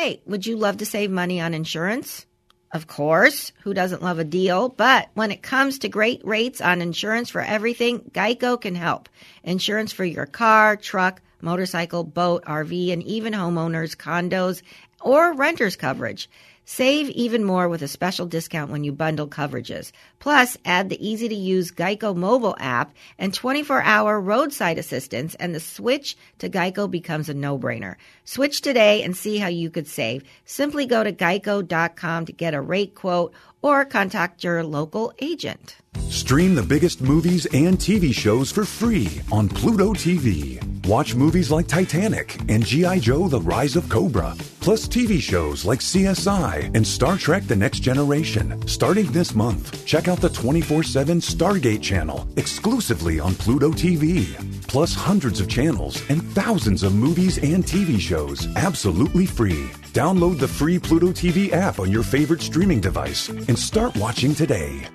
Hey, 0.00 0.22
would 0.24 0.46
you 0.46 0.56
love 0.56 0.78
to 0.78 0.86
save 0.86 1.10
money 1.10 1.42
on 1.42 1.52
insurance? 1.52 2.24
Of 2.72 2.86
course. 2.86 3.52
Who 3.64 3.74
doesn't 3.74 4.02
love 4.02 4.18
a 4.18 4.24
deal? 4.24 4.70
But 4.70 5.10
when 5.12 5.30
it 5.30 5.42
comes 5.42 5.80
to 5.80 5.90
great 5.90 6.22
rates 6.24 6.62
on 6.62 6.80
insurance 6.80 7.28
for 7.28 7.42
everything, 7.42 8.10
Geico 8.10 8.58
can 8.58 8.74
help. 8.74 9.10
Insurance 9.44 9.92
for 9.92 10.06
your 10.06 10.24
car, 10.24 10.76
truck, 10.76 11.20
motorcycle, 11.42 12.02
boat, 12.02 12.46
RV, 12.46 12.94
and 12.94 13.02
even 13.02 13.34
homeowners, 13.34 13.94
condos, 13.94 14.62
or 15.02 15.34
renters 15.34 15.76
coverage. 15.76 16.30
Save 16.64 17.10
even 17.10 17.44
more 17.44 17.68
with 17.68 17.82
a 17.82 17.88
special 17.88 18.24
discount 18.24 18.70
when 18.70 18.84
you 18.84 18.92
bundle 18.92 19.28
coverages. 19.28 19.92
Plus, 20.20 20.56
add 20.64 20.88
the 20.88 21.06
easy 21.06 21.28
to 21.28 21.34
use 21.34 21.72
Geico 21.72 22.14
mobile 22.14 22.54
app 22.60 22.92
and 23.18 23.34
24 23.34 23.82
hour 23.82 24.20
roadside 24.20 24.78
assistance, 24.78 25.34
and 25.36 25.54
the 25.54 25.60
switch 25.60 26.16
to 26.38 26.48
Geico 26.48 26.88
becomes 26.88 27.28
a 27.28 27.34
no 27.34 27.58
brainer. 27.58 27.96
Switch 28.24 28.60
today 28.60 29.02
and 29.02 29.16
see 29.16 29.38
how 29.38 29.48
you 29.48 29.70
could 29.70 29.88
save. 29.88 30.22
Simply 30.44 30.86
go 30.86 31.02
to 31.02 31.12
geico.com 31.12 32.26
to 32.26 32.32
get 32.32 32.54
a 32.54 32.60
rate 32.60 32.94
quote 32.94 33.32
or 33.62 33.84
contact 33.84 34.44
your 34.44 34.62
local 34.62 35.12
agent. 35.20 35.76
Stream 36.08 36.54
the 36.54 36.62
biggest 36.62 37.00
movies 37.00 37.46
and 37.46 37.76
TV 37.78 38.14
shows 38.14 38.50
for 38.50 38.64
free 38.64 39.20
on 39.32 39.48
Pluto 39.48 39.92
TV. 39.92 40.60
Watch 40.86 41.14
movies 41.14 41.50
like 41.50 41.66
Titanic 41.66 42.38
and 42.48 42.64
G.I. 42.64 43.00
Joe 43.00 43.28
The 43.28 43.40
Rise 43.40 43.76
of 43.76 43.88
Cobra, 43.88 44.34
plus 44.60 44.88
TV 44.88 45.20
shows 45.20 45.64
like 45.64 45.80
CSI 45.80 46.74
and 46.74 46.86
Star 46.86 47.16
Trek 47.18 47.44
The 47.44 47.56
Next 47.56 47.80
Generation. 47.80 48.66
Starting 48.66 49.06
this 49.12 49.34
month, 49.34 49.84
check 49.84 50.08
out 50.10 50.20
the 50.20 50.28
24 50.28 50.82
7 50.82 51.20
Stargate 51.20 51.80
channel 51.80 52.26
exclusively 52.36 53.20
on 53.20 53.34
Pluto 53.34 53.70
TV. 53.70 54.26
Plus 54.66 54.94
hundreds 54.94 55.40
of 55.40 55.48
channels 55.48 56.02
and 56.10 56.22
thousands 56.32 56.82
of 56.82 56.94
movies 56.94 57.38
and 57.38 57.64
TV 57.64 57.98
shows 57.98 58.46
absolutely 58.56 59.26
free. 59.26 59.70
Download 59.92 60.38
the 60.38 60.48
free 60.48 60.78
Pluto 60.78 61.08
TV 61.08 61.52
app 61.52 61.78
on 61.78 61.90
your 61.90 62.02
favorite 62.02 62.42
streaming 62.42 62.80
device 62.80 63.28
and 63.28 63.58
start 63.58 63.96
watching 63.96 64.34
today. 64.34 64.86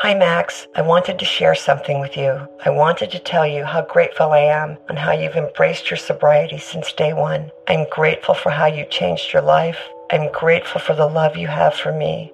Hi, 0.00 0.12
Max. 0.12 0.66
I 0.74 0.82
wanted 0.82 1.18
to 1.18 1.24
share 1.24 1.54
something 1.54 1.98
with 1.98 2.14
you. 2.14 2.46
I 2.66 2.68
wanted 2.68 3.10
to 3.12 3.18
tell 3.18 3.46
you 3.46 3.64
how 3.64 3.86
grateful 3.86 4.32
I 4.32 4.40
am 4.40 4.76
and 4.90 4.98
how 4.98 5.12
you've 5.12 5.36
embraced 5.36 5.90
your 5.90 5.96
sobriety 5.96 6.58
since 6.58 6.92
day 6.92 7.14
one. 7.14 7.50
I'm 7.68 7.88
grateful 7.88 8.34
for 8.34 8.50
how 8.50 8.66
you 8.66 8.84
changed 8.90 9.32
your 9.32 9.40
life. 9.40 9.78
I'm 10.10 10.30
grateful 10.30 10.82
for 10.82 10.94
the 10.94 11.06
love 11.06 11.38
you 11.38 11.46
have 11.46 11.74
for 11.74 11.90
me. 11.90 12.33